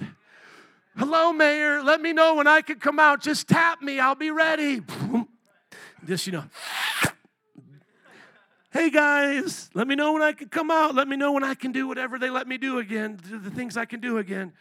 Hello, 0.97 1.33
Mayor. 1.33 1.85
Let 1.85 2.01
me 2.01 2.13
know 2.13 2.35
when 2.35 2.49
I 2.49 2.63
can 2.63 2.81
come 2.81 2.99
out. 2.99 3.23
Just 3.23 3.47
tap 3.47 3.81
me. 3.81 4.01
I'll 4.01 4.17
be 4.17 4.33
ready. 4.33 4.83
Just, 6.07 6.27
you 6.27 6.33
know. 6.33 6.45
Hey 8.73 8.91
guys, 8.91 9.71
let 9.75 9.87
me 9.87 9.95
know 9.95 10.15
when 10.15 10.23
I 10.23 10.33
can 10.33 10.49
come 10.49 10.71
out. 10.71 10.95
Let 10.95 11.07
me 11.07 11.17
know 11.17 11.33
when 11.33 11.45
I 11.45 11.55
can 11.55 11.73
do 11.73 11.87
whatever 11.87 12.19
they 12.19 12.31
let 12.31 12.49
me 12.49 12.57
do 12.57 12.79
again, 12.79 13.21
the 13.23 13.51
things 13.51 13.77
I 13.77 13.85
can 13.85 14.01
do 14.01 14.19
again. 14.19 14.53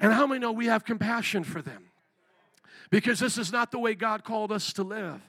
And 0.00 0.12
how 0.12 0.26
many 0.26 0.40
know 0.40 0.50
we 0.50 0.66
have 0.66 0.84
compassion 0.84 1.44
for 1.44 1.62
them? 1.62 1.84
Because 2.90 3.20
this 3.20 3.38
is 3.38 3.52
not 3.52 3.70
the 3.70 3.78
way 3.78 3.94
God 3.94 4.24
called 4.24 4.50
us 4.50 4.72
to 4.72 4.82
live. 4.82 5.20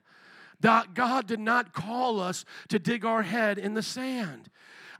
God 0.61 1.27
did 1.27 1.39
not 1.39 1.73
call 1.73 2.19
us 2.19 2.45
to 2.69 2.79
dig 2.79 3.05
our 3.05 3.21
head 3.21 3.57
in 3.57 3.73
the 3.73 3.83
sand. 3.83 4.49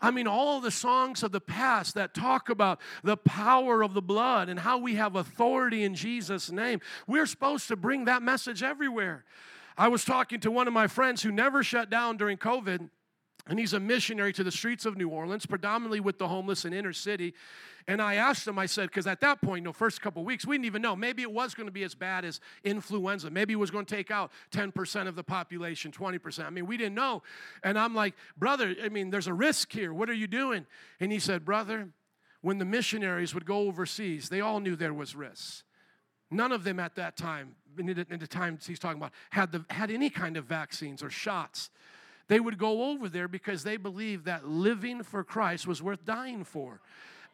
I 0.02 0.12
mean, 0.12 0.28
all 0.28 0.60
the 0.60 0.70
songs 0.70 1.24
of 1.24 1.32
the 1.32 1.42
past 1.42 1.96
that 1.96 2.14
talk 2.14 2.50
about 2.50 2.82
the 3.02 3.18
power 3.18 3.82
of 3.82 3.94
the 3.94 4.02
blood 4.02 4.50
and 4.50 4.60
how 4.60 4.78
we 4.78 4.96
have 4.96 5.16
authority 5.16 5.84
in 5.84 5.96
Jesus' 5.96 6.52
name, 6.52 6.82
we're 7.08 7.26
supposed 7.26 7.70
to 7.70 7.76
bring 7.76 8.06
that 8.06 8.22
message 8.22 8.62
everywhere. 8.62 9.24
I 9.78 9.88
was 9.88 10.06
talking 10.06 10.40
to 10.42 10.52
one 10.52 10.68
of 10.68 10.74
my 10.74 10.88
friends 10.88 11.22
who 11.22 11.32
never 11.32 11.64
shut 11.64 11.90
down 11.90 12.18
during 12.18 12.38
COVID. 12.38 12.90
And 13.48 13.60
he's 13.60 13.74
a 13.74 13.80
missionary 13.80 14.34
to 14.34 14.44
the 14.44 14.52
streets 14.52 14.88
of 14.88 14.98
New 14.98 15.10
Orleans, 15.10 15.46
predominantly 15.46 16.00
with 16.00 16.18
the 16.18 16.28
homeless 16.28 16.66
in 16.66 16.74
inner 16.74 16.94
city. 16.94 17.36
And 17.88 18.02
I 18.02 18.16
asked 18.16 18.48
him, 18.48 18.58
I 18.58 18.66
said, 18.66 18.88
because 18.88 19.06
at 19.06 19.22
that 19.22 19.40
point, 19.40 19.62
you 19.62 19.66
know, 19.66 19.74
first 19.74 20.02
couple 20.02 20.26
weeks, 20.26 20.48
we 20.48 20.56
didn't 20.56 20.66
even 20.66 20.82
know. 20.82 20.96
Maybe 20.96 21.22
it 21.22 21.32
was 21.32 21.54
going 21.54 21.68
to 21.68 21.72
be 21.72 21.84
as 21.84 21.94
bad 21.94 22.26
as 22.26 22.40
influenza. 22.64 23.30
Maybe 23.30 23.54
it 23.54 23.58
was 23.58 23.70
going 23.70 23.86
to 23.86 23.96
take 23.96 24.10
out 24.10 24.32
10% 24.50 25.08
of 25.08 25.16
the 25.16 25.24
population, 25.24 25.92
20%. 25.92 26.44
I 26.44 26.50
mean, 26.50 26.66
we 26.66 26.76
didn't 26.76 26.96
know. 26.96 27.22
And 27.64 27.78
I'm 27.78 27.94
like, 27.94 28.16
brother, 28.36 28.74
I 28.84 28.90
mean, 28.90 29.12
there's 29.12 29.28
a 29.28 29.34
risk 29.34 29.72
here. 29.72 29.94
What 29.94 30.10
are 30.10 30.14
you 30.14 30.26
doing? 30.26 30.66
And 31.00 31.12
he 31.12 31.20
said, 31.20 31.46
brother, 31.46 31.90
when 32.42 32.58
the 32.58 32.66
missionaries 32.66 33.36
would 33.36 33.46
go 33.46 33.68
overseas, 33.68 34.30
they 34.30 34.42
all 34.42 34.60
knew 34.60 34.76
there 34.76 34.94
was 34.94 35.16
risks. 35.16 35.65
None 36.36 36.52
of 36.52 36.64
them 36.66 36.80
at 36.80 36.96
that 36.96 37.16
time, 37.16 37.56
in 37.78 37.86
the, 37.86 38.06
in 38.10 38.20
the 38.20 38.28
time 38.28 38.60
he's 38.66 38.78
talking 38.78 39.00
about, 39.00 39.14
had, 39.30 39.52
the, 39.54 39.64
had 39.70 39.90
any 39.90 40.10
kind 40.10 40.36
of 40.36 40.46
vaccines 40.46 41.02
or 41.02 41.10
shots. 41.10 41.70
They 42.28 42.40
would 42.40 42.58
go 42.58 42.92
over 42.92 43.08
there 43.08 43.28
because 43.28 43.64
they 43.64 43.78
believed 43.78 44.26
that 44.26 44.48
living 44.48 45.02
for 45.02 45.24
Christ 45.24 45.66
was 45.66 45.82
worth 45.82 46.04
dying 46.04 46.44
for 46.44 46.82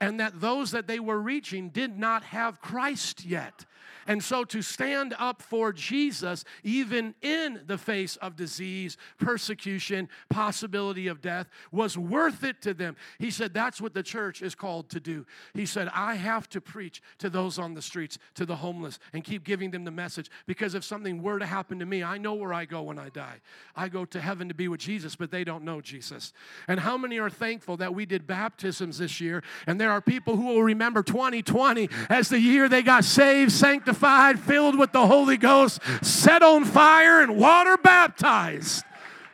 and 0.02 0.20
that 0.20 0.42
those 0.42 0.72
that 0.72 0.88
they 0.88 1.00
were 1.00 1.22
reaching 1.22 1.70
did 1.70 1.98
not 1.98 2.24
have 2.24 2.60
Christ 2.60 3.24
yet. 3.24 3.66
And 4.08 4.24
so 4.24 4.44
to 4.46 4.62
stand 4.62 5.16
up 5.20 5.42
for 5.42 5.72
Jesus, 5.72 6.44
even 6.64 7.14
in 7.22 7.62
the 7.66 7.78
face 7.78 8.16
of 8.18 8.36
disease, 8.36 8.98
persecution, 9.20 10.10
possibility 10.30 11.08
of 11.08 11.22
death, 11.22 11.48
was 11.72 11.98
worth 11.98 12.44
it 12.44 12.62
to 12.64 12.74
them. 12.74 12.96
He 13.20 13.32
said, 13.32 13.54
That's 13.54 13.80
what 13.80 13.94
the 13.94 14.04
church 14.04 14.42
is 14.42 14.56
called 14.56 14.90
to 14.90 15.00
do. 15.00 15.26
He 15.54 15.66
said, 15.66 15.90
I 15.94 16.16
have 16.16 16.50
to 16.50 16.62
preach 16.62 17.02
to 17.20 17.30
those 17.30 17.60
on 17.60 17.74
the 17.74 17.82
streets, 17.82 18.18
to 18.36 18.46
the 18.46 18.56
homeless, 18.56 19.00
and 19.14 19.24
keep 19.24 19.44
giving 19.44 19.72
them 19.72 19.84
the 19.84 19.92
message. 19.92 20.30
Because 20.48 20.76
if 20.76 20.84
something 20.84 21.22
were 21.22 21.40
to 21.40 21.46
happen 21.46 21.80
to 21.80 21.86
me, 21.86 22.04
I 22.04 22.18
know 22.18 22.34
where 22.34 22.54
I 22.54 22.66
go 22.66 22.82
when 22.84 22.98
I 23.00 23.10
die. 23.10 23.40
I 23.76 23.88
go 23.88 24.06
to 24.06 24.20
heaven 24.20 24.48
to 24.48 24.56
be 24.56 24.68
with 24.68 24.80
Jesus, 24.80 25.16
but 25.16 25.32
they 25.32 25.44
don't 25.44 25.64
know 25.64 25.82
Jesus. 25.82 26.34
And 26.68 26.80
how 26.80 26.98
many 26.98 27.20
are 27.20 27.30
thankful 27.30 27.78
that 27.78 27.94
we 27.94 28.06
did 28.06 28.26
baptisms 28.26 28.98
this 28.98 29.22
year 29.22 29.44
and 29.68 29.80
there 29.92 29.98
are 29.98 30.02
people 30.02 30.38
who 30.38 30.46
will 30.46 30.64
remember 30.64 31.04
2020 31.04 31.90
as 32.10 32.30
the 32.30 32.40
year 32.40 32.70
they 32.70 32.82
got 32.82 33.04
saved, 33.04 33.52
sanctified, 33.52 34.40
filled 34.40 34.80
with 34.80 34.94
the 34.94 35.06
Holy 35.06 35.36
Ghost, 35.36 35.82
set 36.02 36.42
on 36.42 36.64
fire, 36.64 37.22
and 37.22 37.36
water 37.36 37.76
baptized. 37.76 38.86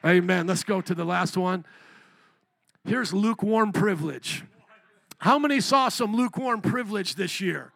Amen. 0.03 0.47
Let's 0.47 0.63
go 0.63 0.81
to 0.81 0.95
the 0.95 1.05
last 1.05 1.37
one. 1.37 1.63
Here's 2.85 3.13
lukewarm 3.13 3.71
privilege. 3.71 4.45
How 5.19 5.37
many 5.37 5.61
saw 5.61 5.89
some 5.89 6.15
lukewarm 6.15 6.61
privilege 6.61 7.13
this 7.13 7.39
year? 7.39 7.71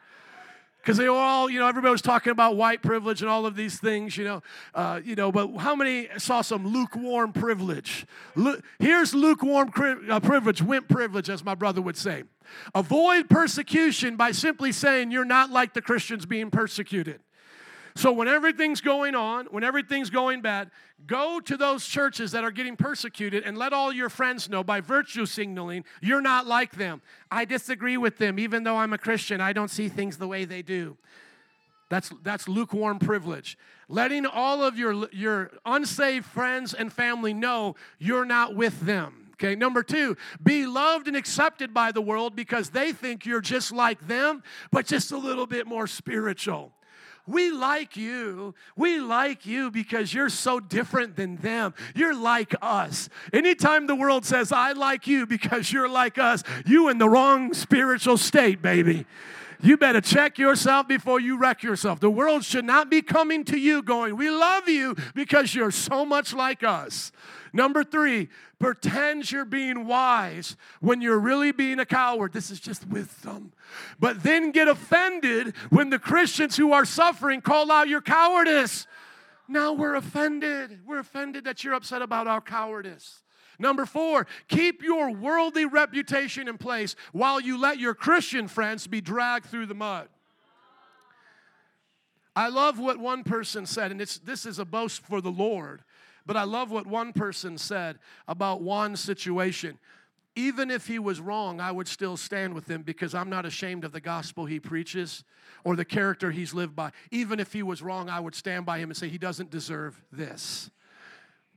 Because 0.81 0.97
they 0.97 1.07
were 1.07 1.15
all, 1.15 1.49
you 1.49 1.59
know, 1.59 1.67
everybody 1.67 1.91
was 1.91 2.01
talking 2.01 2.31
about 2.31 2.55
white 2.55 2.81
privilege 2.81 3.21
and 3.21 3.29
all 3.29 3.45
of 3.45 3.55
these 3.55 3.79
things, 3.79 4.17
you 4.17 4.23
know, 4.23 4.41
uh, 4.73 4.99
you 5.03 5.15
know. 5.15 5.31
But 5.31 5.57
how 5.57 5.75
many 5.75 6.09
saw 6.17 6.41
some 6.41 6.67
lukewarm 6.67 7.33
privilege? 7.33 8.05
Lu- 8.35 8.59
Here's 8.79 9.13
lukewarm 9.13 9.69
cri- 9.69 10.09
uh, 10.09 10.19
privilege, 10.19 10.61
wimp 10.61 10.87
privilege, 10.89 11.29
as 11.29 11.43
my 11.45 11.53
brother 11.55 11.81
would 11.81 11.97
say. 11.97 12.23
Avoid 12.73 13.29
persecution 13.29 14.15
by 14.15 14.31
simply 14.31 14.71
saying 14.71 15.11
you're 15.11 15.23
not 15.23 15.51
like 15.51 15.73
the 15.73 15.81
Christians 15.81 16.25
being 16.25 16.49
persecuted. 16.49 17.19
So 17.95 18.11
when 18.11 18.27
everything's 18.27 18.81
going 18.81 19.15
on, 19.15 19.47
when 19.47 19.63
everything's 19.63 20.09
going 20.09 20.41
bad, 20.41 20.71
go 21.05 21.39
to 21.41 21.57
those 21.57 21.85
churches 21.85 22.31
that 22.31 22.43
are 22.43 22.51
getting 22.51 22.75
persecuted 22.75 23.43
and 23.43 23.57
let 23.57 23.73
all 23.73 23.91
your 23.91 24.09
friends 24.09 24.49
know 24.49 24.63
by 24.63 24.81
virtue 24.81 25.25
signaling 25.25 25.83
you're 26.01 26.21
not 26.21 26.47
like 26.47 26.71
them. 26.71 27.01
I 27.29 27.45
disagree 27.45 27.97
with 27.97 28.17
them 28.17 28.39
even 28.39 28.63
though 28.63 28.77
I'm 28.77 28.93
a 28.93 28.97
Christian. 28.97 29.41
I 29.41 29.53
don't 29.53 29.69
see 29.69 29.89
things 29.89 30.17
the 30.17 30.27
way 30.27 30.45
they 30.45 30.61
do. 30.61 30.97
That's, 31.89 32.09
that's 32.23 32.47
lukewarm 32.47 32.99
privilege. 32.99 33.57
Letting 33.89 34.25
all 34.25 34.63
of 34.63 34.79
your, 34.79 35.09
your 35.11 35.51
unsaved 35.65 36.25
friends 36.25 36.73
and 36.73 36.91
family 36.91 37.33
know 37.33 37.75
you're 37.99 38.23
not 38.23 38.55
with 38.55 38.79
them. 38.81 39.21
Okay, 39.33 39.55
number 39.55 39.81
two, 39.81 40.15
be 40.41 40.67
loved 40.67 41.07
and 41.07 41.17
accepted 41.17 41.73
by 41.73 41.91
the 41.91 42.01
world 42.01 42.35
because 42.35 42.69
they 42.69 42.93
think 42.93 43.25
you're 43.25 43.41
just 43.41 43.71
like 43.71 44.07
them, 44.07 44.43
but 44.71 44.85
just 44.85 45.11
a 45.11 45.17
little 45.17 45.47
bit 45.47 45.65
more 45.65 45.87
spiritual. 45.87 46.71
We 47.27 47.51
like 47.51 47.95
you. 47.95 48.55
We 48.75 48.99
like 48.99 49.45
you 49.45 49.71
because 49.71 50.13
you're 50.13 50.29
so 50.29 50.59
different 50.59 51.15
than 51.15 51.37
them. 51.37 51.73
You're 51.95 52.15
like 52.15 52.55
us. 52.61 53.09
Anytime 53.31 53.87
the 53.87 53.95
world 53.95 54.25
says, 54.25 54.51
I 54.51 54.71
like 54.73 55.07
you 55.07 55.25
because 55.25 55.71
you're 55.71 55.89
like 55.89 56.17
us, 56.17 56.43
you 56.65 56.89
in 56.89 56.97
the 56.97 57.09
wrong 57.09 57.53
spiritual 57.53 58.17
state, 58.17 58.61
baby. 58.61 59.05
You 59.63 59.77
better 59.77 60.01
check 60.01 60.37
yourself 60.37 60.87
before 60.87 61.19
you 61.19 61.37
wreck 61.37 61.61
yourself. 61.61 61.99
The 61.99 62.09
world 62.09 62.43
should 62.43 62.65
not 62.65 62.89
be 62.89 63.01
coming 63.01 63.43
to 63.45 63.59
you 63.59 63.83
going, 63.83 64.17
We 64.17 64.29
love 64.29 64.67
you 64.67 64.95
because 65.13 65.53
you're 65.53 65.71
so 65.71 66.05
much 66.05 66.33
like 66.33 66.63
us. 66.63 67.11
Number 67.53 67.83
three, 67.83 68.29
pretend 68.59 69.31
you're 69.31 69.45
being 69.45 69.85
wise 69.85 70.55
when 70.79 71.01
you're 71.01 71.19
really 71.19 71.51
being 71.51 71.79
a 71.79 71.85
coward. 71.85 72.33
This 72.33 72.49
is 72.49 72.59
just 72.59 72.87
wisdom. 72.87 73.51
But 73.99 74.23
then 74.23 74.51
get 74.51 74.67
offended 74.67 75.55
when 75.69 75.89
the 75.89 75.99
Christians 75.99 76.55
who 76.57 76.71
are 76.71 76.85
suffering 76.85 77.41
call 77.41 77.71
out 77.71 77.87
your 77.87 78.01
cowardice. 78.01 78.87
Now 79.47 79.73
we're 79.73 79.95
offended. 79.95 80.79
We're 80.85 80.99
offended 80.99 81.43
that 81.43 81.63
you're 81.63 81.73
upset 81.73 82.01
about 82.01 82.27
our 82.27 82.41
cowardice. 82.41 83.21
Number 83.61 83.85
four, 83.85 84.25
keep 84.47 84.81
your 84.81 85.11
worldly 85.11 85.65
reputation 85.65 86.47
in 86.47 86.57
place 86.57 86.95
while 87.11 87.39
you 87.39 87.59
let 87.59 87.77
your 87.77 87.93
Christian 87.93 88.47
friends 88.47 88.87
be 88.87 89.01
dragged 89.01 89.45
through 89.45 89.67
the 89.67 89.75
mud. 89.75 90.09
I 92.35 92.49
love 92.49 92.79
what 92.79 92.97
one 92.97 93.23
person 93.23 93.67
said, 93.67 93.91
and 93.91 94.01
it's, 94.01 94.17
this 94.17 94.47
is 94.47 94.57
a 94.57 94.65
boast 94.65 95.03
for 95.03 95.21
the 95.21 95.29
Lord, 95.29 95.83
but 96.25 96.35
I 96.35 96.43
love 96.43 96.71
what 96.71 96.87
one 96.87 97.13
person 97.13 97.57
said 97.57 97.99
about 98.27 98.61
Juan's 98.61 98.99
situation. 98.99 99.77
Even 100.35 100.71
if 100.71 100.87
he 100.87 100.97
was 100.97 101.19
wrong, 101.19 101.59
I 101.59 101.71
would 101.71 101.87
still 101.87 102.17
stand 102.17 102.55
with 102.55 102.67
him 102.67 102.81
because 102.81 103.13
I'm 103.13 103.29
not 103.29 103.45
ashamed 103.45 103.83
of 103.83 103.91
the 103.91 104.01
gospel 104.01 104.45
he 104.45 104.59
preaches 104.59 105.23
or 105.63 105.75
the 105.75 105.85
character 105.85 106.31
he's 106.31 106.53
lived 106.53 106.75
by. 106.75 106.93
Even 107.11 107.39
if 107.39 107.53
he 107.53 107.61
was 107.61 107.83
wrong, 107.83 108.09
I 108.09 108.21
would 108.21 108.33
stand 108.33 108.65
by 108.65 108.79
him 108.79 108.89
and 108.89 108.97
say 108.97 109.09
he 109.09 109.17
doesn't 109.19 109.51
deserve 109.51 110.01
this. 110.11 110.71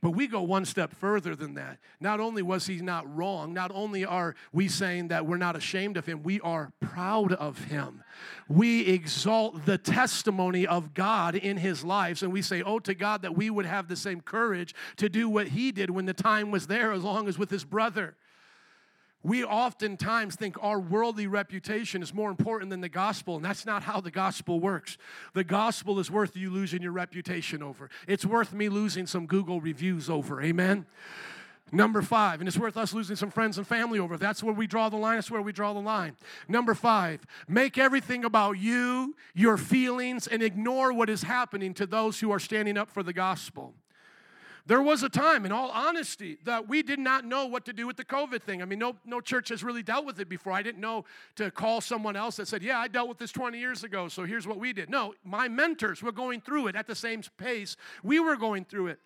But 0.05 0.11
we 0.11 0.27
go 0.27 0.43
one 0.43 0.65
step 0.65 0.93
further 0.93 1.35
than 1.35 1.55
that. 1.55 1.79
Not 1.99 2.19
only 2.19 2.43
was 2.43 2.67
he 2.67 2.75
not 2.75 3.11
wrong, 3.11 3.55
not 3.55 3.71
only 3.73 4.05
are 4.05 4.35
we 4.53 4.67
saying 4.67 5.07
that 5.07 5.25
we're 5.25 5.37
not 5.37 5.55
ashamed 5.55 5.97
of 5.97 6.05
him, 6.05 6.21
we 6.21 6.39
are 6.41 6.71
proud 6.79 7.33
of 7.33 7.57
him. 7.63 8.03
We 8.47 8.81
exalt 8.81 9.65
the 9.65 9.79
testimony 9.79 10.67
of 10.67 10.93
God 10.93 11.33
in 11.33 11.57
his 11.57 11.83
lives, 11.83 12.21
and 12.21 12.31
we 12.31 12.43
say, 12.43 12.61
Oh, 12.61 12.77
to 12.81 12.93
God, 12.93 13.23
that 13.23 13.35
we 13.35 13.49
would 13.49 13.65
have 13.65 13.87
the 13.87 13.95
same 13.95 14.21
courage 14.21 14.75
to 14.97 15.09
do 15.09 15.27
what 15.27 15.47
he 15.47 15.71
did 15.71 15.89
when 15.89 16.05
the 16.05 16.13
time 16.13 16.51
was 16.51 16.67
there, 16.67 16.91
as 16.91 17.03
long 17.03 17.27
as 17.27 17.39
with 17.39 17.49
his 17.49 17.65
brother 17.65 18.15
we 19.25 19.43
oftentimes 19.43 20.35
think 20.35 20.55
our 20.61 20.79
worldly 20.79 21.25
reputation 21.25 22.03
is 22.03 22.13
more 22.13 22.29
important 22.29 22.69
than 22.69 22.81
the 22.81 22.89
gospel, 22.89 23.37
and 23.37 23.43
that's 23.43 23.65
not 23.65 23.81
how 23.81 23.99
the 23.99 24.11
gospel 24.11 24.59
works. 24.59 24.99
The 25.33 25.43
gospel 25.43 25.99
is 25.99 26.11
worth 26.11 26.37
you 26.37 26.51
losing 26.51 26.83
your 26.83 26.91
reputation 26.91 27.63
over, 27.63 27.89
it's 28.07 28.23
worth 28.23 28.53
me 28.53 28.69
losing 28.69 29.07
some 29.07 29.25
Google 29.25 29.59
reviews 29.59 30.11
over. 30.11 30.43
Amen? 30.43 30.85
Number 31.71 32.03
five, 32.03 32.39
and 32.39 32.47
it's 32.47 32.59
worth 32.59 32.77
us 32.77 32.93
losing 32.93 33.15
some 33.15 33.31
friends 33.31 33.57
and 33.57 33.65
family 33.65 33.97
over. 33.97 34.15
That's 34.15 34.43
where 34.43 34.53
we 34.53 34.67
draw 34.67 34.89
the 34.89 34.97
line. 34.97 35.17
That's 35.17 35.31
where 35.31 35.41
we 35.41 35.51
draw 35.51 35.73
the 35.73 35.79
line. 35.79 36.15
Number 36.47 36.75
five, 36.75 37.25
make 37.47 37.79
everything 37.79 38.23
about 38.23 38.59
you, 38.59 39.15
your 39.33 39.57
feelings, 39.57 40.27
and 40.27 40.43
ignore 40.43 40.93
what 40.93 41.09
is 41.09 41.23
happening 41.23 41.73
to 41.73 41.87
those 41.87 42.19
who 42.19 42.31
are 42.31 42.39
standing 42.39 42.77
up 42.77 42.91
for 42.91 43.01
the 43.01 43.13
gospel. 43.13 43.73
There 44.67 44.81
was 44.81 45.03
a 45.03 45.09
time, 45.09 45.45
in 45.45 45.51
all 45.51 45.69
honesty, 45.69 46.39
that 46.43 46.67
we 46.67 46.81
did 46.81 46.97
not 46.97 47.23
know 47.23 47.45
what 47.45 47.65
to 47.65 47.73
do 47.73 47.85
with 47.85 47.97
the 47.97 48.05
COVID 48.05 48.41
thing. 48.41 48.63
I 48.63 48.65
mean, 48.65 48.79
no, 48.79 48.95
no 49.05 49.21
church 49.21 49.49
has 49.49 49.63
really 49.63 49.83
dealt 49.83 50.05
with 50.05 50.19
it 50.19 50.27
before. 50.27 50.53
I 50.53 50.63
didn't 50.63 50.81
know 50.81 51.05
to 51.35 51.51
call 51.51 51.81
someone 51.81 52.15
else 52.15 52.37
that 52.37 52.47
said, 52.47 52.63
Yeah, 52.63 52.79
I 52.79 52.87
dealt 52.87 53.07
with 53.07 53.19
this 53.19 53.31
20 53.31 53.59
years 53.59 53.83
ago, 53.83 54.07
so 54.07 54.25
here's 54.25 54.47
what 54.47 54.57
we 54.57 54.73
did. 54.73 54.89
No, 54.89 55.13
my 55.23 55.47
mentors 55.47 56.01
were 56.01 56.11
going 56.11 56.41
through 56.41 56.67
it 56.67 56.75
at 56.75 56.87
the 56.87 56.95
same 56.95 57.21
pace 57.37 57.77
we 58.03 58.19
were 58.19 58.35
going 58.35 58.65
through 58.65 58.87
it. 58.87 58.99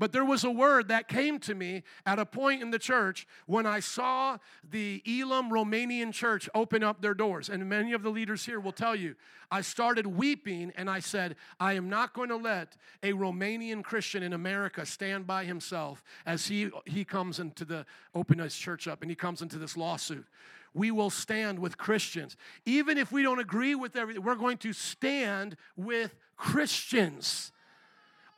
But 0.00 0.12
there 0.12 0.24
was 0.24 0.44
a 0.44 0.50
word 0.50 0.88
that 0.88 1.08
came 1.08 1.38
to 1.40 1.54
me 1.54 1.82
at 2.06 2.18
a 2.18 2.24
point 2.24 2.62
in 2.62 2.70
the 2.70 2.78
church 2.78 3.26
when 3.44 3.66
I 3.66 3.80
saw 3.80 4.38
the 4.68 5.02
Elim 5.04 5.50
Romanian 5.50 6.10
church 6.10 6.48
open 6.54 6.82
up 6.82 7.02
their 7.02 7.12
doors. 7.12 7.50
And 7.50 7.68
many 7.68 7.92
of 7.92 8.02
the 8.02 8.08
leaders 8.08 8.46
here 8.46 8.58
will 8.58 8.72
tell 8.72 8.96
you, 8.96 9.14
I 9.50 9.60
started 9.60 10.06
weeping 10.06 10.72
and 10.74 10.88
I 10.88 11.00
said, 11.00 11.36
I 11.60 11.74
am 11.74 11.90
not 11.90 12.14
going 12.14 12.30
to 12.30 12.36
let 12.36 12.78
a 13.02 13.12
Romanian 13.12 13.84
Christian 13.84 14.22
in 14.22 14.32
America 14.32 14.86
stand 14.86 15.26
by 15.26 15.44
himself 15.44 16.02
as 16.24 16.46
he, 16.46 16.70
he 16.86 17.04
comes 17.04 17.38
into 17.38 17.66
the, 17.66 17.84
open 18.14 18.38
his 18.38 18.56
church 18.56 18.88
up 18.88 19.02
and 19.02 19.10
he 19.10 19.14
comes 19.14 19.42
into 19.42 19.58
this 19.58 19.76
lawsuit 19.76 20.24
we 20.72 20.92
will 20.92 21.10
stand 21.10 21.58
with 21.58 21.76
Christians. 21.76 22.36
Even 22.64 22.96
if 22.96 23.10
we 23.10 23.24
don't 23.24 23.40
agree 23.40 23.74
with 23.74 23.96
everything, 23.96 24.22
we're 24.22 24.36
going 24.36 24.58
to 24.58 24.72
stand 24.72 25.56
with 25.76 26.14
Christians 26.36 27.50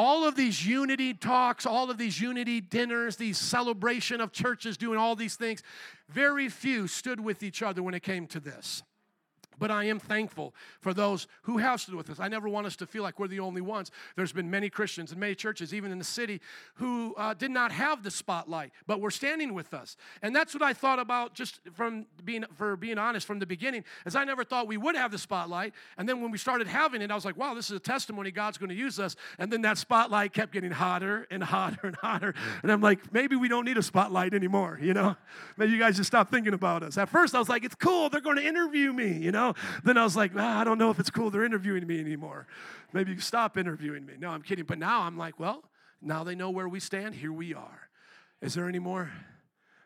all 0.03 0.25
of 0.25 0.35
these 0.35 0.67
unity 0.67 1.15
talks, 1.15 1.65
all 1.65 1.89
of 1.89 1.97
these 1.97 2.21
unity 2.21 2.61
dinners, 2.61 3.15
these 3.15 3.39
celebration 3.39 4.21
of 4.21 4.33
churches 4.33 4.77
doing 4.77 4.99
all 4.99 5.15
these 5.15 5.37
things, 5.37 5.63
very 6.09 6.49
few 6.49 6.89
stood 6.89 7.21
with 7.21 7.45
each 7.45 7.63
other 7.63 7.85
when 7.85 7.95
it 7.95 8.03
came 8.03 8.27
to 8.27 8.41
this. 8.41 8.83
But 9.63 9.71
I 9.71 9.85
am 9.85 10.01
thankful 10.01 10.55
for 10.81 10.93
those 10.93 11.29
who 11.43 11.59
have 11.59 11.81
stood 11.81 11.95
with 11.95 12.11
us. 12.11 12.19
I 12.19 12.27
never 12.27 12.49
want 12.49 12.67
us 12.67 12.75
to 12.75 12.85
feel 12.85 13.05
like 13.05 13.21
we're 13.21 13.29
the 13.29 13.39
only 13.39 13.61
ones. 13.61 13.93
There's 14.17 14.33
been 14.33 14.51
many 14.51 14.69
Christians 14.69 15.13
and 15.13 15.21
many 15.21 15.37
churches, 15.37 15.73
even 15.73 15.93
in 15.93 15.99
the 15.99 16.05
city, 16.05 16.41
who 16.75 17.15
uh, 17.17 17.35
did 17.35 17.53
not 17.53 17.71
have 17.71 18.03
the 18.03 18.11
spotlight, 18.11 18.73
but 18.89 19.01
were 19.01 19.13
standing 19.13 19.55
with 19.55 19.73
us. 19.73 19.97
And 20.21 20.35
that's 20.35 20.53
what 20.53 20.65
I 20.65 20.73
thought 20.73 20.99
about 20.99 21.35
just 21.35 21.61
from 21.75 22.07
being, 22.25 22.45
for 22.57 22.77
being 22.77 22.99
honest, 22.99 23.25
from 23.25 23.39
the 23.39 23.47
beginning, 23.47 23.85
as 24.05 24.17
I 24.17 24.25
never 24.25 24.43
thought 24.43 24.67
we 24.67 24.79
would 24.79 24.97
have 24.97 25.13
the 25.13 25.19
spotlight. 25.19 25.75
And 25.97 26.09
then 26.09 26.21
when 26.21 26.33
we 26.33 26.39
started 26.39 26.67
having 26.67 27.01
it, 27.01 27.13
I 27.13 27.15
was 27.15 27.25
like, 27.25 27.37
wow, 27.37 27.55
this 27.55 27.71
is 27.71 27.77
a 27.77 27.81
testimony 27.81 28.33
God's 28.33 28.59
going 28.59 28.71
to 28.71 28.75
use 28.75 28.99
us. 28.99 29.15
And 29.39 29.49
then 29.53 29.63
that 29.63 29.79
spotlight 29.79 30.33
kept 30.33 30.53
getting 30.53 30.73
hotter 30.73 31.29
and 31.31 31.41
hotter 31.41 31.87
and 31.87 31.95
hotter. 31.95 32.35
And 32.65 32.73
I'm 32.73 32.81
like, 32.81 33.13
maybe 33.13 33.37
we 33.37 33.47
don't 33.47 33.65
need 33.65 33.79
a 33.79 33.83
spotlight 33.85 34.35
anymore, 34.35 34.81
you 34.83 34.93
know? 34.93 35.15
Maybe 35.57 35.71
you 35.71 35.79
guys 35.79 35.99
just 35.99 36.09
stop 36.09 36.33
thinking 36.33 36.53
about 36.53 36.83
us. 36.83 36.99
At 36.99 37.09
first, 37.09 37.37
I 37.37 37.39
was 37.39 37.49
like, 37.49 37.63
it's 37.63 37.77
cool. 37.77 38.11
They're 38.11 38.21
going 38.21 38.39
to 38.39 38.45
interview 38.45 38.93
me, 38.93 39.19
you 39.19 39.31
know? 39.31 39.52
Then 39.85 39.97
I 39.97 40.05
was 40.05 40.17
like, 40.17 40.33
ah, 40.37 40.61
I 40.61 40.65
don't 40.65 40.79
know 40.79 40.91
if 40.91 40.99
it's 40.99 41.11
cool 41.11 41.31
they're 41.31 41.45
interviewing 41.45 41.87
me 41.87 42.01
anymore. 42.01 42.47
Maybe 42.93 43.19
stop 43.19 43.57
interviewing 43.57 44.07
me. 44.07 44.15
No, 44.19 44.31
I'm 44.31 44.43
kidding. 44.43 44.65
But 44.65 44.79
now 44.79 45.03
I'm 45.03 45.17
like, 45.17 45.39
well, 45.39 45.65
now 46.01 46.25
they 46.25 46.35
know 46.35 46.51
where 46.51 46.69
we 46.69 46.81
stand. 46.81 47.15
Here 47.15 47.33
we 47.33 47.55
are. 47.55 47.89
Is 48.41 48.55
there 48.55 48.69
any 48.69 48.79
more? 48.79 49.11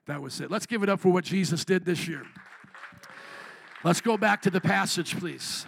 That 0.06 0.22
was 0.22 0.40
it. 0.40 0.50
Let's 0.50 0.66
give 0.66 0.82
it 0.82 0.88
up 0.88 1.00
for 1.00 1.10
what 1.10 1.24
Jesus 1.24 1.64
did 1.64 1.84
this 1.84 2.06
year. 2.08 2.24
Let's 3.84 4.00
go 4.00 4.16
back 4.16 4.42
to 4.42 4.50
the 4.50 4.60
passage, 4.60 5.18
please. 5.18 5.66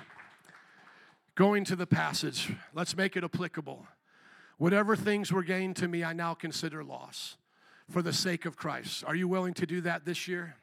Going 1.34 1.64
to 1.66 1.76
the 1.76 1.86
passage, 1.86 2.53
let's 2.74 2.96
make 2.96 3.16
it 3.16 3.22
applicable. 3.22 3.86
Whatever 4.57 4.96
things 4.96 5.32
were 5.32 5.44
gained 5.44 5.76
to 5.76 5.86
me, 5.86 6.03
I 6.03 6.12
now 6.12 6.34
consider 6.34 6.82
loss 6.82 7.36
for 7.88 8.03
the 8.03 8.12
sake 8.12 8.44
of 8.44 8.57
Christ. 8.57 9.05
Are 9.05 9.14
you 9.14 9.28
willing 9.28 9.55
to 9.55 9.66
do 9.66 9.80
that 9.82 10.05
this 10.05 10.26
year? 10.26 10.57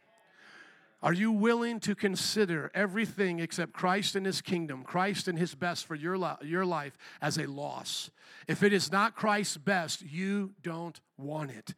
Are 1.05 1.13
you 1.13 1.31
willing 1.31 1.79
to 1.81 1.93
consider 1.93 2.71
everything 2.73 3.37
except 3.37 3.73
Christ 3.73 4.15
and 4.15 4.25
His 4.25 4.41
kingdom, 4.41 4.83
Christ 4.83 5.27
and 5.27 5.37
His 5.37 5.53
best 5.53 5.85
for 5.85 5.93
your, 5.93 6.17
your 6.41 6.65
life 6.65 6.97
as 7.21 7.37
a 7.37 7.45
loss? 7.45 8.09
If 8.47 8.63
it 8.63 8.73
is 8.73 8.91
not 8.91 9.15
Christ's 9.15 9.57
best, 9.57 10.01
you 10.01 10.55
don't 10.63 10.99
want 11.15 11.51
it. 11.51 11.75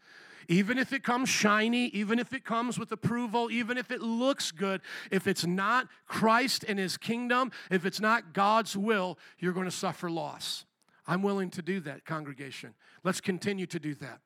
Even 0.47 0.77
if 0.77 0.93
it 0.93 1.03
comes 1.03 1.27
shiny, 1.27 1.87
even 1.87 2.19
if 2.19 2.31
it 2.31 2.45
comes 2.45 2.79
with 2.79 2.89
approval, 2.93 3.51
even 3.51 3.77
if 3.77 3.91
it 3.91 4.01
looks 4.01 4.51
good, 4.51 4.79
if 5.11 5.27
it's 5.27 5.45
not 5.45 5.89
Christ 6.05 6.63
and 6.65 6.79
His 6.79 6.95
kingdom, 6.95 7.51
if 7.69 7.85
it's 7.85 7.99
not 7.99 8.31
God's 8.31 8.77
will, 8.77 9.19
you're 9.39 9.51
going 9.51 9.65
to 9.65 9.71
suffer 9.71 10.09
loss. 10.09 10.63
I'm 11.05 11.21
willing 11.21 11.49
to 11.49 11.61
do 11.61 11.81
that, 11.81 12.05
congregation. 12.05 12.75
Let's 13.03 13.19
continue 13.19 13.65
to 13.65 13.79
do 13.79 13.93
that. 13.95 14.21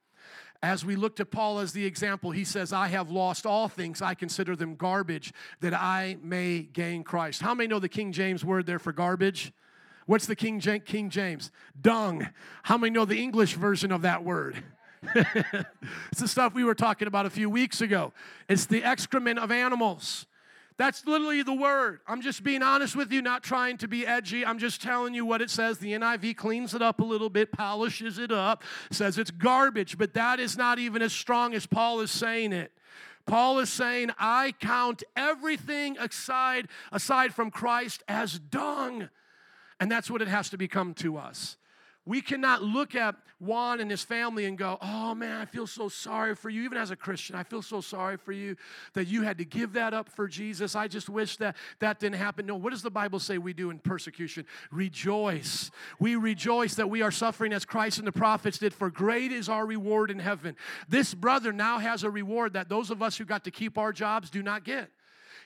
As 0.63 0.85
we 0.85 0.95
look 0.95 1.15
to 1.15 1.25
Paul 1.25 1.59
as 1.59 1.73
the 1.73 1.85
example, 1.85 2.31
he 2.31 2.43
says, 2.43 2.71
I 2.71 2.87
have 2.87 3.09
lost 3.09 3.45
all 3.47 3.67
things. 3.67 4.01
I 4.01 4.13
consider 4.13 4.55
them 4.55 4.75
garbage 4.75 5.33
that 5.59 5.73
I 5.73 6.17
may 6.21 6.59
gain 6.59 7.03
Christ. 7.03 7.41
How 7.41 7.55
many 7.55 7.67
know 7.67 7.79
the 7.79 7.89
King 7.89 8.11
James 8.11 8.45
word 8.45 8.67
there 8.67 8.77
for 8.77 8.93
garbage? 8.93 9.53
What's 10.05 10.27
the 10.27 10.35
King, 10.35 10.59
King 10.59 11.09
James? 11.09 11.51
Dung. 11.79 12.29
How 12.63 12.77
many 12.77 12.91
know 12.91 13.05
the 13.05 13.17
English 13.17 13.55
version 13.55 13.91
of 13.91 14.03
that 14.03 14.23
word? 14.23 14.63
it's 15.15 16.19
the 16.19 16.27
stuff 16.27 16.53
we 16.53 16.63
were 16.63 16.75
talking 16.75 17.07
about 17.07 17.25
a 17.25 17.31
few 17.31 17.49
weeks 17.49 17.81
ago. 17.81 18.13
It's 18.47 18.67
the 18.67 18.83
excrement 18.83 19.39
of 19.39 19.51
animals. 19.51 20.27
That's 20.81 21.05
literally 21.05 21.43
the 21.43 21.53
word. 21.53 21.99
I'm 22.07 22.23
just 22.23 22.43
being 22.43 22.63
honest 22.63 22.95
with 22.95 23.11
you, 23.11 23.21
not 23.21 23.43
trying 23.43 23.77
to 23.77 23.87
be 23.87 24.07
edgy. 24.07 24.43
I'm 24.43 24.57
just 24.57 24.81
telling 24.81 25.13
you 25.13 25.27
what 25.27 25.39
it 25.39 25.51
says. 25.51 25.77
The 25.77 25.93
NIV 25.93 26.35
cleans 26.37 26.73
it 26.73 26.81
up 26.81 26.99
a 26.99 27.03
little 27.03 27.29
bit, 27.29 27.51
polishes 27.51 28.17
it 28.17 28.31
up, 28.31 28.63
says 28.89 29.19
it's 29.19 29.29
garbage, 29.29 29.99
but 29.99 30.15
that 30.15 30.39
is 30.39 30.57
not 30.57 30.79
even 30.79 31.03
as 31.03 31.13
strong 31.13 31.53
as 31.53 31.67
Paul 31.67 31.99
is 31.99 32.09
saying 32.09 32.51
it. 32.51 32.71
Paul 33.27 33.59
is 33.59 33.69
saying, 33.69 34.09
I 34.17 34.55
count 34.59 35.03
everything 35.15 35.99
aside, 35.99 36.67
aside 36.91 37.35
from 37.35 37.51
Christ 37.51 38.01
as 38.07 38.39
dung. 38.39 39.09
And 39.79 39.91
that's 39.91 40.09
what 40.09 40.23
it 40.23 40.29
has 40.29 40.49
to 40.49 40.57
become 40.57 40.95
to 40.95 41.15
us. 41.15 41.57
We 42.05 42.21
cannot 42.21 42.63
look 42.63 42.95
at 42.95 43.15
Juan 43.39 43.79
and 43.79 43.89
his 43.89 44.03
family 44.03 44.45
and 44.45 44.57
go, 44.57 44.79
oh 44.81 45.13
man, 45.13 45.39
I 45.39 45.45
feel 45.45 45.67
so 45.67 45.87
sorry 45.87 46.35
for 46.35 46.49
you. 46.49 46.63
Even 46.63 46.77
as 46.77 46.89
a 46.89 46.95
Christian, 46.95 47.35
I 47.35 47.43
feel 47.43 47.61
so 47.61 47.79
sorry 47.79 48.17
for 48.17 48.31
you 48.31 48.55
that 48.93 49.07
you 49.07 49.21
had 49.21 49.37
to 49.37 49.45
give 49.45 49.73
that 49.73 49.93
up 49.93 50.09
for 50.09 50.27
Jesus. 50.27 50.75
I 50.75 50.87
just 50.87 51.09
wish 51.09 51.37
that 51.37 51.55
that 51.79 51.99
didn't 51.99 52.15
happen. 52.15 52.47
No, 52.47 52.55
what 52.55 52.71
does 52.71 52.81
the 52.81 52.89
Bible 52.89 53.19
say 53.19 53.37
we 53.37 53.53
do 53.53 53.69
in 53.69 53.77
persecution? 53.77 54.45
Rejoice. 54.71 55.69
We 55.99 56.15
rejoice 56.15 56.73
that 56.75 56.89
we 56.89 57.03
are 57.03 57.11
suffering 57.11 57.53
as 57.53 57.65
Christ 57.65 57.99
and 57.99 58.07
the 58.07 58.11
prophets 58.11 58.57
did, 58.57 58.73
for 58.73 58.89
great 58.89 59.31
is 59.31 59.47
our 59.47 59.65
reward 59.65 60.09
in 60.09 60.19
heaven. 60.19 60.55
This 60.89 61.13
brother 61.13 61.53
now 61.53 61.77
has 61.77 62.03
a 62.03 62.09
reward 62.09 62.53
that 62.53 62.67
those 62.67 62.89
of 62.89 63.03
us 63.03 63.17
who 63.17 63.25
got 63.25 63.43
to 63.43 63.51
keep 63.51 63.77
our 63.77 63.93
jobs 63.93 64.31
do 64.31 64.41
not 64.41 64.63
get. 64.63 64.89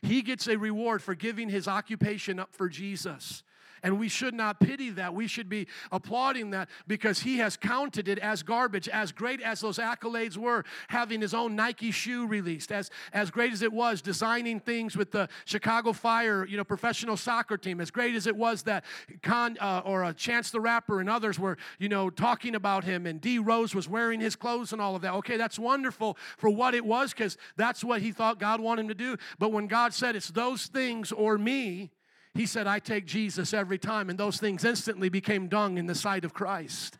He 0.01 0.22
gets 0.22 0.47
a 0.47 0.58
reward 0.58 1.01
for 1.01 1.16
giving 1.16 1.49
his 1.49 1.68
occupation 1.68 2.39
up 2.39 2.53
for 2.53 2.70
Jesus. 2.70 3.43
And 3.86 3.99
we 3.99 4.09
should 4.09 4.33
not 4.33 4.59
pity 4.59 4.89
that. 4.89 5.13
We 5.13 5.27
should 5.27 5.47
be 5.47 5.67
applauding 5.91 6.49
that 6.49 6.69
because 6.88 7.19
he 7.19 7.38
has 7.38 7.55
counted 7.55 8.07
it 8.07 8.17
as 8.17 8.41
garbage, 8.41 8.89
as 8.89 9.11
great 9.11 9.41
as 9.41 9.61
those 9.61 9.77
accolades 9.77 10.38
were, 10.38 10.65
having 10.88 11.21
his 11.21 11.36
own 11.36 11.55
Nike 11.55 11.91
shoe 11.91 12.25
released, 12.25 12.71
as, 12.71 12.89
as 13.13 13.29
great 13.29 13.53
as 13.53 13.61
it 13.61 13.71
was 13.71 14.01
designing 14.01 14.59
things 14.59 14.97
with 14.97 15.11
the 15.11 15.29
Chicago 15.45 15.93
Fire, 15.93 16.47
you 16.47 16.57
know, 16.57 16.63
professional 16.63 17.15
soccer 17.15 17.57
team, 17.57 17.79
as 17.79 17.91
great 17.91 18.15
as 18.15 18.25
it 18.25 18.36
was 18.36 18.63
that 18.63 18.86
Con 19.21 19.55
uh, 19.61 19.83
or 19.86 20.03
uh, 20.03 20.13
Chance 20.13 20.49
the 20.49 20.59
Rapper 20.59 20.99
and 20.99 21.07
others 21.07 21.38
were, 21.38 21.55
you 21.77 21.88
know, 21.88 22.09
talking 22.09 22.55
about 22.55 22.86
him, 22.86 23.05
and 23.05 23.21
D 23.21 23.38
Rose 23.38 23.75
was 23.75 23.88
wearing 23.88 24.19
his 24.19 24.36
clothes 24.36 24.73
and 24.73 24.81
all 24.81 24.95
of 24.95 25.03
that. 25.03 25.13
Okay, 25.13 25.38
that's 25.38 25.59
wonderful 25.59 26.17
for 26.39 26.49
what 26.49 26.73
it 26.73 26.83
was 26.83 27.13
because 27.13 27.38
that's 27.55 27.83
what 27.83 28.01
he 28.01 28.11
thought 28.11 28.39
God 28.39 28.59
wanted 28.61 28.81
him 28.81 28.88
to 28.88 28.95
do. 28.95 29.17
But 29.38 29.51
when 29.51 29.67
God 29.67 29.93
said 29.93 30.15
it's 30.15 30.29
those 30.29 30.65
things 30.65 31.11
or 31.11 31.38
me, 31.38 31.91
he 32.36 32.45
said, 32.45 32.67
I 32.67 32.79
take 32.79 33.05
Jesus 33.05 33.53
every 33.53 33.77
time, 33.77 34.09
and 34.09 34.19
those 34.19 34.38
things 34.38 34.65
instantly 34.65 35.07
became 35.07 35.47
dung 35.47 35.77
in 35.77 35.88
the 35.88 35.95
sight 35.95 36.25
of 36.25 36.33
Christ. 36.33 36.97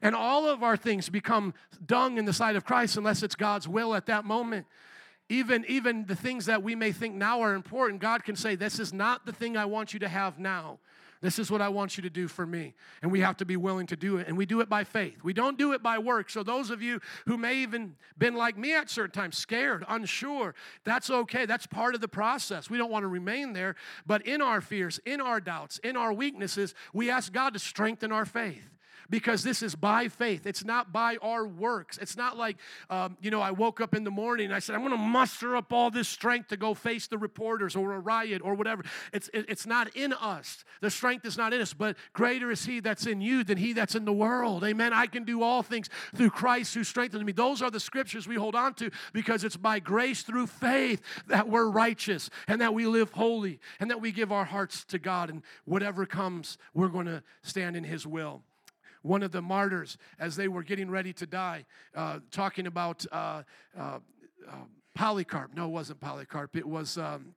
And 0.00 0.16
all 0.16 0.48
of 0.48 0.62
our 0.62 0.78
things 0.78 1.10
become 1.10 1.52
dung 1.84 2.16
in 2.16 2.24
the 2.24 2.32
sight 2.32 2.56
of 2.56 2.64
Christ 2.64 2.96
unless 2.96 3.22
it's 3.22 3.36
God's 3.36 3.68
will 3.68 3.94
at 3.94 4.06
that 4.06 4.24
moment. 4.24 4.66
Even, 5.28 5.64
even 5.68 6.06
the 6.06 6.16
things 6.16 6.46
that 6.46 6.62
we 6.62 6.74
may 6.74 6.90
think 6.90 7.14
now 7.14 7.42
are 7.42 7.54
important, 7.54 8.00
God 8.00 8.24
can 8.24 8.34
say, 8.34 8.56
This 8.56 8.80
is 8.80 8.92
not 8.92 9.26
the 9.26 9.32
thing 9.32 9.56
I 9.56 9.66
want 9.66 9.92
you 9.92 10.00
to 10.00 10.08
have 10.08 10.38
now. 10.38 10.78
This 11.22 11.38
is 11.38 11.50
what 11.50 11.62
I 11.62 11.68
want 11.68 11.96
you 11.96 12.02
to 12.02 12.10
do 12.10 12.26
for 12.26 12.44
me. 12.44 12.74
And 13.00 13.10
we 13.10 13.20
have 13.20 13.36
to 13.38 13.44
be 13.44 13.56
willing 13.56 13.86
to 13.86 13.96
do 13.96 14.18
it. 14.18 14.26
And 14.26 14.36
we 14.36 14.44
do 14.44 14.60
it 14.60 14.68
by 14.68 14.82
faith. 14.82 15.22
We 15.22 15.32
don't 15.32 15.56
do 15.56 15.72
it 15.72 15.82
by 15.82 15.98
work. 15.98 16.28
So, 16.28 16.42
those 16.42 16.68
of 16.68 16.82
you 16.82 17.00
who 17.26 17.38
may 17.38 17.58
even 17.58 17.94
been 18.18 18.34
like 18.34 18.58
me 18.58 18.74
at 18.74 18.90
certain 18.90 19.12
times, 19.12 19.38
scared, 19.38 19.84
unsure, 19.88 20.54
that's 20.84 21.08
okay. 21.08 21.46
That's 21.46 21.66
part 21.66 21.94
of 21.94 22.00
the 22.00 22.08
process. 22.08 22.68
We 22.68 22.76
don't 22.76 22.90
want 22.90 23.04
to 23.04 23.08
remain 23.08 23.52
there. 23.52 23.76
But 24.04 24.26
in 24.26 24.42
our 24.42 24.60
fears, 24.60 25.00
in 25.06 25.20
our 25.20 25.40
doubts, 25.40 25.78
in 25.78 25.96
our 25.96 26.12
weaknesses, 26.12 26.74
we 26.92 27.08
ask 27.08 27.32
God 27.32 27.54
to 27.54 27.60
strengthen 27.60 28.10
our 28.10 28.26
faith 28.26 28.68
because 29.10 29.42
this 29.42 29.62
is 29.62 29.74
by 29.74 30.08
faith. 30.08 30.46
It's 30.46 30.64
not 30.64 30.92
by 30.92 31.16
our 31.22 31.46
works. 31.46 31.98
It's 31.98 32.16
not 32.16 32.36
like, 32.36 32.56
um, 32.90 33.16
you 33.20 33.30
know, 33.30 33.40
I 33.40 33.50
woke 33.50 33.80
up 33.80 33.94
in 33.94 34.04
the 34.04 34.10
morning 34.10 34.46
and 34.46 34.54
I 34.54 34.58
said, 34.58 34.74
I'm 34.74 34.80
going 34.80 34.92
to 34.92 34.96
muster 34.96 35.56
up 35.56 35.72
all 35.72 35.90
this 35.90 36.08
strength 36.08 36.48
to 36.48 36.56
go 36.56 36.74
face 36.74 37.06
the 37.06 37.18
reporters 37.18 37.76
or 37.76 37.92
a 37.92 38.00
riot 38.00 38.42
or 38.44 38.54
whatever. 38.54 38.84
It's, 39.12 39.30
it's 39.32 39.66
not 39.66 39.94
in 39.96 40.12
us. 40.12 40.64
The 40.80 40.90
strength 40.90 41.24
is 41.24 41.36
not 41.36 41.52
in 41.52 41.60
us, 41.60 41.72
but 41.72 41.96
greater 42.12 42.50
is 42.50 42.64
He 42.64 42.80
that's 42.80 43.06
in 43.06 43.20
you 43.20 43.44
than 43.44 43.58
He 43.58 43.72
that's 43.72 43.94
in 43.94 44.04
the 44.04 44.12
world. 44.12 44.64
Amen. 44.64 44.92
I 44.92 45.06
can 45.06 45.24
do 45.24 45.42
all 45.42 45.62
things 45.62 45.88
through 46.14 46.30
Christ 46.30 46.74
who 46.74 46.84
strengthens 46.84 47.24
me. 47.24 47.32
Those 47.32 47.62
are 47.62 47.70
the 47.70 47.80
scriptures 47.80 48.26
we 48.26 48.36
hold 48.36 48.54
on 48.54 48.74
to 48.74 48.90
because 49.12 49.44
it's 49.44 49.56
by 49.56 49.78
grace 49.78 50.22
through 50.22 50.46
faith 50.46 51.02
that 51.26 51.48
we're 51.48 51.68
righteous 51.68 52.30
and 52.48 52.60
that 52.60 52.74
we 52.74 52.86
live 52.86 53.12
holy 53.12 53.60
and 53.80 53.90
that 53.90 54.00
we 54.00 54.12
give 54.12 54.32
our 54.32 54.44
hearts 54.44 54.84
to 54.84 54.98
God. 54.98 55.30
And 55.30 55.42
whatever 55.64 56.06
comes, 56.06 56.58
we're 56.74 56.88
going 56.88 57.06
to 57.06 57.22
stand 57.42 57.76
in 57.76 57.84
His 57.84 58.06
will. 58.06 58.42
One 59.02 59.22
of 59.22 59.32
the 59.32 59.42
martyrs 59.42 59.98
as 60.18 60.36
they 60.36 60.48
were 60.48 60.62
getting 60.62 60.90
ready 60.90 61.12
to 61.12 61.26
die, 61.26 61.64
uh, 61.94 62.20
talking 62.30 62.66
about 62.66 63.04
uh, 63.12 63.42
uh, 63.78 63.98
uh 64.48 64.52
Polycarp. 64.94 65.54
No, 65.54 65.66
it 65.66 65.70
wasn't 65.70 66.00
Polycarp. 66.00 66.56
It 66.56 66.66
was, 66.66 66.98
um, 66.98 67.34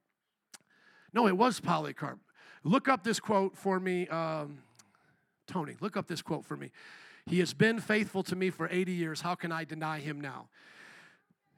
no, 1.13 1.28
it 1.28 1.38
was 1.38 1.59
Polycarp. 1.59 2.20
Look 2.63 2.89
up 2.89 3.03
this 3.03 3.20
quote 3.20 3.57
for 3.57 3.80
me, 3.80 4.07
um, 4.09 4.57
Tony. 5.47 5.76
Look 5.80 5.95
up 5.95 6.07
this 6.07 6.22
quote 6.22 6.43
for 6.43 6.57
me. 6.57 6.72
He 7.26 7.39
has 7.39 7.53
been 7.53 7.80
faithful 7.80 8.24
to 8.24 8.36
me 8.36 8.49
for 8.49 8.68
80 8.70 8.91
years. 8.91 9.22
How 9.22 9.36
can 9.36 9.51
I 9.51 9.63
deny 9.63 9.99
him 9.99 10.20
now? 10.20 10.49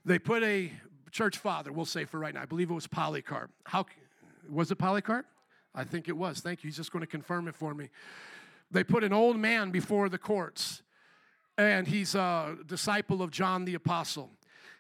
They 0.05 0.19
put 0.19 0.43
a 0.43 0.71
church 1.11 1.37
father, 1.37 1.71
we'll 1.71 1.85
say 1.85 2.05
for 2.05 2.19
right 2.19 2.33
now, 2.33 2.41
I 2.41 2.45
believe 2.45 2.69
it 2.69 2.73
was 2.73 2.87
Polycarp. 2.87 3.51
How 3.65 3.85
was 4.49 4.71
it 4.71 4.75
Polycarp? 4.75 5.25
I 5.73 5.83
think 5.83 6.07
it 6.07 6.15
was. 6.15 6.39
Thank 6.39 6.63
you. 6.63 6.69
He's 6.69 6.77
just 6.77 6.91
going 6.91 7.01
to 7.01 7.07
confirm 7.07 7.47
it 7.47 7.55
for 7.55 7.73
me. 7.73 7.89
They 8.71 8.83
put 8.83 9.03
an 9.03 9.13
old 9.13 9.37
man 9.37 9.71
before 9.71 10.09
the 10.09 10.17
courts, 10.17 10.81
and 11.57 11.87
he's 11.87 12.15
a 12.15 12.57
disciple 12.65 13.21
of 13.21 13.31
John 13.31 13.65
the 13.65 13.75
Apostle. 13.75 14.31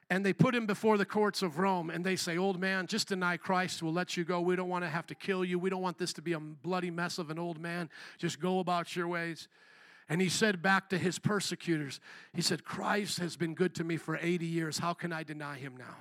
And 0.09 0.25
they 0.25 0.31
put 0.31 0.55
him 0.55 0.65
before 0.65 0.97
the 0.97 1.05
courts 1.05 1.41
of 1.41 1.59
Rome, 1.59 1.89
and 1.89 2.05
they 2.05 2.15
say, 2.15 2.37
Old 2.37 2.59
man, 2.59 2.87
just 2.87 3.09
deny 3.09 3.35
Christ. 3.35 3.83
We'll 3.83 3.93
let 3.93 4.15
you 4.15 4.23
go. 4.23 4.39
We 4.39 4.55
don't 4.55 4.69
want 4.69 4.85
to 4.85 4.89
have 4.89 5.05
to 5.07 5.15
kill 5.15 5.43
you. 5.43 5.59
We 5.59 5.69
don't 5.69 5.81
want 5.81 5.97
this 5.97 6.13
to 6.13 6.21
be 6.21 6.33
a 6.33 6.39
bloody 6.39 6.91
mess 6.91 7.17
of 7.17 7.29
an 7.29 7.37
old 7.37 7.59
man. 7.59 7.89
Just 8.17 8.39
go 8.39 8.59
about 8.59 8.95
your 8.95 9.07
ways. 9.07 9.49
And 10.09 10.21
he 10.21 10.29
said 10.29 10.61
back 10.61 10.89
to 10.89 10.97
his 10.97 11.19
persecutors, 11.19 11.99
He 12.33 12.41
said, 12.41 12.63
Christ 12.63 13.19
has 13.19 13.35
been 13.35 13.53
good 13.53 13.75
to 13.75 13.83
me 13.83 13.97
for 13.97 14.17
80 14.21 14.45
years. 14.45 14.77
How 14.77 14.93
can 14.93 15.11
I 15.11 15.23
deny 15.23 15.57
him 15.57 15.75
now? 15.75 15.97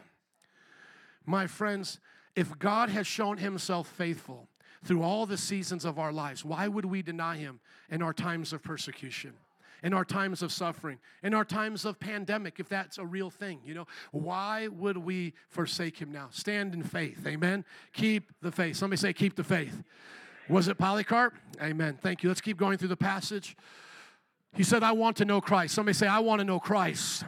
My 1.24 1.48
friends, 1.48 1.98
if 2.36 2.56
God 2.60 2.90
has 2.90 3.08
shown 3.08 3.38
himself 3.38 3.88
faithful 3.88 4.46
through 4.84 5.02
all 5.02 5.26
the 5.26 5.36
seasons 5.36 5.84
of 5.84 5.98
our 5.98 6.12
lives, 6.12 6.44
why 6.44 6.68
would 6.68 6.84
we 6.84 7.02
deny 7.02 7.36
him 7.36 7.60
in 7.90 8.02
our 8.02 8.12
times 8.12 8.52
of 8.52 8.62
persecution? 8.62 9.34
in 9.82 9.92
our 9.92 10.04
times 10.04 10.42
of 10.42 10.50
suffering, 10.50 10.98
in 11.22 11.34
our 11.34 11.44
times 11.44 11.84
of 11.84 12.00
pandemic, 12.00 12.58
if 12.58 12.68
that's 12.68 12.98
a 12.98 13.04
real 13.04 13.30
thing, 13.30 13.60
you 13.64 13.74
know, 13.74 13.86
why 14.10 14.68
would 14.68 14.96
we 14.96 15.34
forsake 15.48 15.98
him 15.98 16.10
now? 16.10 16.28
Stand 16.30 16.74
in 16.74 16.82
faith, 16.82 17.24
amen. 17.26 17.64
Keep 17.92 18.32
the 18.40 18.50
faith. 18.50 18.76
Somebody 18.76 18.98
say, 18.98 19.12
keep 19.12 19.36
the 19.36 19.44
faith. 19.44 19.84
Was 20.48 20.68
it 20.68 20.78
Polycarp? 20.78 21.34
Amen. 21.60 21.98
Thank 22.00 22.22
you. 22.22 22.28
Let's 22.28 22.40
keep 22.40 22.56
going 22.56 22.78
through 22.78 22.88
the 22.88 22.96
passage. 22.96 23.56
He 24.54 24.62
said, 24.62 24.82
I 24.82 24.92
want 24.92 25.18
to 25.18 25.24
know 25.24 25.40
Christ. 25.40 25.74
Somebody 25.74 25.94
say, 25.94 26.06
I 26.06 26.20
want 26.20 26.38
to 26.40 26.44
know 26.44 26.58
Christ. 26.58 27.24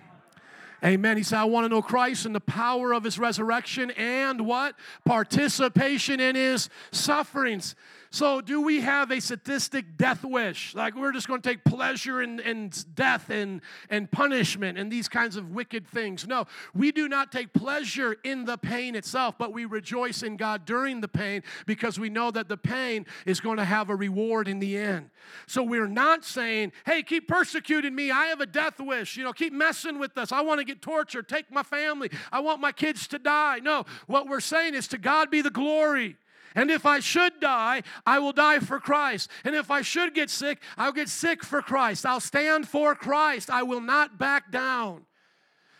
Amen. 0.85 1.16
He 1.16 1.22
said, 1.24 1.39
I 1.39 1.45
want 1.45 1.64
to 1.64 1.68
know 1.68 1.83
Christ 1.83 2.24
and 2.24 2.35
the 2.35 2.41
power 2.41 2.93
of 2.93 3.03
his 3.03 3.18
resurrection 3.18 3.91
and 3.93 4.47
what? 4.47 4.76
Participation 5.05 6.20
in 6.20 6.37
his 6.37 6.68
sufferings. 6.93 7.74
So, 8.11 8.40
do 8.40 8.62
we 8.62 8.80
have 8.80 9.11
a 9.11 9.20
sadistic 9.20 9.98
death 9.98 10.24
wish? 10.24 10.74
Like 10.74 10.94
we're 10.94 11.12
just 11.12 11.28
going 11.28 11.42
to 11.42 11.48
take 11.48 11.62
pleasure 11.64 12.22
in, 12.22 12.40
in 12.40 12.70
death 12.94 13.28
and, 13.28 13.61
and 13.90 14.11
punishment 14.11 14.78
and 14.78 14.90
these 14.90 15.09
kinds 15.09 15.36
of 15.36 15.50
wicked 15.50 15.86
things? 15.86 16.26
No, 16.26 16.46
we 16.74 16.90
do 16.90 17.06
not 17.06 17.30
take 17.30 17.52
pleasure 17.52 18.16
in 18.24 18.46
the 18.46 18.56
pain 18.56 18.94
itself, 18.94 19.34
but 19.38 19.52
we 19.52 19.66
rejoice 19.66 20.22
in 20.22 20.38
God 20.38 20.64
during 20.64 21.02
the 21.02 21.09
pain 21.09 21.42
because 21.66 21.98
we 21.98 22.09
know 22.09 22.30
that 22.30 22.48
the 22.48 22.56
pain 22.56 23.04
is 23.26 23.40
going 23.40 23.59
to 23.59 23.64
have 23.64 23.90
a 23.90 23.94
reward 23.94 24.48
in 24.48 24.59
the 24.59 24.78
end. 24.78 25.11
So, 25.46 25.62
we're 25.62 25.86
not 25.86 26.24
saying, 26.24 26.72
hey, 26.86 27.02
keep 27.02 27.28
persecuting 27.28 27.94
me. 27.94 28.11
I 28.11 28.26
have 28.26 28.40
a 28.40 28.46
death 28.46 28.80
wish. 28.80 29.18
You 29.18 29.24
know, 29.24 29.34
keep 29.34 29.52
messing 29.52 29.98
with 29.98 30.16
us. 30.16 30.32
I 30.32 30.40
want 30.40 30.61
to 30.61 30.64
get 30.64 30.80
tortured. 30.80 31.28
Take 31.28 31.52
my 31.52 31.62
family. 31.62 32.11
I 32.32 32.40
want 32.40 32.61
my 32.61 32.72
kids 32.72 33.06
to 33.09 33.18
die. 33.18 33.59
No, 33.62 33.84
what 34.06 34.28
we're 34.28 34.40
saying 34.40 34.74
is 34.74 34.88
to 34.88 34.98
God 34.98 35.30
be 35.30 35.42
the 35.42 35.50
glory. 35.50 36.16
And 36.59 36.72
if 36.72 36.84
I 36.84 36.98
should 36.98 37.38
die, 37.38 37.84
I 38.04 38.18
will 38.18 38.32
die 38.32 38.59
for 38.59 38.80
Christ. 38.80 39.30
And 39.44 39.54
if 39.54 39.70
I 39.70 39.80
should 39.80 40.12
get 40.12 40.28
sick, 40.28 40.61
I'll 40.76 40.90
get 40.90 41.09
sick 41.09 41.44
for 41.44 41.62
Christ. 41.62 42.04
I'll 42.04 42.18
stand 42.18 42.66
for 42.66 42.96
Christ. 42.96 43.48
I 43.48 43.62
will 43.62 43.80
not 43.80 44.18
back 44.18 44.50
down. 44.50 45.06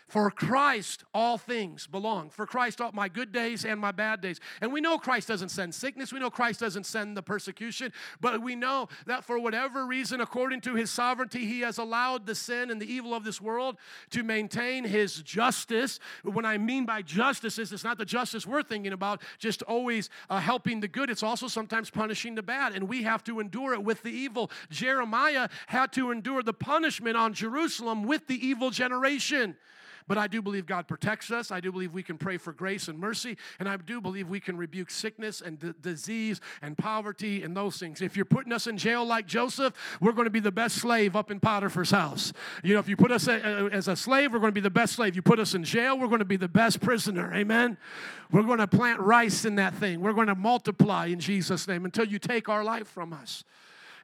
For 0.09 0.31
Christ, 0.31 1.03
all 1.13 1.37
things 1.37 1.85
belong. 1.85 2.31
For 2.31 2.47
Christ, 2.47 2.81
all 2.81 2.91
my 2.93 3.09
good 3.09 3.31
days 3.31 3.63
and 3.63 3.79
my 3.79 3.91
bad 3.91 4.21
days. 4.21 4.39
And 4.59 4.73
we 4.73 4.81
know 4.81 4.97
Christ 4.97 5.27
doesn't 5.27 5.49
send 5.49 5.75
sickness. 5.75 6.11
We 6.11 6.19
know 6.19 6.31
Christ 6.31 6.59
doesn't 6.59 6.87
send 6.87 7.15
the 7.15 7.21
persecution. 7.21 7.93
But 8.19 8.41
we 8.41 8.55
know 8.55 8.89
that 9.05 9.23
for 9.23 9.37
whatever 9.37 9.85
reason, 9.85 10.19
according 10.19 10.61
to 10.61 10.73
his 10.73 10.89
sovereignty, 10.89 11.45
he 11.45 11.59
has 11.59 11.77
allowed 11.77 12.25
the 12.25 12.33
sin 12.33 12.71
and 12.71 12.81
the 12.81 12.91
evil 12.91 13.13
of 13.13 13.23
this 13.23 13.39
world 13.39 13.77
to 14.09 14.23
maintain 14.23 14.83
his 14.83 15.21
justice. 15.21 15.99
When 16.23 16.43
I 16.43 16.57
mean 16.57 16.87
by 16.87 17.03
justice, 17.03 17.59
is 17.59 17.71
it's 17.71 17.83
not 17.83 17.99
the 17.99 18.05
justice 18.05 18.47
we're 18.47 18.63
thinking 18.63 18.93
about, 18.93 19.21
just 19.37 19.61
always 19.61 20.09
uh, 20.31 20.39
helping 20.39 20.79
the 20.79 20.87
good. 20.87 21.11
It's 21.11 21.21
also 21.21 21.47
sometimes 21.47 21.91
punishing 21.91 22.33
the 22.33 22.41
bad. 22.41 22.73
And 22.73 22.89
we 22.89 23.03
have 23.03 23.23
to 23.25 23.39
endure 23.39 23.73
it 23.73 23.83
with 23.83 24.01
the 24.01 24.11
evil. 24.11 24.49
Jeremiah 24.71 25.49
had 25.67 25.93
to 25.93 26.09
endure 26.09 26.41
the 26.41 26.53
punishment 26.53 27.15
on 27.15 27.35
Jerusalem 27.35 28.01
with 28.01 28.25
the 28.25 28.43
evil 28.43 28.71
generation. 28.71 29.55
But 30.09 30.17
I 30.17 30.25
do 30.25 30.41
believe 30.41 30.65
God 30.65 30.87
protects 30.87 31.29
us. 31.29 31.51
I 31.51 31.59
do 31.59 31.71
believe 31.71 31.93
we 31.93 32.01
can 32.01 32.17
pray 32.17 32.37
for 32.37 32.51
grace 32.51 32.87
and 32.87 32.97
mercy. 32.97 33.37
And 33.59 33.69
I 33.69 33.77
do 33.77 34.01
believe 34.01 34.27
we 34.27 34.39
can 34.39 34.57
rebuke 34.57 34.89
sickness 34.89 35.39
and 35.39 35.59
d- 35.59 35.73
disease 35.81 36.41
and 36.63 36.75
poverty 36.75 37.43
and 37.43 37.55
those 37.55 37.77
things. 37.77 38.01
If 38.01 38.15
you're 38.15 38.25
putting 38.25 38.51
us 38.51 38.65
in 38.65 38.75
jail 38.75 39.05
like 39.05 39.27
Joseph, 39.27 39.71
we're 40.01 40.13
going 40.13 40.25
to 40.25 40.31
be 40.31 40.39
the 40.39 40.51
best 40.51 40.77
slave 40.77 41.15
up 41.15 41.29
in 41.29 41.39
Potiphar's 41.39 41.91
house. 41.91 42.33
You 42.63 42.73
know, 42.73 42.79
if 42.79 42.89
you 42.89 42.97
put 42.97 43.11
us 43.11 43.27
a, 43.27 43.33
a, 43.33 43.69
as 43.69 43.87
a 43.87 43.95
slave, 43.95 44.33
we're 44.33 44.39
going 44.39 44.49
to 44.49 44.55
be 44.55 44.61
the 44.61 44.71
best 44.71 44.93
slave. 44.93 45.15
You 45.15 45.21
put 45.21 45.37
us 45.37 45.53
in 45.53 45.63
jail, 45.63 45.99
we're 45.99 46.07
going 46.07 46.19
to 46.19 46.25
be 46.25 46.37
the 46.37 46.47
best 46.47 46.81
prisoner. 46.81 47.31
Amen. 47.35 47.77
We're 48.31 48.41
going 48.41 48.57
to 48.57 48.67
plant 48.67 48.99
rice 49.01 49.45
in 49.45 49.55
that 49.55 49.75
thing. 49.75 50.01
We're 50.01 50.13
going 50.13 50.25
to 50.25 50.33
multiply 50.35 51.05
in 51.05 51.19
Jesus' 51.19 51.67
name 51.67 51.85
until 51.85 52.05
you 52.05 52.17
take 52.17 52.49
our 52.49 52.63
life 52.63 52.87
from 52.87 53.13
us. 53.13 53.43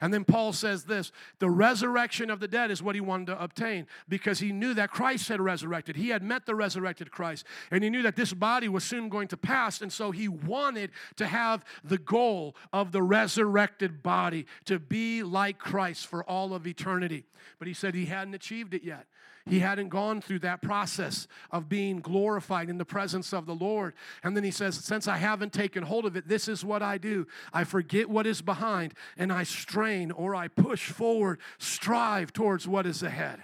And 0.02 0.14
then 0.14 0.26
Paul 0.26 0.54
says 0.54 0.84
this 0.86 1.12
the 1.40 1.50
resurrection 1.50 2.30
of 2.30 2.40
the 2.40 2.48
dead 2.48 2.72
is 2.72 2.82
what 2.84 2.96
he 2.96 3.02
wanted 3.02 3.28
to 3.28 3.44
obtain 3.44 3.88
because 4.08 4.40
he 4.40 4.52
knew 4.52 4.74
that 4.74 4.92
Christ 4.92 5.30
had 5.30 5.42
resurrected. 5.42 5.96
He 5.96 6.10
had 6.10 6.24
met 6.24 6.46
the 6.46 6.56
resurrected 6.56 7.12
Christ, 7.12 7.46
and 7.72 7.84
he 7.84 7.90
knew 7.90 8.02
that 8.02 8.16
this 8.16 8.34
body 8.34 8.68
was 8.68 8.84
soon 8.84 9.10
going 9.10 9.28
to 9.30 9.38
pass. 9.38 9.82
And 9.82 9.92
so 9.92 10.12
he 10.12 10.28
wanted 10.28 10.92
to 11.18 11.28
have 11.28 11.64
the 11.84 11.98
goal 11.98 12.56
of 12.74 12.92
the 12.92 13.02
resurrected 13.02 14.04
body 14.04 14.46
to 14.66 14.80
be 14.80 15.24
like 15.24 15.58
Christ 15.58 16.08
for 16.08 16.24
all 16.24 16.54
of 16.54 16.68
eternity. 16.68 17.26
But 17.60 17.68
he 17.68 17.74
said 17.74 17.96
he 17.96 18.06
hadn't 18.06 18.34
achieved 18.34 18.74
it 18.74 18.84
yet. 18.84 19.06
He 19.48 19.60
hadn't 19.60 19.90
gone 19.90 20.22
through 20.22 20.40
that 20.40 20.64
process 20.64 21.28
of 21.52 21.70
being 21.70 22.00
glorified 22.00 22.68
in 22.68 22.80
the 22.80 22.86
presence 22.86 23.32
of 23.32 23.46
the 23.46 23.54
Lord. 23.54 23.94
And 24.24 24.36
then 24.36 24.44
he 24.44 24.50
says, 24.50 24.76
Since 24.76 25.08
I 25.08 25.18
haven't 25.18 25.54
taken 25.54 25.84
hold 25.84 26.06
of 26.06 26.16
it, 26.16 26.28
this 26.28 26.48
is 26.48 26.66
what 26.66 26.82
I 26.82 26.98
do 26.98 27.28
I 27.54 27.64
forget 27.64 28.10
what 28.10 28.26
is 28.26 28.42
behind, 28.42 28.96
and 29.18 29.32
I 29.32 29.44
strain 29.44 30.10
or 30.10 30.36
I 30.36 30.48
push 30.48 30.90
forward, 30.90 31.40
strive 31.60 32.34
towards 32.34 32.68
what 32.68 32.88
is 32.88 33.04
ahead. 33.04 33.40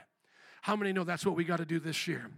How 0.61 0.75
many 0.75 0.91
know 0.91 1.03
that's 1.03 1.25
what 1.25 1.35
we 1.35 1.43
got 1.43 1.57
to 1.57 1.65
do 1.65 1.79
this 1.79 2.07
year? 2.07 2.31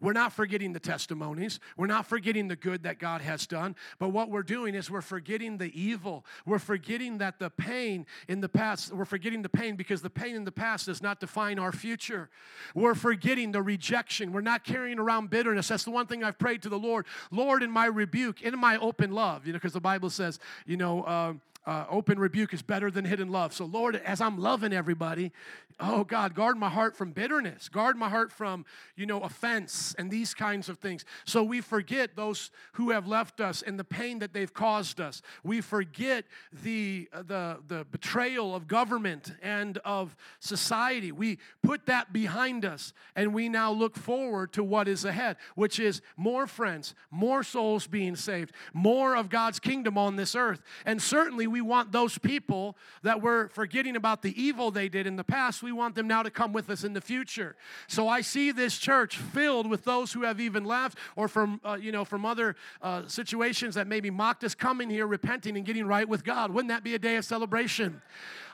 We're 0.00 0.12
not 0.12 0.32
forgetting 0.32 0.72
the 0.72 0.80
testimonies. 0.80 1.60
We're 1.76 1.86
not 1.86 2.06
forgetting 2.06 2.48
the 2.48 2.56
good 2.56 2.84
that 2.84 2.98
God 2.98 3.20
has 3.20 3.46
done. 3.46 3.76
But 3.98 4.10
what 4.10 4.30
we're 4.30 4.42
doing 4.42 4.74
is 4.74 4.90
we're 4.90 5.02
forgetting 5.02 5.58
the 5.58 5.78
evil. 5.78 6.24
We're 6.46 6.58
forgetting 6.58 7.18
that 7.18 7.38
the 7.38 7.50
pain 7.50 8.06
in 8.28 8.40
the 8.40 8.48
past, 8.48 8.92
we're 8.92 9.04
forgetting 9.04 9.42
the 9.42 9.48
pain 9.48 9.76
because 9.76 10.02
the 10.02 10.10
pain 10.10 10.36
in 10.36 10.44
the 10.44 10.52
past 10.52 10.86
does 10.86 11.02
not 11.02 11.20
define 11.20 11.58
our 11.58 11.72
future. 11.72 12.30
We're 12.74 12.94
forgetting 12.94 13.52
the 13.52 13.62
rejection. 13.62 14.32
We're 14.32 14.40
not 14.40 14.64
carrying 14.64 14.98
around 14.98 15.30
bitterness. 15.30 15.68
That's 15.68 15.84
the 15.84 15.90
one 15.90 16.06
thing 16.06 16.24
I've 16.24 16.38
prayed 16.38 16.62
to 16.62 16.68
the 16.68 16.78
Lord. 16.78 17.06
Lord, 17.30 17.62
in 17.62 17.70
my 17.70 17.86
rebuke, 17.86 18.42
in 18.42 18.58
my 18.58 18.78
open 18.78 19.12
love, 19.12 19.46
you 19.46 19.52
know, 19.52 19.58
because 19.58 19.72
the 19.72 19.80
Bible 19.80 20.10
says, 20.10 20.38
you 20.66 20.76
know, 20.76 21.04
um, 21.06 21.40
uh, 21.66 21.84
open 21.90 22.18
rebuke 22.18 22.54
is 22.54 22.62
better 22.62 22.90
than 22.90 23.04
hidden 23.04 23.30
love. 23.30 23.52
So, 23.52 23.64
Lord, 23.64 23.96
as 23.96 24.20
I'm 24.20 24.38
loving 24.38 24.72
everybody, 24.72 25.32
oh 25.80 26.04
God, 26.04 26.34
guard 26.34 26.56
my 26.56 26.68
heart 26.68 26.96
from 26.96 27.12
bitterness, 27.12 27.68
guard 27.68 27.96
my 27.96 28.08
heart 28.08 28.30
from, 28.30 28.64
you 28.96 29.06
know, 29.06 29.20
offense 29.20 29.94
and 29.98 30.10
these 30.10 30.34
kinds 30.34 30.68
of 30.68 30.78
things. 30.78 31.04
So 31.24 31.42
we 31.42 31.60
forget 31.60 32.16
those 32.16 32.50
who 32.72 32.90
have 32.90 33.06
left 33.06 33.40
us 33.40 33.62
and 33.62 33.78
the 33.78 33.84
pain 33.84 34.18
that 34.20 34.32
they've 34.32 34.52
caused 34.52 35.00
us. 35.00 35.22
We 35.42 35.60
forget 35.60 36.24
the, 36.62 37.08
uh, 37.12 37.22
the, 37.22 37.58
the 37.66 37.86
betrayal 37.90 38.54
of 38.54 38.68
government 38.68 39.32
and 39.42 39.78
of 39.78 40.16
society. 40.38 41.12
We 41.12 41.38
put 41.62 41.86
that 41.86 42.12
behind 42.12 42.64
us 42.64 42.92
and 43.16 43.34
we 43.34 43.48
now 43.48 43.72
look 43.72 43.96
forward 43.96 44.52
to 44.54 44.64
what 44.64 44.88
is 44.88 45.04
ahead, 45.04 45.36
which 45.54 45.80
is 45.80 46.02
more 46.16 46.46
friends, 46.46 46.94
more 47.10 47.42
souls 47.42 47.86
being 47.86 48.16
saved, 48.16 48.52
more 48.72 49.16
of 49.16 49.28
God's 49.28 49.58
kingdom 49.58 49.96
on 49.96 50.16
this 50.16 50.34
earth. 50.34 50.62
And 50.84 51.00
certainly, 51.00 51.46
we 51.50 51.60
want 51.60 51.92
those 51.92 52.18
people 52.18 52.76
that 53.02 53.20
we're 53.20 53.48
forgetting 53.48 53.96
about 53.96 54.22
the 54.22 54.40
evil 54.40 54.70
they 54.70 54.88
did 54.88 55.06
in 55.06 55.16
the 55.16 55.24
past, 55.24 55.62
we 55.62 55.72
want 55.72 55.94
them 55.94 56.06
now 56.06 56.22
to 56.22 56.30
come 56.30 56.52
with 56.52 56.70
us 56.70 56.84
in 56.84 56.92
the 56.92 57.00
future. 57.00 57.56
So 57.86 58.08
I 58.08 58.20
see 58.20 58.52
this 58.52 58.78
church 58.78 59.16
filled 59.16 59.68
with 59.68 59.84
those 59.84 60.12
who 60.12 60.22
have 60.22 60.40
even 60.40 60.64
left 60.64 60.98
or 61.16 61.28
from, 61.28 61.60
uh, 61.64 61.78
you 61.80 61.92
know, 61.92 62.04
from 62.04 62.24
other 62.24 62.56
uh, 62.82 63.06
situations 63.06 63.74
that 63.74 63.86
maybe 63.86 64.10
mocked 64.10 64.44
us 64.44 64.54
coming 64.54 64.90
here, 64.90 65.06
repenting 65.06 65.56
and 65.56 65.66
getting 65.66 65.86
right 65.86 66.08
with 66.08 66.24
God. 66.24 66.52
Wouldn't 66.52 66.70
that 66.70 66.84
be 66.84 66.94
a 66.94 66.98
day 66.98 67.16
of 67.16 67.24
celebration? 67.24 68.00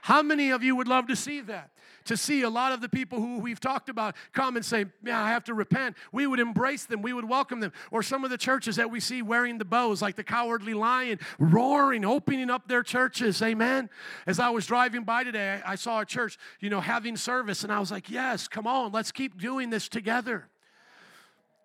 How 0.02 0.22
many 0.22 0.50
of 0.50 0.62
you 0.62 0.76
would 0.76 0.88
love 0.88 1.06
to 1.08 1.16
see 1.16 1.40
that? 1.42 1.70
To 2.06 2.16
see 2.16 2.42
a 2.42 2.50
lot 2.50 2.72
of 2.72 2.80
the 2.80 2.88
people 2.88 3.20
who 3.20 3.38
we've 3.38 3.60
talked 3.60 3.88
about 3.88 4.16
come 4.32 4.56
and 4.56 4.64
say, 4.64 4.86
Yeah, 5.04 5.22
I 5.22 5.28
have 5.28 5.44
to 5.44 5.54
repent. 5.54 5.96
We 6.12 6.26
would 6.26 6.40
embrace 6.40 6.86
them, 6.86 7.02
we 7.02 7.12
would 7.12 7.28
welcome 7.28 7.60
them. 7.60 7.72
Or 7.90 8.02
some 8.02 8.24
of 8.24 8.30
the 8.30 8.38
churches 8.38 8.76
that 8.76 8.90
we 8.90 9.00
see 9.00 9.22
wearing 9.22 9.58
the 9.58 9.64
bows, 9.64 10.02
like 10.02 10.16
the 10.16 10.24
cowardly 10.24 10.74
lion, 10.74 11.20
roaring, 11.38 12.04
opening 12.04 12.50
up 12.50 12.68
their 12.68 12.82
churches. 12.82 13.40
Amen. 13.42 13.90
As 14.26 14.40
I 14.40 14.50
was 14.50 14.66
driving 14.66 15.04
by 15.04 15.24
today, 15.24 15.60
I 15.64 15.76
saw 15.76 16.00
a 16.00 16.06
church, 16.06 16.38
you 16.60 16.70
know, 16.70 16.80
having 16.80 17.16
service, 17.16 17.62
and 17.62 17.72
I 17.72 17.80
was 17.80 17.90
like, 17.90 18.10
Yes, 18.10 18.48
come 18.48 18.66
on, 18.66 18.92
let's 18.92 19.12
keep 19.12 19.40
doing 19.40 19.70
this 19.70 19.88
together. 19.88 20.48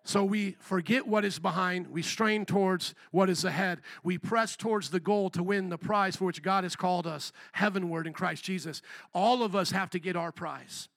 So 0.04 0.24
we 0.24 0.56
forget 0.58 1.06
what 1.06 1.24
is 1.24 1.38
behind, 1.38 1.86
we 1.86 2.02
strain 2.02 2.44
towards 2.44 2.94
what 3.12 3.30
is 3.30 3.44
ahead. 3.44 3.80
We 4.02 4.18
press 4.18 4.56
towards 4.56 4.90
the 4.90 4.98
goal 4.98 5.30
to 5.30 5.42
win 5.42 5.68
the 5.68 5.78
prize 5.78 6.16
for 6.16 6.24
which 6.24 6.42
God 6.42 6.64
has 6.64 6.74
called 6.74 7.06
us 7.06 7.32
heavenward 7.52 8.08
in 8.08 8.12
Christ 8.12 8.42
Jesus. 8.42 8.82
All 9.14 9.44
of 9.44 9.54
us 9.54 9.70
have 9.70 9.90
to 9.90 10.00
get 10.00 10.16
our 10.16 10.32
prize. 10.32 10.88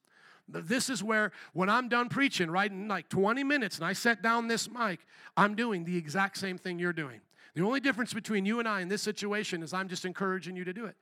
This 0.47 0.89
is 0.89 1.03
where, 1.03 1.31
when 1.53 1.69
I'm 1.69 1.89
done 1.89 2.09
preaching, 2.09 2.49
right 2.49 2.69
in 2.69 2.87
like 2.87 3.09
20 3.09 3.43
minutes, 3.43 3.77
and 3.77 3.85
I 3.85 3.93
set 3.93 4.21
down 4.21 4.47
this 4.47 4.69
mic, 4.69 4.99
I'm 5.35 5.55
doing 5.55 5.85
the 5.85 5.97
exact 5.97 6.37
same 6.37 6.57
thing 6.57 6.77
you're 6.77 6.93
doing. 6.93 7.21
The 7.55 7.63
only 7.63 7.79
difference 7.79 8.13
between 8.13 8.45
you 8.45 8.59
and 8.59 8.67
I 8.67 8.81
in 8.81 8.87
this 8.87 9.01
situation 9.01 9.63
is 9.63 9.73
I'm 9.73 9.87
just 9.87 10.05
encouraging 10.05 10.55
you 10.55 10.63
to 10.65 10.73
do 10.73 10.85
it. 10.85 10.95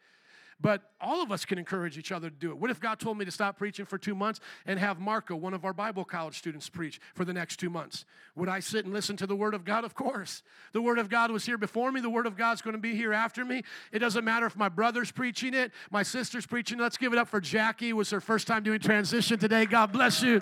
But 0.62 0.82
all 1.01 1.22
of 1.22 1.32
us 1.32 1.45
can 1.45 1.58
encourage 1.58 1.97
each 1.97 2.12
other 2.12 2.30
to 2.30 2.36
do 2.36 2.49
it. 2.51 2.58
What 2.58 2.70
if 2.70 2.80
God 2.80 2.99
told 2.99 3.18
me 3.18 3.26
to 3.26 3.32
stop 3.32 3.58
preaching 3.58 3.86
for 3.86 3.97
two 3.97 4.16
months 4.16 4.39
and 4.66 4.80
have 4.80 4.99
Marco, 4.99 5.36
one 5.36 5.54
of 5.54 5.66
our 5.66 5.74
Bible 5.74 6.06
college 6.06 6.38
students, 6.38 6.70
preach 6.70 7.01
for 7.14 7.26
the 7.26 7.34
next 7.34 7.58
two 7.58 7.70
months? 7.70 8.06
Would 8.36 8.49
I 8.49 8.60
sit 8.60 8.86
and 8.86 8.93
listen 8.93 9.18
to 9.18 9.28
the 9.28 9.36
Word 9.36 9.54
of 9.54 9.66
God? 9.66 9.84
Of 9.84 9.95
course. 9.95 10.43
The 10.72 10.82
Word 10.82 10.99
of 10.99 11.10
God 11.10 11.32
was 11.32 11.45
here 11.45 11.58
before 11.58 11.91
me. 11.91 12.01
The 12.01 12.10
Word 12.10 12.26
of 12.26 12.38
God's 12.38 12.62
going 12.62 12.76
to 12.76 12.82
be 12.82 12.95
here 12.95 13.14
after 13.14 13.43
me. 13.43 13.64
It 13.91 13.99
doesn't 13.99 14.24
matter 14.24 14.45
if 14.45 14.56
my 14.56 14.70
brother's 14.70 15.12
preaching 15.12 15.54
it, 15.54 15.72
my 15.91 16.04
sister's 16.04 16.45
preaching. 16.45 16.78
Let's 16.78 16.97
give 16.97 17.14
it 17.14 17.20
up 17.20 17.28
for 17.28 17.41
Jackie. 17.41 17.89
It 17.89 17.93
was 17.93 18.10
her 18.12 18.22
first 18.22 18.47
time 18.47 18.64
doing 18.64 18.80
transition 18.80 19.39
today. 19.39 19.66
God 19.66 19.91
bless 19.91 20.22
you. 20.22 20.41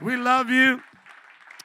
We 0.00 0.16
love 0.16 0.50
you. 0.50 0.80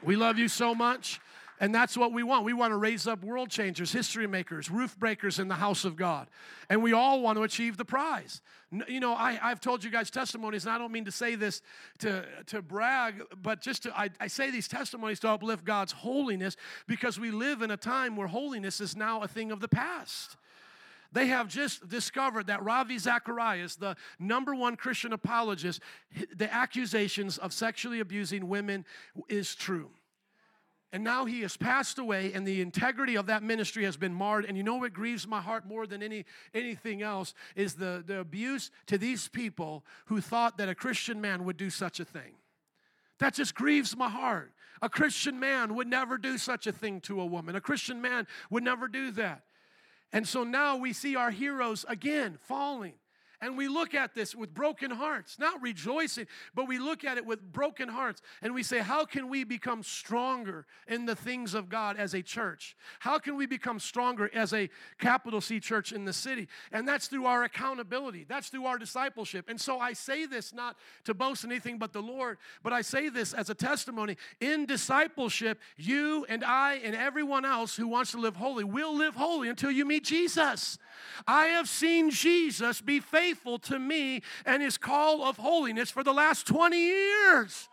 We 0.04 0.16
love 0.16 0.38
you 0.38 0.48
so 0.48 0.74
much. 0.74 1.20
And 1.62 1.76
that's 1.76 1.96
what 1.96 2.12
we 2.12 2.24
want. 2.24 2.44
We 2.44 2.54
want 2.54 2.72
to 2.72 2.78
raise 2.78 3.06
up 3.06 3.24
world 3.24 3.52
changers, 3.52 3.92
history 3.92 4.26
makers, 4.26 4.72
roof 4.72 4.98
breakers 4.98 5.38
in 5.38 5.48
the 5.48 5.56
house 5.56 5.86
of 5.86 5.96
God. 5.96 6.28
And 6.72 6.82
we 6.82 6.92
all 6.92 7.22
want 7.22 7.38
to 7.38 7.44
achieve 7.44 7.78
the 7.78 7.86
prize. 7.86 8.42
You 8.88 9.00
know, 9.00 9.14
I, 9.14 9.34
have 9.34 9.62
told 9.62 9.84
you 9.84 9.92
guys 9.92 10.10
testimonies, 10.10 10.66
and 10.66 10.74
I 10.74 10.80
don't 10.80 10.92
mean 10.92 11.06
to 11.06 11.12
say 11.12 11.36
this 11.36 11.62
to, 12.00 12.26
to 12.48 12.64
brag, 12.64 13.22
but 13.44 13.62
just 13.62 13.84
to, 13.84 13.96
I, 13.96 14.10
I 14.20 14.26
say 14.26 14.50
these 14.50 14.68
testimonies 14.68 15.20
to 15.20 15.30
uplift 15.30 15.64
God's 15.64 15.92
holiness 15.92 16.58
because 16.88 17.20
we 17.20 17.30
live 17.30 17.62
in 17.62 17.70
a 17.70 17.78
time 17.78 18.16
where 18.16 18.28
holiness 18.28 18.82
is 18.82 18.96
now 18.96 19.22
a 19.22 19.28
thing 19.28 19.52
of 19.52 19.60
the 19.60 19.68
past. 19.68 20.38
They 21.12 21.28
have 21.28 21.48
just 21.48 21.88
discovered 21.88 22.48
that 22.48 22.64
Ravi 22.64 22.98
Zacharias, 22.98 23.76
the 23.76 23.96
number 24.18 24.56
one 24.56 24.78
Christian 24.78 25.14
apologist, 25.14 25.80
the 26.36 26.52
accusations 26.52 27.38
of 27.38 27.54
sexually 27.54 28.00
abusing 28.00 28.48
women 28.48 28.84
is 29.30 29.54
true. 29.54 29.92
And 30.94 31.06
now 31.06 31.24
he 31.24 31.42
has 31.42 31.56
passed 31.56 32.00
away, 32.00 32.34
and 32.34 32.46
the 32.46 32.60
integrity 32.60 33.16
of 33.16 33.28
that 33.28 33.44
ministry 33.44 33.86
has 33.86 33.96
been 33.96 34.14
marred. 34.14 34.44
And 34.44 34.58
you 34.58 34.64
know 34.64 34.76
what 34.76 34.92
grieves 34.92 35.26
my 35.26 35.40
heart 35.40 35.66
more 35.66 35.88
than 35.88 36.04
any, 36.04 36.26
anything 36.54 37.02
else 37.02 37.34
is 37.56 37.76
the, 37.76 38.04
the 38.06 38.20
abuse 38.20 38.72
to 38.88 38.98
these 38.98 39.30
people 39.30 39.86
who 40.08 40.20
thought 40.20 40.58
that 40.58 40.68
a 40.68 40.76
Christian 40.76 41.22
man 41.22 41.46
would 41.46 41.56
do 41.56 41.70
such 41.70 42.02
a 42.02 42.06
thing. 42.06 42.34
That 43.20 43.36
just 43.36 43.56
grieves 43.56 43.96
my 43.96 44.10
heart. 44.10 44.52
A 44.82 44.90
Christian 44.90 45.40
man 45.40 45.76
would 45.76 45.88
never 45.88 46.18
do 46.18 46.38
such 46.38 46.68
a 46.68 46.72
thing 46.74 47.00
to 47.02 47.22
a 47.22 47.26
woman. 47.26 47.56
A 47.56 47.62
Christian 47.62 48.02
man 48.02 48.28
would 48.50 48.64
never 48.64 48.88
do 48.88 49.12
that. 49.12 49.44
And 50.12 50.28
so 50.28 50.44
now 50.44 50.76
we 50.76 50.92
see 50.92 51.16
our 51.16 51.32
heroes 51.32 51.86
again 51.88 52.38
falling. 52.42 52.94
And 53.44 53.58
we 53.58 53.68
look 53.68 53.96
at 53.96 54.14
this 54.14 54.36
with 54.36 54.54
broken 54.54 54.92
hearts, 54.92 55.40
not 55.40 55.60
rejoicing, 55.64 56.28
but 56.54 56.68
we 56.68 56.78
look 56.78 57.04
at 57.04 57.18
it 57.18 57.26
with 57.26 57.42
broken 57.52 57.90
hearts 57.90 58.22
and 58.44 58.54
we 58.54 58.62
say, 58.62 58.80
How 58.80 59.04
can 59.04 59.30
we 59.30 59.44
become 59.44 59.82
stronger 59.82 60.68
in 60.88 61.08
the 61.08 61.16
things 61.16 61.56
of 61.56 61.68
God 61.68 61.98
as 61.98 62.14
a 62.14 62.22
church? 62.22 62.76
How 63.00 63.18
can 63.18 63.36
we 63.36 63.48
become 63.48 63.80
stronger 63.80 64.30
as 64.36 64.54
a 64.54 64.70
capital 65.00 65.42
C 65.42 65.60
church 65.60 65.92
in 65.92 66.06
the 66.06 66.14
city? 66.14 66.48
And 66.72 66.88
that's 66.88 67.08
through 67.08 67.26
our 67.26 67.44
accountability, 67.44 68.28
that's 68.30 68.50
through 68.50 68.68
our 68.68 68.78
discipleship. 68.78 69.50
And 69.50 69.60
so 69.60 69.80
I 69.80 69.94
say 69.94 70.28
this 70.28 70.54
not 70.54 70.78
to 71.06 71.16
boast 71.16 71.44
anything 71.44 71.80
but 71.80 71.94
the 71.94 72.02
Lord, 72.02 72.38
but 72.62 72.74
I 72.74 72.82
say 72.82 73.10
this 73.10 73.34
as 73.34 73.50
a 73.50 73.56
testimony. 73.56 74.18
In 74.40 74.68
discipleship, 74.68 75.60
you 75.78 76.28
and 76.30 76.44
I 76.44 76.76
and 76.84 76.96
everyone 76.96 77.46
else 77.46 77.76
who 77.76 77.88
wants 77.88 78.12
to 78.12 78.20
live 78.20 78.36
holy 78.36 78.66
will 78.66 78.96
live 78.96 79.16
holy 79.16 79.50
until 79.50 79.72
you 79.72 79.84
meet 79.84 80.04
Jesus. 80.04 80.78
I 81.26 81.46
have 81.48 81.68
seen 81.68 82.12
Jesus 82.12 82.82
be 82.82 83.00
faithful 83.00 83.31
faithful 83.32 83.60
to 83.60 83.80
me 83.80 84.22
and 84.46 84.62
his 84.62 84.78
call 84.78 85.24
of 85.24 85.38
holiness 85.38 85.90
for 85.90 86.04
the 86.04 86.12
last 86.12 86.46
20 86.48 86.78
years. 86.78 87.70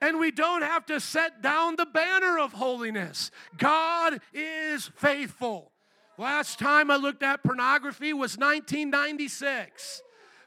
And 0.00 0.20
we 0.20 0.30
don't 0.30 0.62
have 0.62 0.86
to 0.86 1.00
set 1.00 1.42
down 1.42 1.74
the 1.76 1.86
banner 1.86 2.38
of 2.38 2.52
holiness. 2.52 3.32
God 3.58 4.20
is 4.32 4.90
faithful. 4.96 5.72
Last 6.18 6.60
time 6.60 6.88
I 6.90 6.96
looked 6.96 7.24
at 7.24 7.42
pornography 7.42 8.12
was 8.12 8.38
1996. 8.38 10.02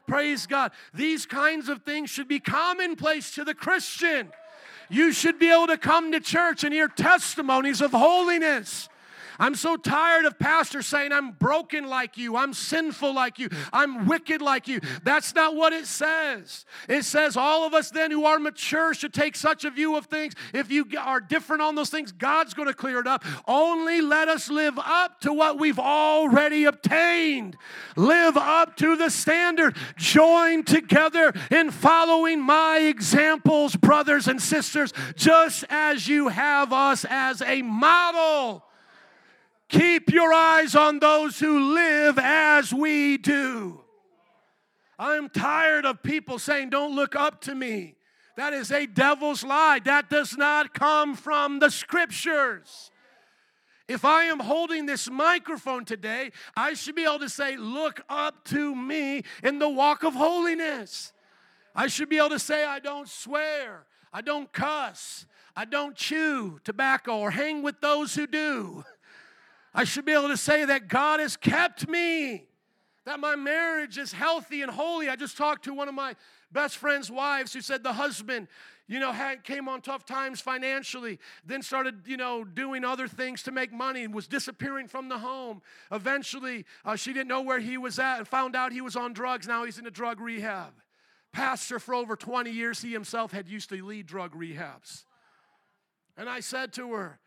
Praise 0.06 0.46
God. 0.46 0.72
These 0.94 1.26
kinds 1.26 1.68
of 1.68 1.82
things 1.82 2.08
should 2.08 2.28
be 2.28 2.40
commonplace 2.40 3.34
to 3.34 3.44
the 3.44 3.54
Christian. 3.54 4.30
You 4.88 5.12
should 5.12 5.38
be 5.38 5.50
able 5.50 5.66
to 5.66 5.76
come 5.76 6.12
to 6.12 6.20
church 6.20 6.64
and 6.64 6.72
hear 6.72 6.88
testimonies 6.88 7.82
of 7.82 7.90
holiness. 7.90 8.88
I'm 9.38 9.54
so 9.54 9.76
tired 9.76 10.24
of 10.24 10.38
pastors 10.38 10.86
saying, 10.86 11.12
I'm 11.12 11.32
broken 11.32 11.86
like 11.86 12.16
you, 12.16 12.36
I'm 12.36 12.54
sinful 12.54 13.14
like 13.14 13.38
you, 13.38 13.48
I'm 13.72 14.06
wicked 14.06 14.42
like 14.42 14.68
you. 14.68 14.80
That's 15.02 15.34
not 15.34 15.54
what 15.54 15.72
it 15.72 15.86
says. 15.86 16.64
It 16.88 17.04
says 17.04 17.36
all 17.36 17.66
of 17.66 17.74
us 17.74 17.90
then 17.90 18.10
who 18.10 18.24
are 18.24 18.38
mature 18.38 18.94
should 18.94 19.14
take 19.14 19.36
such 19.36 19.64
a 19.64 19.70
view 19.70 19.96
of 19.96 20.06
things. 20.06 20.34
If 20.52 20.70
you 20.70 20.86
are 20.98 21.20
different 21.20 21.62
on 21.62 21.74
those 21.74 21.90
things, 21.90 22.12
God's 22.12 22.54
going 22.54 22.68
to 22.68 22.74
clear 22.74 23.00
it 23.00 23.06
up. 23.06 23.24
Only 23.46 24.00
let 24.00 24.28
us 24.28 24.48
live 24.48 24.78
up 24.78 25.20
to 25.20 25.32
what 25.32 25.58
we've 25.58 25.78
already 25.78 26.64
obtained. 26.64 27.56
Live 27.96 28.36
up 28.36 28.76
to 28.76 28.96
the 28.96 29.10
standard. 29.10 29.76
Join 29.96 30.64
together 30.64 31.32
in 31.50 31.70
following 31.70 32.40
my 32.40 32.78
examples, 32.78 33.76
brothers 33.76 34.28
and 34.28 34.40
sisters, 34.40 34.92
just 35.14 35.64
as 35.68 36.08
you 36.08 36.28
have 36.28 36.72
us 36.72 37.04
as 37.08 37.42
a 37.42 37.62
model. 37.62 38.64
Keep 39.68 40.12
your 40.12 40.32
eyes 40.32 40.74
on 40.74 41.00
those 41.00 41.38
who 41.38 41.74
live 41.74 42.18
as 42.18 42.72
we 42.72 43.18
do. 43.18 43.80
I'm 44.98 45.28
tired 45.28 45.84
of 45.84 46.02
people 46.02 46.38
saying, 46.38 46.70
Don't 46.70 46.94
look 46.94 47.16
up 47.16 47.40
to 47.42 47.54
me. 47.54 47.96
That 48.36 48.52
is 48.52 48.70
a 48.70 48.86
devil's 48.86 49.42
lie. 49.42 49.80
That 49.84 50.08
does 50.10 50.36
not 50.36 50.74
come 50.74 51.16
from 51.16 51.58
the 51.58 51.70
scriptures. 51.70 52.90
If 53.88 54.04
I 54.04 54.24
am 54.24 54.40
holding 54.40 54.86
this 54.86 55.08
microphone 55.08 55.84
today, 55.84 56.32
I 56.56 56.74
should 56.74 56.96
be 56.96 57.04
able 57.04 57.20
to 57.20 57.28
say, 57.28 57.56
Look 57.56 58.00
up 58.08 58.44
to 58.46 58.74
me 58.74 59.22
in 59.42 59.58
the 59.58 59.68
walk 59.68 60.04
of 60.04 60.14
holiness. 60.14 61.12
I 61.74 61.88
should 61.88 62.08
be 62.08 62.18
able 62.18 62.30
to 62.30 62.38
say, 62.38 62.64
I 62.64 62.78
don't 62.78 63.08
swear, 63.08 63.84
I 64.12 64.22
don't 64.22 64.50
cuss, 64.50 65.26
I 65.54 65.66
don't 65.66 65.94
chew 65.94 66.58
tobacco 66.64 67.18
or 67.18 67.30
hang 67.30 67.62
with 67.62 67.80
those 67.80 68.14
who 68.14 68.26
do. 68.26 68.84
I 69.76 69.84
should 69.84 70.06
be 70.06 70.12
able 70.12 70.28
to 70.28 70.38
say 70.38 70.64
that 70.64 70.88
God 70.88 71.20
has 71.20 71.36
kept 71.36 71.86
me, 71.86 72.46
that 73.04 73.20
my 73.20 73.36
marriage 73.36 73.98
is 73.98 74.10
healthy 74.10 74.62
and 74.62 74.72
holy. 74.72 75.10
I 75.10 75.16
just 75.16 75.36
talked 75.36 75.64
to 75.64 75.74
one 75.74 75.86
of 75.86 75.94
my 75.94 76.16
best 76.50 76.78
friend's 76.78 77.10
wives 77.10 77.52
who 77.52 77.60
said 77.60 77.82
the 77.82 77.92
husband, 77.92 78.48
you 78.88 78.98
know, 78.98 79.12
had, 79.12 79.44
came 79.44 79.68
on 79.68 79.82
tough 79.82 80.06
times 80.06 80.40
financially, 80.40 81.18
then 81.44 81.60
started, 81.60 82.04
you 82.06 82.16
know, 82.16 82.42
doing 82.42 82.86
other 82.86 83.06
things 83.06 83.42
to 83.42 83.50
make 83.52 83.70
money 83.70 84.02
and 84.02 84.14
was 84.14 84.26
disappearing 84.26 84.88
from 84.88 85.10
the 85.10 85.18
home. 85.18 85.60
Eventually, 85.92 86.64
uh, 86.86 86.96
she 86.96 87.12
didn't 87.12 87.28
know 87.28 87.42
where 87.42 87.60
he 87.60 87.76
was 87.76 87.98
at 87.98 88.16
and 88.16 88.26
found 88.26 88.56
out 88.56 88.72
he 88.72 88.80
was 88.80 88.96
on 88.96 89.12
drugs. 89.12 89.46
Now 89.46 89.64
he's 89.64 89.78
in 89.78 89.86
a 89.86 89.90
drug 89.90 90.20
rehab. 90.20 90.72
Pastor 91.32 91.78
for 91.78 91.94
over 91.94 92.16
20 92.16 92.50
years, 92.50 92.80
he 92.80 92.94
himself 92.94 93.30
had 93.30 93.46
used 93.46 93.68
to 93.68 93.84
lead 93.84 94.06
drug 94.06 94.34
rehabs. 94.34 95.04
And 96.16 96.30
I 96.30 96.40
said 96.40 96.72
to 96.74 96.92
her, 96.94 97.20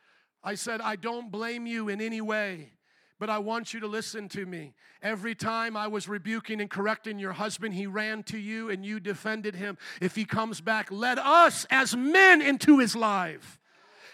I 0.44 0.56
said, 0.56 0.82
I 0.82 0.96
don't 0.96 1.32
blame 1.32 1.66
you 1.66 1.90
in 1.90 2.00
any 2.00 2.22
way, 2.22 2.72
but 3.20 3.30
I 3.30 3.40
want 3.40 3.74
you 3.74 3.82
to 3.82 3.88
listen 3.88 4.30
to 4.30 4.46
me. 4.46 4.74
Every 5.02 5.36
time 5.36 5.76
I 5.76 5.88
was 5.88 6.08
rebuking 6.08 6.62
and 6.62 6.70
correcting 6.70 7.20
your 7.20 7.34
husband, 7.34 7.74
he 7.74 7.88
ran 7.88 8.24
to 8.24 8.38
you 8.38 8.70
and 8.70 8.86
you 8.86 9.00
defended 9.00 9.56
him. 9.56 9.78
If 10.02 10.16
he 10.16 10.26
comes 10.26 10.62
back, 10.62 10.92
let 10.92 11.20
us 11.20 11.66
as 11.70 11.96
men 11.96 12.42
into 12.42 12.80
his 12.80 12.96
life. 12.96 13.60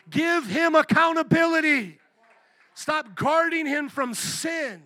Give 0.09 0.45
him 0.47 0.76
accountability. 0.76 1.99
Stop 2.73 3.15
guarding 3.15 3.65
him 3.65 3.89
from 3.89 4.13
sin. 4.13 4.84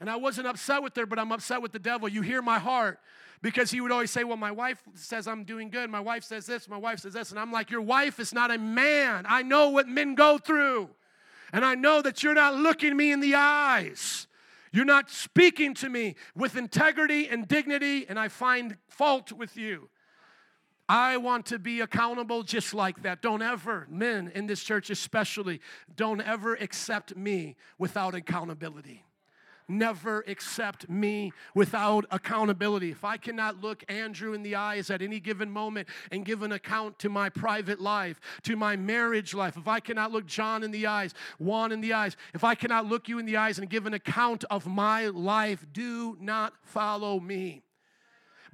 And 0.00 0.10
I 0.10 0.16
wasn't 0.16 0.46
upset 0.46 0.82
with 0.82 0.94
her, 0.96 1.06
but 1.06 1.18
I'm 1.18 1.32
upset 1.32 1.62
with 1.62 1.72
the 1.72 1.78
devil. 1.78 2.08
You 2.08 2.22
hear 2.22 2.42
my 2.42 2.58
heart 2.58 2.98
because 3.44 3.70
he 3.70 3.82
would 3.82 3.92
always 3.92 4.10
say, 4.10 4.24
Well, 4.24 4.38
my 4.38 4.50
wife 4.50 4.82
says 4.94 5.28
I'm 5.28 5.44
doing 5.44 5.68
good. 5.68 5.90
My 5.90 6.00
wife 6.00 6.24
says 6.24 6.46
this. 6.46 6.66
My 6.66 6.78
wife 6.78 7.00
says 7.00 7.12
this. 7.12 7.30
And 7.30 7.38
I'm 7.38 7.52
like, 7.52 7.70
Your 7.70 7.82
wife 7.82 8.18
is 8.18 8.32
not 8.32 8.50
a 8.50 8.56
man. 8.56 9.26
I 9.28 9.42
know 9.42 9.68
what 9.68 9.86
men 9.86 10.14
go 10.14 10.38
through. 10.38 10.88
And 11.52 11.62
I 11.62 11.74
know 11.74 12.00
that 12.00 12.22
you're 12.22 12.32
not 12.32 12.54
looking 12.54 12.96
me 12.96 13.12
in 13.12 13.20
the 13.20 13.34
eyes. 13.34 14.26
You're 14.72 14.86
not 14.86 15.10
speaking 15.10 15.74
to 15.74 15.90
me 15.90 16.16
with 16.34 16.56
integrity 16.56 17.28
and 17.28 17.46
dignity, 17.46 18.06
and 18.08 18.18
I 18.18 18.28
find 18.28 18.78
fault 18.88 19.30
with 19.30 19.58
you. 19.58 19.90
I 20.88 21.18
want 21.18 21.44
to 21.46 21.58
be 21.58 21.82
accountable 21.82 22.44
just 22.44 22.72
like 22.72 23.02
that. 23.02 23.20
Don't 23.20 23.42
ever, 23.42 23.86
men 23.90 24.32
in 24.34 24.46
this 24.46 24.64
church 24.64 24.88
especially, 24.88 25.60
don't 25.94 26.22
ever 26.22 26.54
accept 26.54 27.14
me 27.14 27.56
without 27.78 28.14
accountability. 28.14 29.04
Never 29.66 30.24
accept 30.26 30.88
me 30.88 31.32
without 31.54 32.04
accountability. 32.10 32.90
If 32.90 33.02
I 33.02 33.16
cannot 33.16 33.62
look 33.62 33.82
Andrew 33.88 34.34
in 34.34 34.42
the 34.42 34.54
eyes 34.54 34.90
at 34.90 35.00
any 35.00 35.20
given 35.20 35.50
moment 35.50 35.88
and 36.12 36.24
give 36.24 36.42
an 36.42 36.52
account 36.52 36.98
to 37.00 37.08
my 37.08 37.30
private 37.30 37.80
life, 37.80 38.20
to 38.42 38.56
my 38.56 38.76
marriage 38.76 39.34
life, 39.34 39.56
if 39.56 39.66
I 39.66 39.80
cannot 39.80 40.12
look 40.12 40.26
John 40.26 40.62
in 40.62 40.70
the 40.70 40.86
eyes, 40.86 41.14
Juan 41.38 41.72
in 41.72 41.80
the 41.80 41.94
eyes, 41.94 42.16
if 42.34 42.44
I 42.44 42.54
cannot 42.54 42.86
look 42.86 43.08
you 43.08 43.18
in 43.18 43.26
the 43.26 43.38
eyes 43.38 43.58
and 43.58 43.70
give 43.70 43.86
an 43.86 43.94
account 43.94 44.44
of 44.50 44.66
my 44.66 45.06
life, 45.06 45.66
do 45.72 46.16
not 46.20 46.52
follow 46.62 47.18
me. 47.18 47.63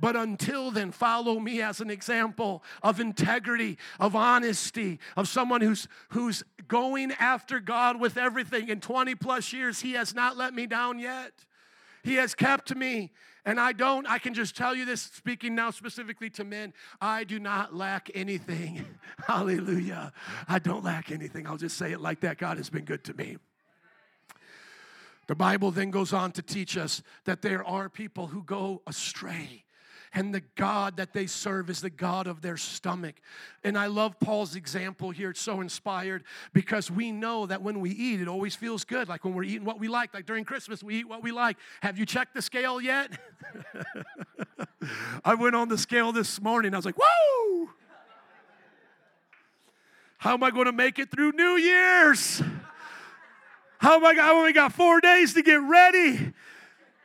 But 0.01 0.17
until 0.17 0.71
then, 0.71 0.93
follow 0.93 1.39
me 1.39 1.61
as 1.61 1.81
an 1.81 1.91
example 1.91 2.63
of 2.83 3.01
integrity, 3.01 3.77
of 3.99 4.17
honesty, 4.17 4.99
of 5.17 5.29
someone 5.29 5.61
who's, 5.61 5.89
who's 6.11 6.43
going 6.69 7.13
after 7.13 7.61
God 7.61 8.01
with 8.01 8.17
everything. 8.17 8.71
In 8.71 8.81
20 8.81 9.15
plus 9.17 9.53
years, 9.53 9.81
He 9.81 9.93
has 9.93 10.15
not 10.15 10.39
let 10.39 10.55
me 10.55 10.67
down 10.67 10.99
yet. 10.99 11.33
He 12.03 12.15
has 12.15 12.35
kept 12.35 12.75
me. 12.75 13.11
And 13.45 13.59
I 13.59 13.73
don't, 13.73 14.07
I 14.07 14.19
can 14.19 14.35
just 14.35 14.57
tell 14.57 14.75
you 14.75 14.85
this, 14.85 15.03
speaking 15.03 15.55
now 15.55 15.71
specifically 15.71 16.31
to 16.31 16.45
men, 16.45 16.73
I 17.01 17.25
do 17.25 17.39
not 17.39 17.75
lack 17.75 18.11
anything. 18.15 18.85
Hallelujah. 19.27 20.13
I 20.47 20.59
don't 20.59 20.85
lack 20.85 21.11
anything. 21.11 21.47
I'll 21.47 21.57
just 21.57 21.77
say 21.77 21.93
it 21.93 22.01
like 22.01 22.21
that. 22.21 22.39
God 22.39 22.59
has 22.59 22.69
been 22.69 22.85
good 22.85 23.05
to 23.05 23.15
me. 23.15 23.39
The 25.27 25.35
Bible 25.35 25.71
then 25.71 25.91
goes 25.91 26.13
on 26.13 26.33
to 26.33 26.43
teach 26.43 26.77
us 26.77 27.03
that 27.25 27.41
there 27.41 27.65
are 27.65 27.89
people 27.89 28.27
who 28.27 28.43
go 28.43 28.83
astray 28.87 29.65
and 30.13 30.35
the 30.35 30.43
God 30.57 30.97
that 30.97 31.13
they 31.13 31.27
serve 31.27 31.71
is 31.71 31.81
the 31.81 31.91
God 31.91 32.27
of 32.27 32.43
their 32.43 32.57
stomach. 32.57 33.15
And 33.63 33.79
I 33.79 33.87
love 33.87 34.19
Paul's 34.19 34.57
example 34.57 35.11
here. 35.11 35.31
It's 35.31 35.41
so 35.41 35.61
inspired 35.61 36.25
because 36.53 36.91
we 36.91 37.13
know 37.13 37.47
that 37.47 37.63
when 37.63 37.81
we 37.81 37.91
eat, 37.91 38.21
it 38.21 38.27
always 38.27 38.57
feels 38.57 38.85
good. 38.85 39.09
Like 39.09 39.25
when 39.25 39.35
we're 39.35 39.45
eating 39.45 39.65
what 39.65 39.79
we 39.79 39.89
like, 39.89 40.13
like 40.13 40.27
during 40.27 40.45
Christmas, 40.45 40.83
we 40.83 40.97
eat 40.97 41.09
what 41.09 41.23
we 41.23 41.31
like. 41.31 41.57
Have 41.81 41.97
you 41.97 42.07
checked 42.07 42.35
the 42.35 42.43
scale 42.43 42.81
yet? 42.81 43.13
I 45.25 45.35
went 45.35 45.55
on 45.55 45.69
the 45.69 45.79
scale 45.79 46.11
this 46.11 46.41
morning. 46.41 46.75
I 46.75 46.79
was 46.79 46.87
like, 46.87 46.99
whoa! 46.99 47.69
How 50.19 50.35
am 50.35 50.43
I 50.43 50.51
going 50.51 50.67
to 50.67 50.73
make 50.73 50.99
it 50.99 51.11
through 51.11 51.33
New 51.33 51.57
Year's? 51.57 52.43
How 53.79 53.97
am 53.97 54.05
I? 54.05 54.21
I 54.21 54.31
only 54.33 54.53
got 54.53 54.73
four 54.73 55.01
days 55.01 55.35
to 55.35 55.43
get 55.43 55.63
ready. 55.63 56.33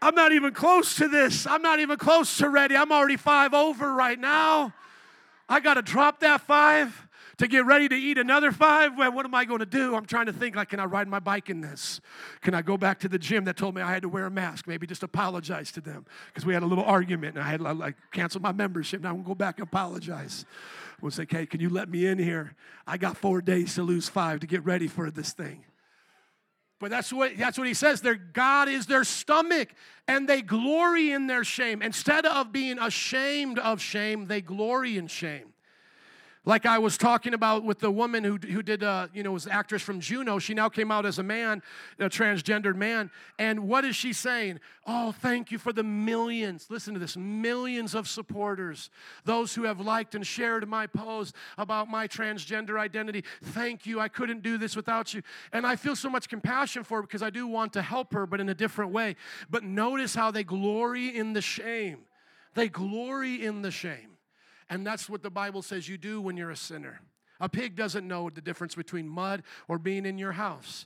I'm 0.06 0.14
not 0.14 0.34
even 0.34 0.53
close 0.53 0.97
to 0.97 1.08
this. 1.08 1.47
I'm 1.47 1.64
not 1.64 1.80
even 1.80 1.97
close 1.97 2.38
to 2.38 2.47
ready. 2.47 2.78
I'm 2.78 2.91
already 2.91 3.18
five 3.18 3.56
over 3.56 3.91
right 3.91 4.20
now. 4.20 4.72
I 5.49 5.60
got 5.60 5.74
to 5.76 5.82
drop 5.82 6.20
that 6.20 6.41
five 6.41 7.08
to 7.38 7.47
get 7.47 7.66
ready 7.66 7.89
to 7.89 7.95
eat 7.95 8.20
another 8.20 8.51
five. 8.51 8.95
Well, 8.95 9.12
what 9.12 9.26
am 9.26 9.34
I 9.34 9.45
going 9.45 9.62
to 9.62 9.66
do? 9.66 9.95
I'm 9.95 10.06
trying 10.06 10.28
to 10.28 10.34
think 10.34 10.56
like, 10.56 10.70
can 10.70 10.80
I 10.80 10.86
ride 10.86 11.08
my 11.08 11.20
bike 11.20 11.49
in 11.49 11.60
this? 11.60 12.01
Can 12.41 12.53
I 12.53 12.62
go 12.62 12.78
back 12.78 12.99
to 12.99 13.10
the 13.10 13.18
gym 13.18 13.45
that 13.45 13.58
told 13.58 13.74
me 13.74 13.82
I 13.82 13.91
had 13.91 14.03
to 14.03 14.08
wear 14.08 14.28
a 14.28 14.30
mask? 14.30 14.68
Maybe 14.68 14.86
just 14.86 15.01
apologize 15.01 15.72
to 15.72 15.82
them 15.82 16.06
because 16.28 16.45
we 16.45 16.53
had 16.53 16.62
a 16.62 16.68
little 16.68 16.86
argument 16.86 17.36
and 17.36 17.43
I 17.43 17.49
had 17.49 17.62
to 17.62 17.74
like 17.74 17.95
cancel 18.12 18.41
my 18.41 18.51
membership. 18.51 19.01
Now 19.01 19.10
I'm 19.10 19.16
going 19.16 19.26
to 19.26 19.30
go 19.30 19.36
back 19.36 19.58
and 19.58 19.68
apologize. 19.68 20.45
We'll 21.01 21.10
say, 21.10 21.24
okay, 21.24 21.47
can 21.47 21.62
you 21.62 21.70
let 21.70 21.89
me 21.89 22.06
in 22.06 22.20
here? 22.20 22.53
I 22.86 22.97
got 22.97 23.18
four 23.18 23.41
days 23.41 23.74
to 23.74 23.82
lose 23.82 24.08
five 24.08 24.41
to 24.41 24.47
get 24.47 24.64
ready 24.64 24.88
for 24.88 25.10
this 25.10 25.34
thing. 25.34 25.66
But 26.80 26.90
that's 26.90 27.12
what, 27.12 27.38
that's 27.38 27.58
what 27.58 27.68
he 27.68 27.74
says. 27.74 28.02
Their 28.02 28.16
God 28.16 28.68
is 28.68 28.86
their 28.86 29.04
stomach, 29.04 29.70
and 30.08 30.28
they 30.28 30.42
glory 30.42 31.12
in 31.12 31.28
their 31.28 31.44
shame. 31.44 31.82
Instead 31.82 32.26
of 32.26 32.52
being 32.52 32.78
ashamed 32.80 33.60
of 33.60 33.82
shame, 33.82 34.26
they 34.26 34.42
glory 34.42 34.98
in 34.98 35.08
shame. 35.08 35.55
Like 36.48 36.68
I 36.68 36.78
was 36.78 36.96
talking 36.96 37.34
about 37.34 37.64
with 37.64 37.80
the 37.80 37.89
woman 37.89 38.24
who, 38.24 38.38
who 38.38 38.62
did, 38.62 38.84
uh, 38.84 39.08
you 39.14 39.24
know, 39.24 39.32
was 39.32 39.48
actress 39.48 39.82
from 39.82 40.00
Juno. 40.00 40.38
She 40.38 40.54
now 40.54 40.70
came 40.70 40.91
out 40.91 41.06
as 41.06 41.18
a 41.18 41.24
man, 41.24 41.64
a 41.98 42.06
transgendered 42.06 42.76
man. 42.76 43.10
And 43.39 43.68
what 43.68 43.84
is 43.84 43.96
she 43.96 44.14
saying? 44.14 44.60
Oh, 44.86 45.12
thank 45.12 45.52
you 45.52 45.58
for 45.58 45.74
the 45.74 45.84
millions. 45.84 46.68
Listen 46.70 46.93
to 46.93 47.00
this 47.00 47.18
millions 47.18 47.96
of 47.96 48.08
supporters, 48.08 48.91
those 49.24 49.56
who 49.56 49.64
have 49.64 49.80
liked 49.80 50.14
and 50.14 50.26
shared 50.26 50.68
my 50.68 50.86
post 50.86 51.34
about 51.58 51.89
my 51.89 52.08
transgender 52.08 52.80
identity. 52.80 53.24
Thank 53.41 53.88
you. 53.88 54.00
I 54.00 54.08
couldn't 54.08 54.43
do 54.43 54.60
this 54.60 54.76
without 54.76 55.16
you. 55.16 55.24
And 55.52 55.66
I 55.66 55.76
feel 55.76 55.96
so 55.96 56.12
much 56.12 56.30
compassion 56.30 56.84
for 56.84 56.98
her 56.98 57.02
because 57.02 57.24
I 57.24 57.32
do 57.32 57.48
want 57.48 57.74
to 57.74 57.82
help 57.82 58.14
her, 58.14 58.28
but 58.28 58.39
in 58.39 58.50
a 58.50 58.56
different 58.56 58.91
way. 58.91 59.16
But 59.50 59.64
notice 59.64 60.14
how 60.14 60.30
they 60.30 60.43
glory 60.43 61.16
in 61.18 61.34
the 61.34 61.41
shame. 61.41 62.02
They 62.54 62.70
glory 62.70 63.43
in 63.43 63.64
the 63.64 63.72
shame. 63.72 64.14
And 64.70 64.86
that's 64.86 65.09
what 65.09 65.24
the 65.24 65.30
Bible 65.30 65.61
says 65.61 65.88
you 65.88 65.97
do 65.97 66.22
when 66.22 66.38
you're 66.38 66.51
a 66.51 66.55
sinner. 66.55 67.01
A 67.39 67.49
pig 67.49 67.76
doesn't 67.76 68.07
know 68.07 68.30
the 68.30 68.41
difference 68.41 68.76
between 68.76 69.07
mud 69.07 69.43
or 69.68 69.78
being 69.78 70.05
in 70.05 70.18
your 70.18 70.32
house. 70.32 70.86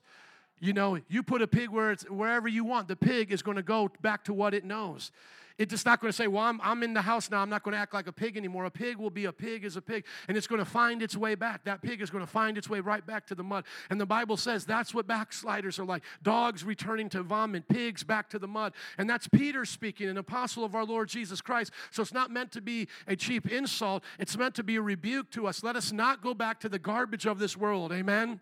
You 0.60 0.74
know, 0.74 1.00
you 1.08 1.24
put 1.24 1.42
a 1.42 1.48
pig 1.48 1.70
where 1.70 1.92
it's 1.92 2.04
wherever 2.10 2.48
you 2.48 2.66
want, 2.66 2.88
the 2.88 2.96
pig 2.96 3.32
is 3.32 3.42
going 3.42 3.58
to 3.58 3.64
go 3.64 3.90
back 4.02 4.26
to 4.26 4.34
what 4.34 4.54
it 4.54 4.66
knows. 4.66 5.12
It's 5.60 5.72
just 5.72 5.86
not 5.86 6.00
going 6.00 6.10
to 6.10 6.16
say, 6.16 6.28
Well, 6.28 6.44
I'm, 6.44 6.60
I'm 6.64 6.84
in 6.84 6.94
the 6.94 7.02
house 7.02 7.30
now. 7.30 7.42
I'm 7.42 7.50
not 7.50 7.64
going 7.64 7.74
to 7.74 7.78
act 7.78 7.94
like 7.94 8.08
a 8.08 8.14
pig 8.14 8.38
anymore. 8.38 8.64
A 8.64 8.72
pig 8.72 8.96
will 8.96 9.10
be 9.10 9.26
a 9.26 9.34
pig 9.34 9.66
is 9.66 9.76
a 9.76 9.82
pig, 9.82 10.06
and 10.30 10.38
it's 10.38 10.48
going 10.48 10.60
to 10.60 10.66
find 10.66 11.04
its 11.04 11.18
way 11.18 11.36
back. 11.36 11.66
That 11.66 11.82
pig 11.82 12.02
is 12.02 12.10
going 12.10 12.24
to 12.24 12.32
find 12.32 12.58
its 12.58 12.70
way 12.70 12.80
right 12.80 13.06
back 13.06 13.28
to 13.28 13.36
the 13.36 13.44
mud. 13.44 13.66
And 13.90 14.00
the 14.00 14.06
Bible 14.06 14.38
says 14.38 14.66
that's 14.66 14.94
what 14.94 15.06
backsliders 15.06 15.78
are 15.78 15.86
like 15.86 16.04
dogs 16.24 16.64
returning 16.64 17.10
to 17.10 17.24
vomit, 17.24 17.68
pigs 17.68 18.04
back 18.06 18.30
to 18.30 18.40
the 18.40 18.48
mud. 18.48 18.74
And 18.98 19.10
that's 19.10 19.28
Peter 19.28 19.66
speaking, 19.66 20.08
an 20.08 20.18
apostle 20.18 20.64
of 20.64 20.76
our 20.76 20.86
Lord 20.86 21.10
Jesus 21.10 21.42
Christ. 21.42 21.74
So 21.92 22.02
it's 22.02 22.14
not 22.14 22.32
meant 22.32 22.54
to 22.54 22.62
be 22.62 22.88
a 23.06 23.18
cheap 23.18 23.52
insult, 23.52 24.06
it's 24.18 24.38
meant 24.38 24.56
to 24.56 24.64
be 24.64 24.78
a 24.78 24.82
rebuke 24.82 25.30
to 25.32 25.46
us. 25.46 25.62
Let 25.62 25.76
us 25.76 25.92
not 25.92 26.24
go 26.24 26.34
back 26.34 26.62
to 26.62 26.70
the 26.70 26.80
garbage 26.80 27.26
of 27.26 27.38
this 27.38 27.58
world. 27.58 27.92
Amen. 27.92 28.40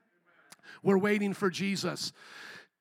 We're 0.84 1.00
waiting 1.00 1.34
for 1.34 1.50
Jesus. 1.50 2.14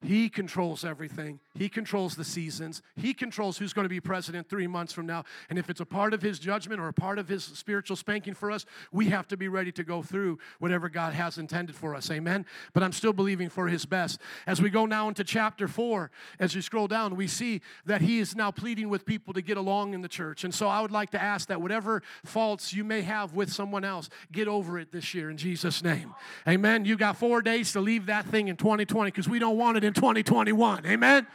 He 0.02 0.28
controls 0.28 0.84
everything. 0.84 1.40
He 1.54 1.70
controls 1.70 2.16
the 2.16 2.24
seasons. 2.24 2.82
He 2.96 3.14
controls 3.14 3.56
who's 3.56 3.72
going 3.72 3.86
to 3.86 3.88
be 3.88 3.98
president 3.98 4.48
three 4.48 4.66
months 4.66 4.92
from 4.92 5.06
now. 5.06 5.24
And 5.48 5.58
if 5.58 5.70
it's 5.70 5.80
a 5.80 5.86
part 5.86 6.12
of 6.12 6.20
his 6.20 6.38
judgment 6.38 6.80
or 6.80 6.88
a 6.88 6.92
part 6.92 7.18
of 7.18 7.28
his 7.28 7.42
spiritual 7.42 7.96
spanking 7.96 8.34
for 8.34 8.50
us, 8.50 8.66
we 8.92 9.06
have 9.06 9.26
to 9.28 9.38
be 9.38 9.48
ready 9.48 9.72
to 9.72 9.82
go 9.82 10.02
through 10.02 10.38
whatever 10.58 10.90
God 10.90 11.14
has 11.14 11.38
intended 11.38 11.74
for 11.74 11.94
us. 11.94 12.10
Amen. 12.10 12.44
But 12.74 12.82
I'm 12.82 12.92
still 12.92 13.14
believing 13.14 13.48
for 13.48 13.68
his 13.68 13.86
best. 13.86 14.20
As 14.46 14.60
we 14.60 14.68
go 14.68 14.84
now 14.84 15.08
into 15.08 15.24
chapter 15.24 15.66
four, 15.66 16.10
as 16.38 16.54
you 16.54 16.60
scroll 16.60 16.88
down, 16.88 17.16
we 17.16 17.26
see 17.26 17.62
that 17.86 18.02
he 18.02 18.18
is 18.18 18.36
now 18.36 18.50
pleading 18.50 18.90
with 18.90 19.06
people 19.06 19.32
to 19.32 19.40
get 19.40 19.56
along 19.56 19.94
in 19.94 20.02
the 20.02 20.08
church. 20.08 20.44
And 20.44 20.54
so 20.54 20.68
I 20.68 20.82
would 20.82 20.92
like 20.92 21.10
to 21.10 21.22
ask 21.22 21.48
that 21.48 21.62
whatever 21.62 22.02
faults 22.22 22.74
you 22.74 22.84
may 22.84 23.00
have 23.00 23.32
with 23.32 23.50
someone 23.50 23.82
else, 23.82 24.10
get 24.30 24.46
over 24.46 24.78
it 24.78 24.92
this 24.92 25.14
year 25.14 25.30
in 25.30 25.38
Jesus' 25.38 25.82
name. 25.82 26.14
Amen. 26.46 26.84
You 26.84 26.96
got 26.96 27.16
four 27.16 27.40
days 27.40 27.72
to 27.72 27.80
leave 27.80 28.06
that 28.06 28.26
thing 28.26 28.48
in 28.48 28.56
2020 28.56 29.10
because 29.10 29.26
we 29.26 29.38
don't 29.38 29.56
want 29.56 29.78
it 29.78 29.85
in 29.86 29.94
2021. 29.94 30.84
Amen? 30.86 31.26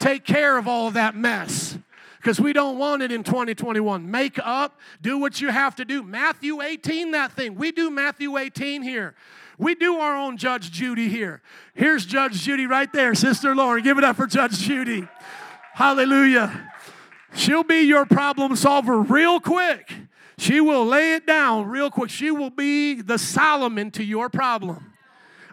Take 0.00 0.24
care 0.24 0.56
of 0.56 0.66
all 0.66 0.88
of 0.88 0.94
that 0.94 1.14
mess 1.14 1.78
because 2.18 2.40
we 2.40 2.52
don't 2.52 2.78
want 2.78 3.02
it 3.02 3.12
in 3.12 3.22
2021. 3.22 4.10
Make 4.10 4.38
up, 4.42 4.80
do 5.00 5.18
what 5.18 5.40
you 5.40 5.48
have 5.50 5.76
to 5.76 5.84
do. 5.84 6.02
Matthew 6.02 6.60
18, 6.60 7.12
that 7.12 7.32
thing. 7.32 7.54
We 7.54 7.72
do 7.72 7.90
Matthew 7.90 8.36
18 8.36 8.82
here. 8.82 9.14
We 9.58 9.74
do 9.74 9.96
our 9.98 10.16
own 10.16 10.36
Judge 10.36 10.70
Judy 10.70 11.08
here. 11.08 11.40
Here's 11.74 12.04
Judge 12.04 12.42
Judy 12.42 12.66
right 12.66 12.92
there, 12.92 13.14
Sister 13.14 13.54
Lauren. 13.54 13.82
Give 13.82 13.96
it 13.96 14.04
up 14.04 14.16
for 14.16 14.26
Judge 14.26 14.58
Judy. 14.58 15.06
Hallelujah. 15.72 16.72
She'll 17.34 17.64
be 17.64 17.82
your 17.82 18.06
problem 18.06 18.56
solver 18.56 19.00
real 19.00 19.40
quick. 19.40 19.92
She 20.38 20.60
will 20.60 20.84
lay 20.84 21.14
it 21.14 21.26
down 21.26 21.66
real 21.68 21.90
quick. 21.90 22.10
She 22.10 22.30
will 22.30 22.50
be 22.50 23.00
the 23.00 23.18
Solomon 23.18 23.90
to 23.92 24.04
your 24.04 24.28
problem. 24.28 24.92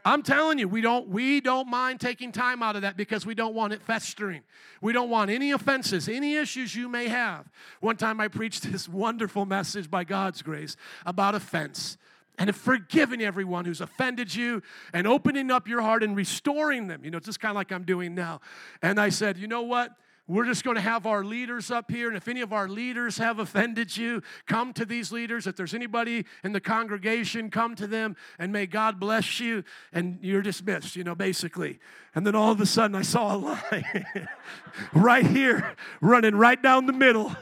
I'm 0.06 0.22
telling 0.22 0.60
you, 0.60 0.68
we 0.68 0.82
don't 0.82 1.08
we 1.08 1.40
don't 1.40 1.70
mind 1.70 2.02
taking 2.02 2.32
time 2.32 2.62
out 2.62 2.76
of 2.76 2.82
that 2.82 2.98
because 2.98 3.26
we 3.26 3.36
don't 3.36 3.56
want 3.56 3.72
it 3.72 3.82
festering. 3.82 4.42
We 4.82 4.92
don't 4.92 5.10
want 5.10 5.32
any 5.32 5.52
offenses, 5.52 6.10
any 6.10 6.36
issues 6.36 6.76
you 6.76 6.90
may 6.90 7.08
have. 7.08 7.50
One 7.80 7.96
time 7.96 8.20
I 8.20 8.28
preached 8.28 8.64
this 8.72 8.90
wonderful 8.90 9.46
message 9.46 9.90
by 9.90 10.04
God's 10.04 10.42
grace 10.42 10.76
about 11.06 11.36
offense 11.36 11.98
and 12.38 12.54
forgiving 12.56 13.22
everyone 13.22 13.64
who's 13.64 13.80
offended 13.80 14.34
you 14.34 14.62
and 14.92 15.08
opening 15.08 15.52
up 15.52 15.68
your 15.68 15.82
heart 15.82 16.04
and 16.04 16.16
restoring 16.16 16.88
them. 16.88 17.06
You 17.06 17.12
know, 17.12 17.20
just 17.20 17.40
kind 17.40 17.52
of 17.52 17.56
like 17.56 17.72
I'm 17.72 17.84
doing 17.84 18.16
now. 18.16 18.42
And 18.82 19.00
I 19.00 19.10
said, 19.10 19.38
you 19.38 19.48
know 19.48 19.62
what? 19.62 19.96
We're 20.26 20.46
just 20.46 20.64
going 20.64 20.76
to 20.76 20.82
have 20.82 21.06
our 21.06 21.24
leaders 21.26 21.70
up 21.70 21.92
here. 21.92 22.08
And 22.08 22.16
if 22.16 22.30
any 22.30 22.40
of 22.40 22.54
our 22.54 22.70
leaders 22.70 23.18
have 23.18 23.40
offended 23.40 23.98
you, 23.98 24.22
come 24.48 24.72
to 24.74 24.86
these 24.86 25.12
leaders. 25.12 25.48
If 25.48 25.58
there's 25.58 25.74
anybody 25.74 26.26
in 26.46 26.54
the 26.54 26.62
congregation, 26.62 27.50
come 27.50 27.76
to 27.76 27.88
them 27.88 28.16
and 28.40 28.54
may 28.54 28.66
God 28.66 29.02
bless 29.02 29.42
you. 29.42 29.66
And 29.92 30.20
you're 30.22 30.42
dismissed, 30.42 30.96
you 30.96 31.04
know, 31.04 31.14
basically. 31.14 31.80
And 32.16 32.26
then 32.26 32.36
all 32.36 32.52
of 32.52 32.62
a 32.62 32.66
sudden, 32.66 32.96
I 32.96 33.02
saw 33.02 33.36
a 33.36 33.38
line 33.38 34.08
right 34.94 35.28
here 35.28 35.76
running 36.00 36.36
right 36.36 36.62
down 36.62 36.86
the 36.86 36.94
middle. 36.94 37.36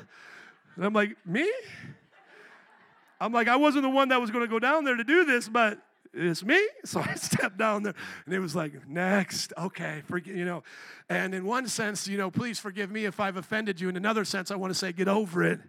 And 0.76 0.86
I'm 0.86 0.94
like, 0.94 1.16
me? 1.24 1.52
I'm 3.20 3.32
like, 3.32 3.48
I 3.48 3.58
wasn't 3.58 3.84
the 3.84 3.90
one 3.90 4.10
that 4.10 4.20
was 4.20 4.32
going 4.32 4.44
to 4.44 4.50
go 4.50 4.58
down 4.58 4.86
there 4.86 4.96
to 4.96 5.04
do 5.04 5.24
this, 5.24 5.48
but 5.48 5.78
it's 6.14 6.44
me. 6.44 6.60
So 6.86 7.00
I 7.00 7.14
stepped 7.14 7.58
down 7.58 7.84
there 7.84 7.94
and 8.26 8.34
it 8.34 8.40
was 8.40 8.56
like, 8.56 8.88
next, 8.88 9.54
okay, 9.58 10.02
forget, 10.08 10.36
you 10.36 10.46
know. 10.46 10.64
And 11.10 11.34
in 11.36 11.46
one 11.46 11.68
sense, 11.68 12.08
you 12.08 12.18
know, 12.18 12.32
please 12.32 12.60
forgive 12.60 12.90
me 12.90 13.06
if 13.06 13.20
I've 13.20 13.38
offended 13.38 13.80
you. 13.80 13.88
In 13.88 13.96
another 13.96 14.26
sense, 14.26 14.50
I 14.50 14.56
want 14.56 14.72
to 14.72 14.78
say, 14.78 14.92
get 14.92 15.08
over 15.08 15.44
it. 15.44 15.60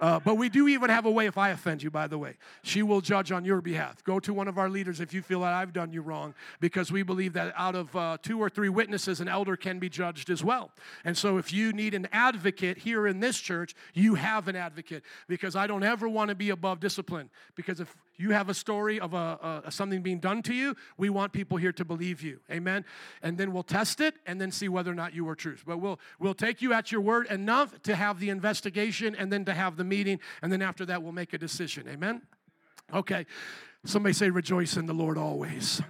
Uh, 0.00 0.18
but 0.18 0.36
we 0.36 0.48
do 0.48 0.66
even 0.68 0.88
have 0.88 1.04
a 1.04 1.10
way, 1.10 1.26
if 1.26 1.36
I 1.36 1.50
offend 1.50 1.82
you, 1.82 1.90
by 1.90 2.06
the 2.06 2.16
way, 2.16 2.36
she 2.62 2.82
will 2.82 3.00
judge 3.00 3.30
on 3.30 3.44
your 3.44 3.60
behalf. 3.60 4.02
Go 4.04 4.18
to 4.20 4.32
one 4.32 4.48
of 4.48 4.58
our 4.58 4.70
leaders 4.70 5.00
if 5.00 5.12
you 5.12 5.22
feel 5.22 5.40
that 5.40 5.52
I've 5.52 5.72
done 5.72 5.92
you 5.92 6.00
wrong, 6.00 6.34
because 6.60 6.90
we 6.90 7.02
believe 7.02 7.34
that 7.34 7.52
out 7.56 7.74
of 7.74 7.94
uh, 7.94 8.16
two 8.22 8.38
or 8.38 8.48
three 8.48 8.70
witnesses, 8.70 9.20
an 9.20 9.28
elder 9.28 9.56
can 9.56 9.78
be 9.78 9.88
judged 9.88 10.30
as 10.30 10.42
well. 10.42 10.70
And 11.04 11.16
so 11.16 11.36
if 11.36 11.52
you 11.52 11.72
need 11.72 11.94
an 11.94 12.08
advocate 12.12 12.78
here 12.78 13.06
in 13.06 13.20
this 13.20 13.38
church, 13.38 13.74
you 13.92 14.14
have 14.14 14.48
an 14.48 14.56
advocate, 14.56 15.02
because 15.28 15.54
I 15.54 15.66
don't 15.66 15.84
ever 15.84 16.08
want 16.08 16.30
to 16.30 16.34
be 16.34 16.50
above 16.50 16.80
discipline. 16.80 17.28
Because 17.54 17.80
if 17.80 17.94
you 18.16 18.30
have 18.32 18.48
a 18.48 18.54
story 18.54 19.00
of 19.00 19.14
a, 19.14 19.62
a, 19.64 19.70
something 19.70 20.02
being 20.02 20.18
done 20.18 20.42
to 20.42 20.54
you, 20.54 20.76
we 20.98 21.08
want 21.08 21.32
people 21.32 21.56
here 21.56 21.72
to 21.72 21.84
believe 21.84 22.22
you. 22.22 22.40
Amen. 22.50 22.84
And 23.22 23.38
then 23.38 23.52
we'll 23.52 23.62
test 23.62 24.00
it 24.00 24.14
and 24.26 24.40
then 24.40 24.50
see 24.50 24.68
whether 24.68 24.90
or 24.90 24.94
not 24.94 25.14
you 25.14 25.24
were 25.24 25.34
true. 25.34 25.56
But 25.66 25.78
we'll 25.78 25.98
we'll 26.18 26.34
take 26.34 26.60
you 26.60 26.74
at 26.74 26.92
your 26.92 27.00
word 27.00 27.26
enough 27.28 27.80
to 27.82 27.96
have 27.96 28.20
the 28.20 28.28
investigation 28.28 29.14
and 29.14 29.32
then 29.32 29.44
to 29.46 29.54
have 29.54 29.76
the 29.76 29.84
meeting, 29.90 30.18
and 30.40 30.50
then 30.50 30.62
after 30.62 30.86
that 30.86 31.02
we'll 31.02 31.12
make 31.12 31.34
a 31.34 31.38
decision. 31.38 31.86
Amen. 31.88 32.22
Okay. 32.94 33.26
Somebody 33.84 34.12
say 34.12 34.30
rejoice 34.30 34.76
in 34.76 34.86
the 34.86 34.94
Lord 34.94 35.18
always. 35.18 35.82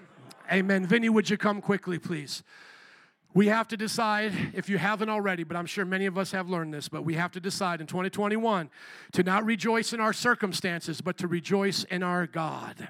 Amen. 0.50 0.86
Vinny, 0.86 1.08
would 1.08 1.30
you 1.30 1.36
come 1.36 1.60
quickly, 1.60 1.98
please? 1.98 2.42
We 3.32 3.46
have 3.46 3.68
to 3.68 3.76
decide, 3.76 4.32
if 4.54 4.68
you 4.68 4.78
haven't 4.78 5.08
already, 5.08 5.44
but 5.44 5.56
I'm 5.56 5.66
sure 5.66 5.84
many 5.84 6.06
of 6.06 6.18
us 6.18 6.32
have 6.32 6.48
learned 6.48 6.74
this, 6.74 6.88
but 6.88 7.04
we 7.04 7.14
have 7.14 7.30
to 7.32 7.40
decide 7.40 7.80
in 7.80 7.86
2021 7.86 8.68
to 9.12 9.22
not 9.22 9.44
rejoice 9.44 9.92
in 9.92 10.00
our 10.00 10.12
circumstances, 10.12 11.00
but 11.00 11.16
to 11.18 11.28
rejoice 11.28 11.84
in 11.84 12.02
our 12.02 12.26
God. 12.26 12.88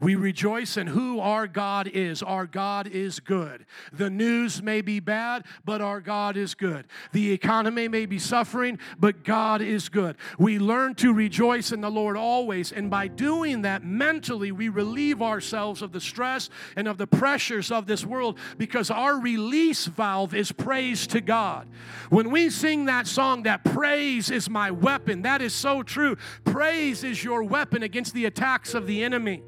We 0.00 0.14
rejoice 0.14 0.76
in 0.76 0.86
who 0.86 1.20
our 1.20 1.46
God 1.46 1.88
is. 1.88 2.22
Our 2.22 2.46
God 2.46 2.86
is 2.86 3.20
good. 3.20 3.66
The 3.92 4.10
news 4.10 4.62
may 4.62 4.80
be 4.80 5.00
bad, 5.00 5.44
but 5.64 5.80
our 5.80 6.00
God 6.00 6.36
is 6.36 6.54
good. 6.54 6.86
The 7.12 7.32
economy 7.32 7.88
may 7.88 8.06
be 8.06 8.18
suffering, 8.18 8.78
but 8.98 9.24
God 9.24 9.62
is 9.62 9.88
good. 9.88 10.16
We 10.38 10.58
learn 10.58 10.94
to 10.96 11.12
rejoice 11.12 11.72
in 11.72 11.80
the 11.80 11.90
Lord 11.90 12.16
always, 12.16 12.72
and 12.72 12.90
by 12.90 13.08
doing 13.08 13.62
that 13.62 13.84
mentally, 13.84 14.52
we 14.52 14.68
relieve 14.68 15.22
ourselves 15.22 15.82
of 15.82 15.92
the 15.92 16.00
stress 16.00 16.50
and 16.76 16.88
of 16.88 16.98
the 16.98 17.06
pressures 17.06 17.70
of 17.70 17.86
this 17.86 18.04
world 18.04 18.38
because 18.58 18.90
our 18.90 19.18
release 19.18 19.86
valve 19.86 20.34
is 20.34 20.52
praise 20.52 21.06
to 21.08 21.20
God. 21.20 21.68
When 22.10 22.30
we 22.30 22.50
sing 22.50 22.86
that 22.86 23.06
song, 23.06 23.44
that 23.44 23.64
praise 23.64 24.30
is 24.30 24.48
my 24.48 24.70
weapon, 24.70 25.22
that 25.22 25.42
is 25.42 25.54
so 25.54 25.82
true. 25.82 26.16
Praise 26.44 27.04
is 27.04 27.22
your 27.22 27.42
weapon 27.42 27.82
against 27.82 28.14
the 28.14 28.26
attacks 28.26 28.74
of 28.74 28.86
the 28.86 29.02
enemy. 29.02 29.42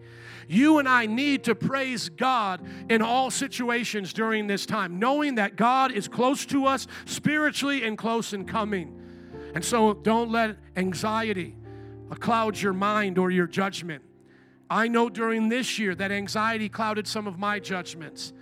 You 0.49 0.79
and 0.79 0.89
I 0.89 1.07
need 1.07 1.45
to 1.45 1.55
praise 1.55 2.09
God 2.09 2.61
in 2.89 3.03
all 3.03 3.31
situations 3.31 4.13
during 4.13 4.47
this 4.47 4.67
time, 4.67 4.99
knowing 4.99 5.37
that 5.37 5.57
God 5.57 5.93
is 5.93 6.09
close 6.09 6.47
to 6.47 6.67
us 6.67 6.87
spiritually 7.05 7.85
and 7.85 7.99
close 7.99 8.33
in 8.33 8.45
coming. 8.45 8.95
And 9.55 9.65
so 9.65 9.95
don't 9.95 10.31
let 10.31 10.57
anxiety 10.77 11.55
cloud 12.21 12.59
your 12.59 12.73
mind 12.73 13.19
or 13.19 13.31
your 13.31 13.47
judgment. 13.47 14.03
I 14.71 14.89
know 14.89 15.09
during 15.09 15.49
this 15.49 15.79
year 15.79 15.95
that 15.95 16.11
anxiety 16.11 16.69
clouded 16.69 17.07
some 17.07 17.27
of 17.27 17.39
my 17.39 17.59
judgments. 17.59 18.33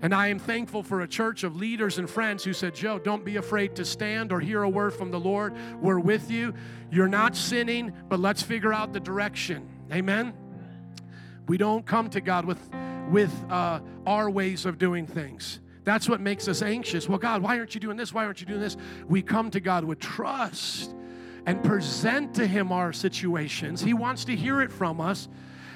And 0.00 0.12
I 0.12 0.28
am 0.28 0.40
thankful 0.40 0.82
for 0.82 1.02
a 1.02 1.08
church 1.08 1.44
of 1.44 1.54
leaders 1.54 1.98
and 1.98 2.10
friends 2.10 2.42
who 2.42 2.52
said, 2.52 2.74
Joe, 2.74 2.98
don't 2.98 3.24
be 3.24 3.36
afraid 3.36 3.76
to 3.76 3.84
stand 3.84 4.32
or 4.32 4.40
hear 4.40 4.64
a 4.64 4.68
word 4.68 4.92
from 4.94 5.12
the 5.12 5.20
Lord. 5.20 5.54
We're 5.80 6.00
with 6.00 6.28
you. 6.28 6.54
You're 6.90 7.08
not 7.08 7.36
sinning, 7.36 7.92
but 8.08 8.18
let's 8.18 8.42
figure 8.42 8.72
out 8.72 8.92
the 8.92 9.00
direction. 9.00 9.68
Amen. 9.92 10.34
We 11.46 11.58
don't 11.58 11.84
come 11.84 12.10
to 12.10 12.20
God 12.20 12.44
with, 12.44 12.60
with 13.10 13.32
uh, 13.50 13.80
our 14.06 14.30
ways 14.30 14.66
of 14.66 14.78
doing 14.78 15.06
things. 15.06 15.60
That's 15.84 16.08
what 16.08 16.20
makes 16.20 16.46
us 16.46 16.62
anxious. 16.62 17.08
Well, 17.08 17.18
God, 17.18 17.42
why 17.42 17.58
aren't 17.58 17.74
you 17.74 17.80
doing 17.80 17.96
this? 17.96 18.14
Why 18.14 18.24
aren't 18.24 18.40
you 18.40 18.46
doing 18.46 18.60
this? 18.60 18.76
We 19.08 19.22
come 19.22 19.50
to 19.50 19.60
God 19.60 19.84
with 19.84 19.98
trust 19.98 20.94
and 21.44 21.62
present 21.64 22.34
to 22.34 22.46
Him 22.46 22.70
our 22.70 22.92
situations. 22.92 23.80
He 23.80 23.94
wants 23.94 24.24
to 24.26 24.36
hear 24.36 24.62
it 24.62 24.70
from 24.70 25.00
us, 25.00 25.28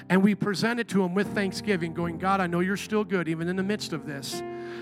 and 0.09 0.23
we 0.23 0.37
present 0.37 0.79
it 0.79 0.87
to 0.89 1.03
Him 1.03 1.15
with 1.15 1.35
thanksgiving, 1.35 1.93
going, 1.93 2.19
God, 2.19 2.41
I 2.41 2.47
know 2.47 2.61
you're 2.61 2.77
still 2.77 3.03
good, 3.03 3.29
even 3.29 3.49
in 3.49 3.57
the 3.57 3.65
midst 3.65 3.93
of 3.93 4.07
this. 4.07 4.41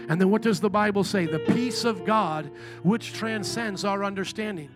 And 0.09 0.21
then 0.21 0.31
what 0.31 0.43
does 0.43 0.61
the 0.61 0.69
Bible 0.69 1.05
say? 1.05 1.25
The 1.25 1.39
peace 1.39 1.85
of 1.85 2.05
God, 2.05 2.51
which 2.83 3.15
transcends 3.15 3.85
our 3.85 4.05
understanding, 4.05 4.69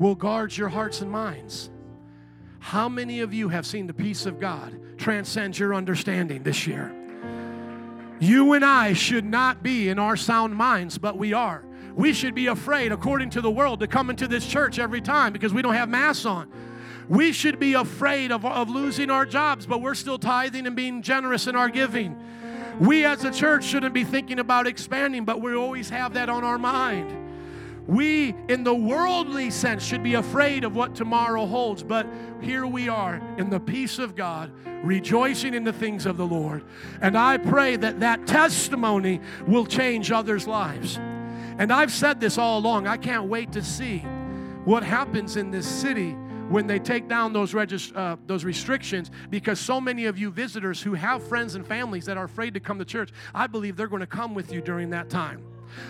will 0.00 0.16
guard 0.16 0.56
your 0.56 0.68
hearts 0.68 1.00
and 1.00 1.10
minds. 1.10 1.70
How 2.58 2.88
many 2.88 3.20
of 3.20 3.32
you 3.32 3.48
have 3.48 3.66
seen 3.66 3.86
the 3.86 3.94
peace 3.94 4.26
of 4.26 4.40
God 4.40 4.78
transcend 5.02 5.58
your 5.58 5.74
understanding 5.74 6.42
this 6.42 6.66
year? 6.66 6.94
You 8.20 8.52
and 8.52 8.64
I 8.64 8.92
should 8.92 9.24
not 9.24 9.62
be 9.62 9.88
in 9.88 9.98
our 9.98 10.16
sound 10.16 10.54
minds, 10.54 10.96
but 10.96 11.18
we 11.18 11.32
are. 11.32 11.64
We 11.94 12.12
should 12.12 12.34
be 12.34 12.46
afraid, 12.46 12.92
according 12.92 13.30
to 13.30 13.40
the 13.40 13.50
world, 13.50 13.80
to 13.80 13.86
come 13.86 14.10
into 14.10 14.28
this 14.28 14.46
church 14.46 14.78
every 14.78 15.00
time 15.00 15.32
because 15.32 15.52
we 15.52 15.60
don't 15.60 15.74
have 15.74 15.88
masks 15.88 16.24
on. 16.24 16.48
We 17.08 17.32
should 17.32 17.58
be 17.58 17.74
afraid 17.74 18.30
of, 18.30 18.46
of 18.46 18.70
losing 18.70 19.10
our 19.10 19.26
jobs, 19.26 19.66
but 19.66 19.82
we're 19.82 19.94
still 19.94 20.18
tithing 20.18 20.66
and 20.66 20.76
being 20.76 21.02
generous 21.02 21.46
in 21.46 21.56
our 21.56 21.68
giving. 21.68 22.16
We 22.78 23.04
as 23.04 23.24
a 23.24 23.30
church 23.30 23.64
shouldn't 23.64 23.92
be 23.92 24.04
thinking 24.04 24.38
about 24.38 24.66
expanding, 24.66 25.24
but 25.24 25.40
we 25.40 25.54
always 25.54 25.90
have 25.90 26.14
that 26.14 26.28
on 26.28 26.44
our 26.44 26.58
mind. 26.58 27.21
We, 27.86 28.34
in 28.48 28.62
the 28.62 28.74
worldly 28.74 29.50
sense, 29.50 29.84
should 29.84 30.02
be 30.02 30.14
afraid 30.14 30.64
of 30.64 30.76
what 30.76 30.94
tomorrow 30.94 31.46
holds, 31.46 31.82
but 31.82 32.06
here 32.40 32.66
we 32.66 32.88
are 32.88 33.20
in 33.38 33.50
the 33.50 33.58
peace 33.58 33.98
of 33.98 34.14
God, 34.14 34.52
rejoicing 34.84 35.54
in 35.54 35.64
the 35.64 35.72
things 35.72 36.06
of 36.06 36.16
the 36.16 36.26
Lord. 36.26 36.64
And 37.00 37.18
I 37.18 37.38
pray 37.38 37.76
that 37.76 38.00
that 38.00 38.26
testimony 38.26 39.20
will 39.46 39.66
change 39.66 40.12
others' 40.12 40.46
lives. 40.46 40.96
And 41.58 41.72
I've 41.72 41.92
said 41.92 42.20
this 42.20 42.38
all 42.38 42.58
along. 42.58 42.86
I 42.86 42.96
can't 42.96 43.24
wait 43.24 43.52
to 43.52 43.62
see 43.62 43.98
what 44.64 44.84
happens 44.84 45.36
in 45.36 45.50
this 45.50 45.66
city 45.66 46.12
when 46.48 46.66
they 46.66 46.78
take 46.78 47.08
down 47.08 47.32
those, 47.32 47.52
regist- 47.52 47.96
uh, 47.96 48.16
those 48.26 48.44
restrictions 48.44 49.10
because 49.30 49.58
so 49.58 49.80
many 49.80 50.04
of 50.04 50.18
you 50.18 50.30
visitors 50.30 50.80
who 50.80 50.94
have 50.94 51.22
friends 51.26 51.54
and 51.54 51.66
families 51.66 52.04
that 52.04 52.16
are 52.16 52.24
afraid 52.24 52.54
to 52.54 52.60
come 52.60 52.78
to 52.78 52.84
church, 52.84 53.10
I 53.34 53.46
believe 53.46 53.76
they're 53.76 53.88
going 53.88 54.00
to 54.00 54.06
come 54.06 54.34
with 54.34 54.52
you 54.52 54.60
during 54.60 54.90
that 54.90 55.08
time. 55.08 55.42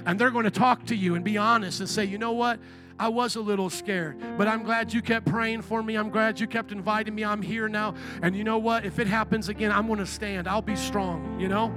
And 0.06 0.18
they're 0.18 0.30
going 0.30 0.44
to 0.44 0.50
talk 0.50 0.86
to 0.86 0.96
you 0.96 1.14
and 1.14 1.24
be 1.24 1.38
honest 1.38 1.80
and 1.80 1.88
say, 1.88 2.04
you 2.04 2.18
know 2.18 2.32
what? 2.32 2.58
I 2.98 3.08
was 3.08 3.36
a 3.36 3.40
little 3.40 3.70
scared, 3.70 4.16
but 4.38 4.46
I'm 4.46 4.62
glad 4.62 4.92
you 4.92 5.02
kept 5.02 5.26
praying 5.26 5.62
for 5.62 5.82
me. 5.82 5.96
I'm 5.96 6.10
glad 6.10 6.38
you 6.38 6.46
kept 6.46 6.70
inviting 6.70 7.14
me. 7.14 7.24
I'm 7.24 7.42
here 7.42 7.68
now. 7.68 7.94
And 8.22 8.36
you 8.36 8.44
know 8.44 8.58
what? 8.58 8.84
If 8.84 8.98
it 8.98 9.06
happens 9.06 9.48
again, 9.48 9.72
I'm 9.72 9.86
going 9.86 9.98
to 9.98 10.06
stand. 10.06 10.46
I'll 10.46 10.62
be 10.62 10.76
strong, 10.76 11.40
you 11.40 11.48
know? 11.48 11.74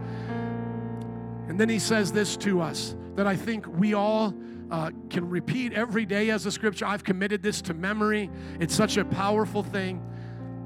And 1.47 1.59
then 1.59 1.69
he 1.69 1.79
says 1.79 2.11
this 2.11 2.37
to 2.37 2.61
us 2.61 2.95
that 3.15 3.25
I 3.25 3.35
think 3.35 3.65
we 3.67 3.93
all 3.93 4.35
uh, 4.69 4.91
can 5.09 5.29
repeat 5.29 5.73
every 5.73 6.05
day 6.05 6.29
as 6.31 6.45
a 6.45 6.51
scripture. 6.51 6.85
I've 6.85 7.03
committed 7.03 7.41
this 7.41 7.61
to 7.63 7.73
memory. 7.73 8.29
It's 8.59 8.75
such 8.75 8.97
a 8.97 9.05
powerful 9.05 9.63
thing 9.63 10.03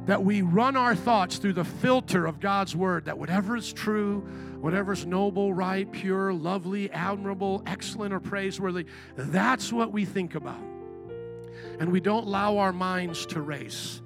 that 0.05 0.23
we 0.23 0.41
run 0.41 0.75
our 0.75 0.95
thoughts 0.95 1.37
through 1.37 1.53
the 1.53 1.63
filter 1.63 2.25
of 2.25 2.39
God's 2.39 2.75
word, 2.75 3.05
that 3.05 3.17
whatever 3.17 3.55
is 3.55 3.71
true, 3.71 4.21
whatever's 4.59 5.05
noble, 5.05 5.53
right, 5.53 5.89
pure, 5.91 6.33
lovely, 6.33 6.89
admirable, 6.91 7.61
excellent, 7.65 8.13
or 8.13 8.19
praiseworthy, 8.19 8.85
that's 9.15 9.71
what 9.71 9.91
we 9.91 10.05
think 10.05 10.35
about. 10.35 10.61
And 11.79 11.91
we 11.91 11.99
don't 11.99 12.27
allow 12.27 12.57
our 12.57 12.73
minds 12.73 13.25
to 13.27 13.41
race. 13.41 14.01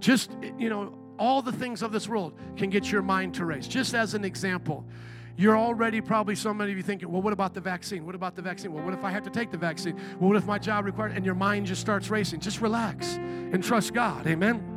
Just, 0.00 0.30
you 0.58 0.68
know, 0.68 0.98
all 1.18 1.40
the 1.40 1.52
things 1.52 1.82
of 1.82 1.92
this 1.92 2.08
world 2.08 2.34
can 2.56 2.68
get 2.70 2.90
your 2.90 3.02
mind 3.02 3.34
to 3.34 3.44
race. 3.44 3.68
Just 3.68 3.94
as 3.94 4.14
an 4.14 4.24
example, 4.24 4.84
you're 5.36 5.56
already 5.56 6.00
probably 6.00 6.34
so 6.34 6.52
many 6.52 6.72
of 6.72 6.76
you 6.76 6.82
thinking, 6.82 7.10
well, 7.10 7.22
what 7.22 7.32
about 7.32 7.54
the 7.54 7.60
vaccine? 7.60 8.04
What 8.04 8.14
about 8.14 8.34
the 8.34 8.42
vaccine? 8.42 8.72
Well, 8.72 8.84
what 8.84 8.92
if 8.92 9.04
I 9.04 9.10
have 9.10 9.22
to 9.24 9.30
take 9.30 9.50
the 9.50 9.56
vaccine? 9.56 9.96
Well, 10.18 10.28
what 10.28 10.36
if 10.36 10.46
my 10.46 10.58
job 10.58 10.84
requires? 10.84 11.12
And 11.14 11.24
your 11.24 11.34
mind 11.34 11.66
just 11.66 11.80
starts 11.80 12.10
racing. 12.10 12.40
Just 12.40 12.60
relax 12.60 13.14
and 13.16 13.62
trust 13.62 13.94
God. 13.94 14.26
Amen. 14.26 14.71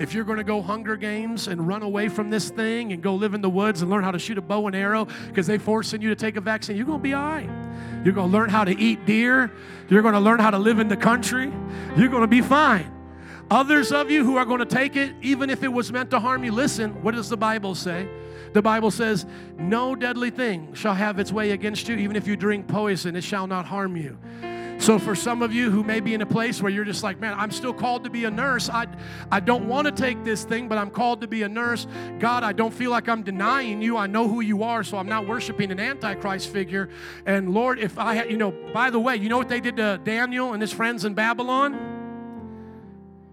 If 0.00 0.14
you're 0.14 0.24
going 0.24 0.38
to 0.38 0.44
go 0.44 0.62
Hunger 0.62 0.96
Games 0.96 1.46
and 1.46 1.68
run 1.68 1.82
away 1.82 2.08
from 2.08 2.30
this 2.30 2.48
thing 2.48 2.94
and 2.94 3.02
go 3.02 3.14
live 3.14 3.34
in 3.34 3.42
the 3.42 3.50
woods 3.50 3.82
and 3.82 3.90
learn 3.90 4.02
how 4.02 4.10
to 4.10 4.18
shoot 4.18 4.38
a 4.38 4.40
bow 4.40 4.66
and 4.66 4.74
arrow 4.74 5.06
because 5.28 5.46
they're 5.46 5.58
forcing 5.58 6.00
you 6.00 6.08
to 6.08 6.16
take 6.16 6.36
a 6.36 6.40
vaccine, 6.40 6.74
you're 6.74 6.86
going 6.86 7.00
to 7.00 7.02
be 7.02 7.12
all 7.12 7.22
right. 7.22 7.50
You're 8.02 8.14
going 8.14 8.30
to 8.30 8.32
learn 8.32 8.48
how 8.48 8.64
to 8.64 8.74
eat 8.76 9.04
deer. 9.04 9.52
You're 9.90 10.00
going 10.00 10.14
to 10.14 10.20
learn 10.20 10.40
how 10.40 10.50
to 10.50 10.58
live 10.58 10.78
in 10.78 10.88
the 10.88 10.96
country. 10.96 11.52
You're 11.98 12.08
going 12.08 12.22
to 12.22 12.26
be 12.26 12.40
fine. 12.40 12.90
Others 13.50 13.92
of 13.92 14.10
you 14.10 14.24
who 14.24 14.38
are 14.38 14.46
going 14.46 14.60
to 14.60 14.64
take 14.64 14.96
it, 14.96 15.14
even 15.20 15.50
if 15.50 15.62
it 15.62 15.68
was 15.68 15.92
meant 15.92 16.10
to 16.12 16.18
harm 16.18 16.44
you, 16.44 16.52
listen, 16.52 17.02
what 17.02 17.14
does 17.14 17.28
the 17.28 17.36
Bible 17.36 17.74
say? 17.74 18.08
The 18.54 18.62
Bible 18.62 18.90
says, 18.90 19.26
No 19.58 19.94
deadly 19.94 20.30
thing 20.30 20.72
shall 20.72 20.94
have 20.94 21.18
its 21.18 21.30
way 21.30 21.50
against 21.50 21.88
you, 21.88 21.96
even 21.96 22.16
if 22.16 22.26
you 22.26 22.36
drink 22.36 22.68
poison, 22.68 23.16
it 23.16 23.24
shall 23.24 23.46
not 23.46 23.66
harm 23.66 23.96
you. 23.96 24.16
So, 24.80 24.98
for 24.98 25.14
some 25.14 25.42
of 25.42 25.52
you 25.52 25.70
who 25.70 25.84
may 25.84 26.00
be 26.00 26.14
in 26.14 26.22
a 26.22 26.26
place 26.26 26.62
where 26.62 26.72
you're 26.72 26.86
just 26.86 27.02
like, 27.02 27.20
man, 27.20 27.34
I'm 27.36 27.50
still 27.50 27.74
called 27.74 28.02
to 28.04 28.10
be 28.10 28.24
a 28.24 28.30
nurse. 28.30 28.70
I, 28.70 28.86
I 29.30 29.38
don't 29.38 29.68
want 29.68 29.84
to 29.84 29.92
take 29.92 30.24
this 30.24 30.42
thing, 30.42 30.68
but 30.68 30.78
I'm 30.78 30.90
called 30.90 31.20
to 31.20 31.28
be 31.28 31.42
a 31.42 31.48
nurse. 31.50 31.86
God, 32.18 32.44
I 32.44 32.54
don't 32.54 32.72
feel 32.72 32.90
like 32.90 33.06
I'm 33.06 33.22
denying 33.22 33.82
you. 33.82 33.98
I 33.98 34.06
know 34.06 34.26
who 34.26 34.40
you 34.40 34.62
are, 34.62 34.82
so 34.82 34.96
I'm 34.96 35.06
not 35.06 35.28
worshiping 35.28 35.70
an 35.70 35.78
Antichrist 35.78 36.48
figure. 36.48 36.88
And 37.26 37.52
Lord, 37.52 37.78
if 37.78 37.98
I 37.98 38.14
had, 38.14 38.30
you 38.30 38.38
know, 38.38 38.52
by 38.72 38.88
the 38.88 38.98
way, 38.98 39.16
you 39.16 39.28
know 39.28 39.36
what 39.36 39.50
they 39.50 39.60
did 39.60 39.76
to 39.76 40.00
Daniel 40.02 40.54
and 40.54 40.62
his 40.62 40.72
friends 40.72 41.04
in 41.04 41.12
Babylon? 41.12 41.76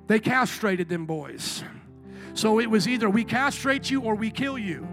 They 0.08 0.20
castrated 0.20 0.90
them 0.90 1.06
boys. 1.06 1.64
So 2.34 2.60
it 2.60 2.70
was 2.70 2.90
either 2.90 3.10
we 3.10 3.24
castrate 3.24 3.90
you 3.90 4.02
or 4.02 4.16
we 4.16 4.32
kill 4.32 4.58
you. 4.58 4.86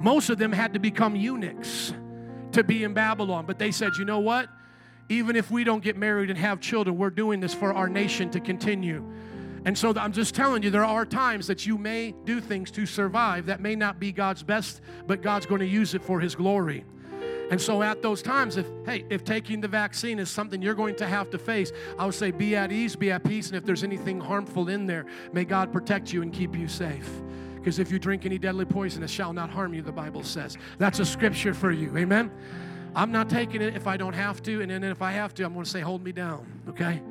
Most 0.00 0.28
of 0.28 0.38
them 0.38 0.50
had 0.50 0.74
to 0.74 0.80
become 0.80 1.14
eunuchs 1.14 1.94
to 2.50 2.64
be 2.64 2.82
in 2.82 2.94
Babylon. 2.94 3.46
But 3.46 3.60
they 3.60 3.70
said, 3.70 3.92
you 3.96 4.04
know 4.04 4.18
what? 4.18 4.48
Even 5.10 5.34
if 5.34 5.50
we 5.50 5.64
don't 5.64 5.82
get 5.82 5.96
married 5.96 6.30
and 6.30 6.38
have 6.38 6.60
children, 6.60 6.96
we're 6.96 7.10
doing 7.10 7.40
this 7.40 7.52
for 7.52 7.74
our 7.74 7.88
nation 7.88 8.30
to 8.30 8.38
continue. 8.40 9.04
And 9.64 9.76
so 9.76 9.92
I'm 9.96 10.12
just 10.12 10.36
telling 10.36 10.62
you, 10.62 10.70
there 10.70 10.84
are 10.84 11.04
times 11.04 11.48
that 11.48 11.66
you 11.66 11.76
may 11.76 12.14
do 12.24 12.40
things 12.40 12.70
to 12.70 12.86
survive 12.86 13.46
that 13.46 13.60
may 13.60 13.74
not 13.74 13.98
be 13.98 14.12
God's 14.12 14.44
best, 14.44 14.80
but 15.08 15.20
God's 15.20 15.46
going 15.46 15.58
to 15.58 15.66
use 15.66 15.94
it 15.94 16.02
for 16.02 16.20
His 16.20 16.36
glory. 16.36 16.84
And 17.50 17.60
so 17.60 17.82
at 17.82 18.00
those 18.00 18.22
times, 18.22 18.56
if 18.56 18.66
hey, 18.86 19.04
if 19.10 19.24
taking 19.24 19.60
the 19.60 19.66
vaccine 19.66 20.20
is 20.20 20.30
something 20.30 20.62
you're 20.62 20.76
going 20.76 20.94
to 20.96 21.06
have 21.08 21.28
to 21.30 21.38
face, 21.38 21.72
I 21.98 22.06
would 22.06 22.14
say 22.14 22.30
be 22.30 22.54
at 22.54 22.70
ease, 22.70 22.94
be 22.94 23.10
at 23.10 23.24
peace, 23.24 23.48
and 23.48 23.56
if 23.56 23.64
there's 23.64 23.82
anything 23.82 24.20
harmful 24.20 24.68
in 24.68 24.86
there, 24.86 25.04
may 25.32 25.44
God 25.44 25.72
protect 25.72 26.12
you 26.12 26.22
and 26.22 26.32
keep 26.32 26.56
you 26.56 26.68
safe. 26.68 27.10
Because 27.56 27.80
if 27.80 27.90
you 27.90 27.98
drink 27.98 28.24
any 28.24 28.38
deadly 28.38 28.64
poison, 28.64 29.02
it 29.02 29.10
shall 29.10 29.32
not 29.32 29.50
harm 29.50 29.74
you, 29.74 29.82
the 29.82 29.90
Bible 29.90 30.22
says. 30.22 30.56
That's 30.78 31.00
a 31.00 31.04
scripture 31.04 31.52
for 31.52 31.72
you. 31.72 31.94
Amen. 31.98 32.30
I'm 32.94 33.12
not 33.12 33.30
taking 33.30 33.62
it 33.62 33.76
if 33.76 33.86
I 33.86 33.96
don't 33.96 34.14
have 34.14 34.42
to, 34.44 34.62
and 34.62 34.70
then 34.70 34.84
if 34.84 35.02
I 35.02 35.12
have 35.12 35.34
to, 35.34 35.44
I'm 35.44 35.52
going 35.52 35.64
to 35.64 35.70
say, 35.70 35.80
hold 35.80 36.02
me 36.02 36.12
down, 36.12 36.46
okay? 36.68 37.02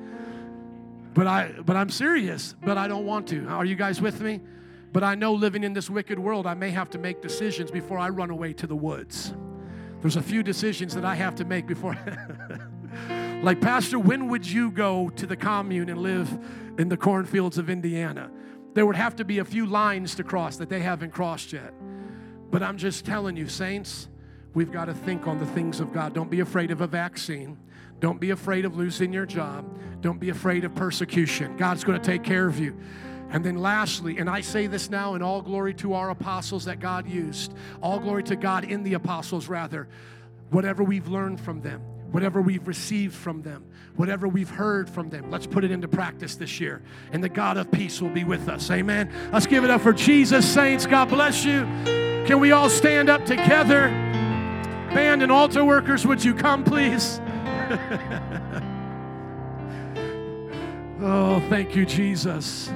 But 1.14 1.28
I 1.28 1.54
but 1.66 1.76
I'm 1.76 1.90
serious, 1.90 2.56
but 2.62 2.78
I 2.78 2.88
don't 2.88 3.06
want 3.06 3.28
to. 3.30 3.48
Are 3.48 3.66
you 3.66 3.76
guys 3.76 4.02
with 4.02 4.22
me? 4.22 4.42
But 4.92 5.04
I 5.04 5.16
know 5.16 5.34
living 5.34 5.64
in 5.64 5.74
this 5.74 5.90
wicked 5.90 6.18
world, 6.18 6.48
I 6.48 6.54
may 6.54 6.72
have 6.72 6.90
to 6.92 6.98
make 6.98 7.22
decisions 7.22 7.72
before 7.72 7.98
I 7.98 8.10
run 8.10 8.30
away 8.30 8.54
to 8.54 8.68
the 8.68 8.76
woods. 8.76 9.34
There's 10.02 10.16
a 10.16 10.22
few 10.22 10.44
decisions 10.44 10.96
that 10.96 11.06
I 11.06 11.16
have 11.16 11.36
to 11.36 11.46
make 11.46 11.68
before 11.68 11.98
like 13.44 13.62
pastor, 13.62 14.00
when 14.00 14.30
would 14.30 14.50
you 14.50 14.72
go 14.72 15.10
to 15.12 15.26
the 15.26 15.36
commune 15.36 15.90
and 15.90 16.00
live 16.00 16.32
in 16.78 16.90
the 16.90 16.98
cornfields 16.98 17.58
of 17.58 17.70
Indiana? 17.70 18.32
There 18.74 18.86
would 18.86 18.96
have 18.96 19.16
to 19.18 19.26
be 19.26 19.40
a 19.40 19.46
few 19.46 19.66
lines 19.66 20.16
to 20.16 20.24
cross 20.24 20.58
that 20.58 20.70
they 20.70 20.80
haven't 20.80 21.12
crossed 21.12 21.54
yet. 21.54 21.74
But 22.52 22.64
I'm 22.64 22.78
just 22.78 23.06
telling 23.06 23.36
you, 23.36 23.48
saints, 23.48 24.08
we've 24.54 24.72
got 24.72 24.86
to 24.86 24.94
think 24.94 25.28
on 25.28 25.40
the 25.40 25.46
things 25.46 25.80
of 25.80 25.94
God. 25.94 26.14
Don't 26.14 26.30
be 26.30 26.40
afraid 26.40 26.72
of 26.72 26.82
a 26.82 26.88
vaccine. 26.88 27.58
Don't 28.00 28.20
be 28.20 28.30
afraid 28.30 28.66
of 28.66 28.76
losing 28.76 29.12
your 29.12 29.26
job. 29.26 29.66
Don't 30.02 30.20
be 30.20 30.30
afraid 30.30 30.64
of 30.64 30.74
persecution. 30.76 31.58
God's 31.58 31.84
going 31.84 32.00
to 32.00 32.06
take 32.06 32.24
care 32.24 32.48
of 32.48 32.60
you. 32.60 32.78
And 33.32 33.44
then, 33.44 33.58
lastly, 33.58 34.18
and 34.18 34.30
I 34.30 34.42
say 34.42 34.68
this 34.68 34.90
now 34.90 35.14
in 35.16 35.22
all 35.22 35.42
glory 35.42 35.74
to 35.76 35.94
our 35.94 36.10
apostles 36.10 36.66
that 36.66 36.80
God 36.80 37.08
used, 37.08 37.54
all 37.82 38.00
glory 38.00 38.24
to 38.24 38.36
God 38.36 38.64
in 38.64 38.84
the 38.84 38.96
apostles, 38.96 39.48
rather, 39.48 39.88
whatever 40.50 40.84
we've 40.84 41.08
learned 41.08 41.40
from 41.40 41.62
them, 41.62 41.82
whatever 42.12 42.42
we've 42.42 42.68
received 42.68 43.14
from 43.14 43.44
them, 43.44 43.66
whatever 43.98 44.28
we've 44.28 44.50
heard 44.50 44.90
from 44.90 45.10
them, 45.10 45.30
let's 45.30 45.46
put 45.46 45.64
it 45.64 45.70
into 45.70 45.88
practice 45.88 46.36
this 46.38 46.60
year. 46.60 46.82
And 47.12 47.24
the 47.24 47.30
God 47.30 47.58
of 47.58 47.70
peace 47.70 48.02
will 48.02 48.10
be 48.10 48.24
with 48.24 48.50
us. 48.50 48.72
Amen. 48.72 49.12
Let's 49.32 49.46
give 49.46 49.64
it 49.64 49.70
up 49.70 49.82
for 49.82 49.94
Jesus, 49.94 50.52
saints. 50.52 50.88
God 50.88 51.10
bless 51.10 51.46
you. 51.46 51.66
Can 52.26 52.40
we 52.40 52.52
all 52.52 52.70
stand 52.70 53.10
up 53.10 53.26
together? 53.26 54.19
Band 54.94 55.22
and 55.22 55.32
altar 55.32 55.64
workers, 55.64 56.06
would 56.08 56.24
you 56.24 56.34
come, 56.34 56.64
please? 56.64 57.20
oh, 61.02 61.40
thank 61.50 61.76
you, 61.76 61.86
Jesus. 61.86 62.72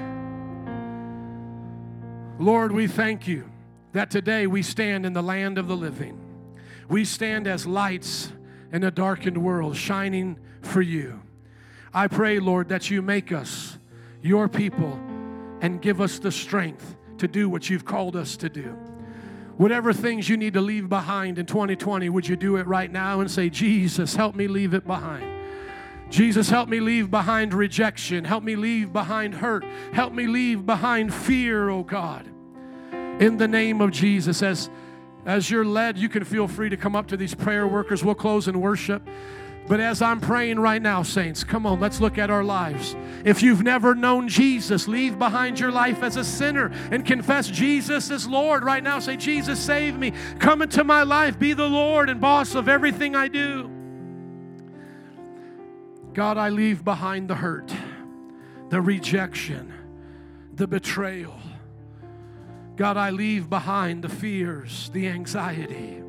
Lord, 2.38 2.72
we 2.72 2.88
thank 2.88 3.28
you 3.28 3.50
that 3.94 4.12
today 4.12 4.46
we 4.46 4.62
stand 4.62 5.06
in 5.06 5.14
the 5.14 5.24
land 5.24 5.58
of 5.58 5.68
the 5.68 5.76
living. 5.76 6.20
We 6.88 7.06
stand 7.06 7.48
as 7.48 7.66
lights 7.66 8.32
in 8.72 8.84
a 8.84 8.92
darkened 8.92 9.38
world, 9.38 9.76
shining 9.76 10.38
for 10.62 10.82
you. 10.82 11.22
I 11.94 12.08
pray, 12.08 12.40
Lord, 12.40 12.70
that 12.70 12.92
you 12.92 13.02
make 13.02 13.32
us 13.32 13.78
your 14.22 14.48
people 14.48 15.00
and 15.62 15.82
give 15.82 16.02
us 16.02 16.20
the 16.20 16.32
strength 16.32 16.96
to 17.18 17.28
do 17.28 17.50
what 17.50 17.70
you've 17.70 17.86
called 17.86 18.16
us 18.16 18.36
to 18.38 18.50
do. 18.50 18.78
Whatever 19.58 19.94
things 19.94 20.28
you 20.28 20.38
need 20.38 20.54
to 20.54 20.62
leave 20.62 20.90
behind 20.90 21.38
in 21.38 21.46
2020, 21.46 22.10
would 22.10 22.28
you 22.28 22.36
do 22.36 22.56
it 22.56 22.66
right 22.66 22.92
now 22.92 23.20
and 23.20 23.30
say, 23.30 23.50
Jesus, 23.50 24.16
help 24.16 24.36
me 24.36 24.48
leave 24.48 24.74
it 24.74 24.86
behind? 24.88 25.30
Jesus, 26.10 26.50
help 26.50 26.70
me 26.70 26.80
leave 26.80 27.10
behind 27.10 27.54
rejection. 27.54 28.24
Help 28.24 28.44
me 28.44 28.56
leave 28.56 28.94
behind 28.94 29.36
hurt. 29.36 29.64
Help 29.94 30.14
me 30.14 30.28
leave 30.28 30.66
behind 30.66 31.14
fear, 31.14 31.70
oh 31.70 31.84
God. 31.84 32.28
In 33.20 33.38
the 33.38 33.48
name 33.48 33.82
of 33.82 33.92
Jesus, 33.92 34.42
as, 34.42 34.70
as 35.26 35.50
you're 35.50 35.66
led, 35.66 35.98
you 35.98 36.10
can 36.10 36.24
feel 36.24 36.48
free 36.48 36.70
to 36.70 36.78
come 36.78 36.96
up 36.96 37.08
to 37.08 37.18
these 37.18 37.34
prayer 37.34 37.68
workers. 37.68 38.04
We'll 38.04 38.16
close 38.16 38.48
in 38.48 38.60
worship. 38.60 39.08
But 39.68 39.80
as 39.80 40.02
I'm 40.02 40.20
praying 40.20 40.60
right 40.60 40.82
now, 40.82 41.04
saints, 41.04 41.44
come 41.44 41.66
on, 41.66 41.80
let's 41.80 42.02
look 42.02 42.18
at 42.18 42.30
our 42.30 42.44
lives. 42.44 42.96
If 43.24 43.42
you've 43.42 43.64
never 43.64 43.96
known 43.96 44.28
Jesus, 44.28 44.90
leave 44.90 45.18
behind 45.18 45.60
your 45.60 45.72
life 45.72 46.04
as 46.04 46.18
a 46.18 46.24
sinner 46.24 46.72
and 46.92 47.06
confess 47.06 47.48
Jesus 47.48 48.12
as 48.12 48.28
Lord 48.28 48.66
right 48.66 48.84
now. 48.84 49.00
Say, 49.00 49.16
Jesus, 49.16 49.60
save 49.60 49.98
me. 49.98 50.12
Come 50.40 50.62
into 50.62 50.84
my 50.84 51.04
life. 51.04 51.40
Be 51.40 51.54
the 51.54 51.68
Lord 51.68 52.10
and 52.10 52.20
boss 52.20 52.56
of 52.56 52.68
everything 52.68 53.16
I 53.16 53.30
do. 53.30 53.70
God, 56.14 56.38
I 56.38 56.50
leave 56.50 56.84
behind 56.84 57.30
the 57.30 57.36
hurt, 57.36 57.74
the 58.70 58.82
rejection, 58.82 59.74
the 60.54 60.68
betrayal. 60.68 61.40
God, 62.76 62.98
I 62.98 63.12
leave 63.12 63.50
behind 63.50 64.04
the 64.04 64.10
fears, 64.10 64.90
the 64.94 65.08
anxiety, 65.08 66.04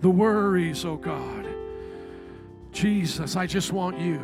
the 0.00 0.10
worries, 0.10 0.84
oh 0.84 0.96
God. 0.96 1.37
Jesus, 2.72 3.36
I 3.36 3.46
just 3.46 3.72
want 3.72 3.98
you. 3.98 4.20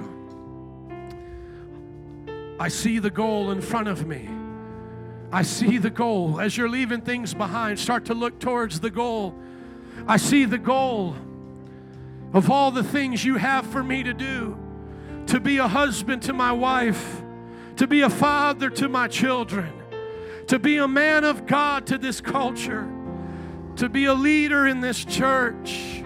I 2.59 2.69
see 2.69 2.99
the 2.99 3.11
goal 3.11 3.51
in 3.51 3.61
front 3.61 3.89
of 3.89 4.07
me. 4.07 4.29
I 5.33 5.43
see 5.43 5.79
the 5.79 5.91
goal. 5.91 6.41
As 6.41 6.57
you're 6.57 6.69
leaving 6.69 7.01
things 7.01 7.35
behind, 7.35 7.79
start 7.79 8.05
to 8.07 8.15
look 8.15 8.39
towards 8.39 8.81
the 8.81 8.91
goal. 8.91 9.35
I 10.07 10.17
see 10.17 10.45
the 10.45 10.59
goal 10.59 11.17
of 12.33 12.51
all 12.51 12.71
the 12.71 12.85
things 12.85 13.25
you 13.25 13.37
have 13.37 13.67
for 13.67 13.83
me 13.83 14.03
to 14.03 14.15
do 14.15 14.59
to 15.27 15.41
be 15.41 15.59
a 15.59 15.67
husband 15.67 16.23
to 16.23 16.33
my 16.33 16.53
wife, 16.53 17.23
to 17.77 17.87
be 17.87 18.03
a 18.03 18.11
father 18.11 18.69
to 18.71 18.89
my 18.89 19.09
children, 19.09 19.73
to 20.49 20.59
be 20.59 20.77
a 20.77 20.87
man 20.87 21.25
of 21.25 21.47
God 21.47 21.87
to 21.87 21.99
this 21.99 22.21
culture, 22.21 22.89
to 23.77 23.89
be 23.89 24.05
a 24.05 24.15
leader 24.15 24.67
in 24.67 24.81
this 24.81 25.05
church. 25.05 26.04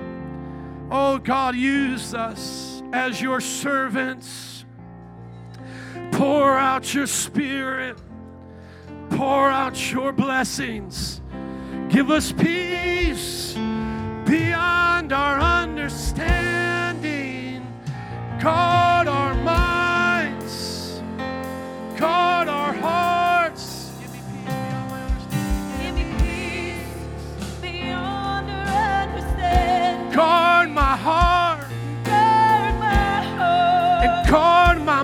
Oh 0.91 1.19
God, 1.19 1.55
use 1.55 2.15
us 2.15 2.83
as 2.93 3.21
your 3.21 3.43
servants. 3.43 4.65
Pour 6.13 6.57
out 6.57 6.95
your 6.95 7.07
spirit, 7.07 7.99
pour 9.11 9.51
out 9.51 9.93
your 9.93 10.13
blessings. 10.13 11.21
Give 11.91 12.11
us 12.11 12.33
peace 12.33 13.53
beyond 14.25 15.13
our 15.13 15.39
understanding. 15.39 17.67
Guard 18.41 19.09
our 19.09 19.35
minds, 19.35 21.03
guard 21.99 22.49
our 22.49 22.73
hearts. 22.73 23.18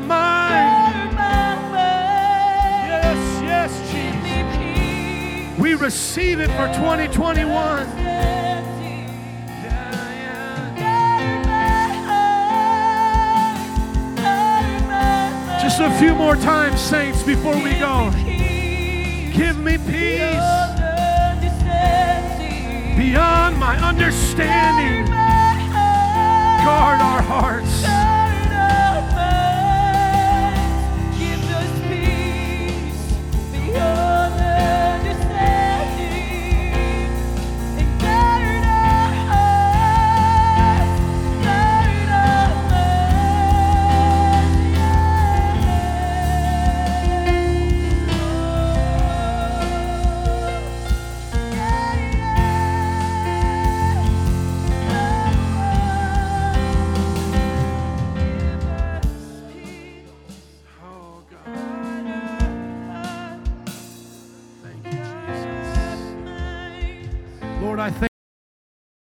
My 0.00 0.06
mind. 0.06 1.12
Yes, 2.88 3.42
yes, 3.42 3.70
Jesus. 3.92 5.58
We 5.58 5.74
receive 5.74 6.40
it 6.40 6.48
for 6.50 6.66
2021. 6.74 7.46
Understanding. 7.54 9.08
Yeah, 9.62 9.94
yeah. 10.18 10.74
Guard 10.80 11.46
my 11.46 11.86
heart. 12.08 13.58
Guard 14.16 14.66
my 14.88 14.88
mind. 14.88 15.62
Just 15.62 15.80
a 15.80 15.90
few 15.98 16.14
more 16.14 16.36
times, 16.36 16.80
saints, 16.80 17.22
before 17.22 17.54
we 17.54 17.74
go. 17.74 18.10
Give 19.32 19.58
me 19.58 19.78
peace 19.78 20.50
beyond 22.96 23.58
my 23.58 23.78
understanding. 23.80 25.06
Guard 26.64 27.00
our 27.00 27.22
hearts. 27.22 28.03
Beyond 33.74 34.03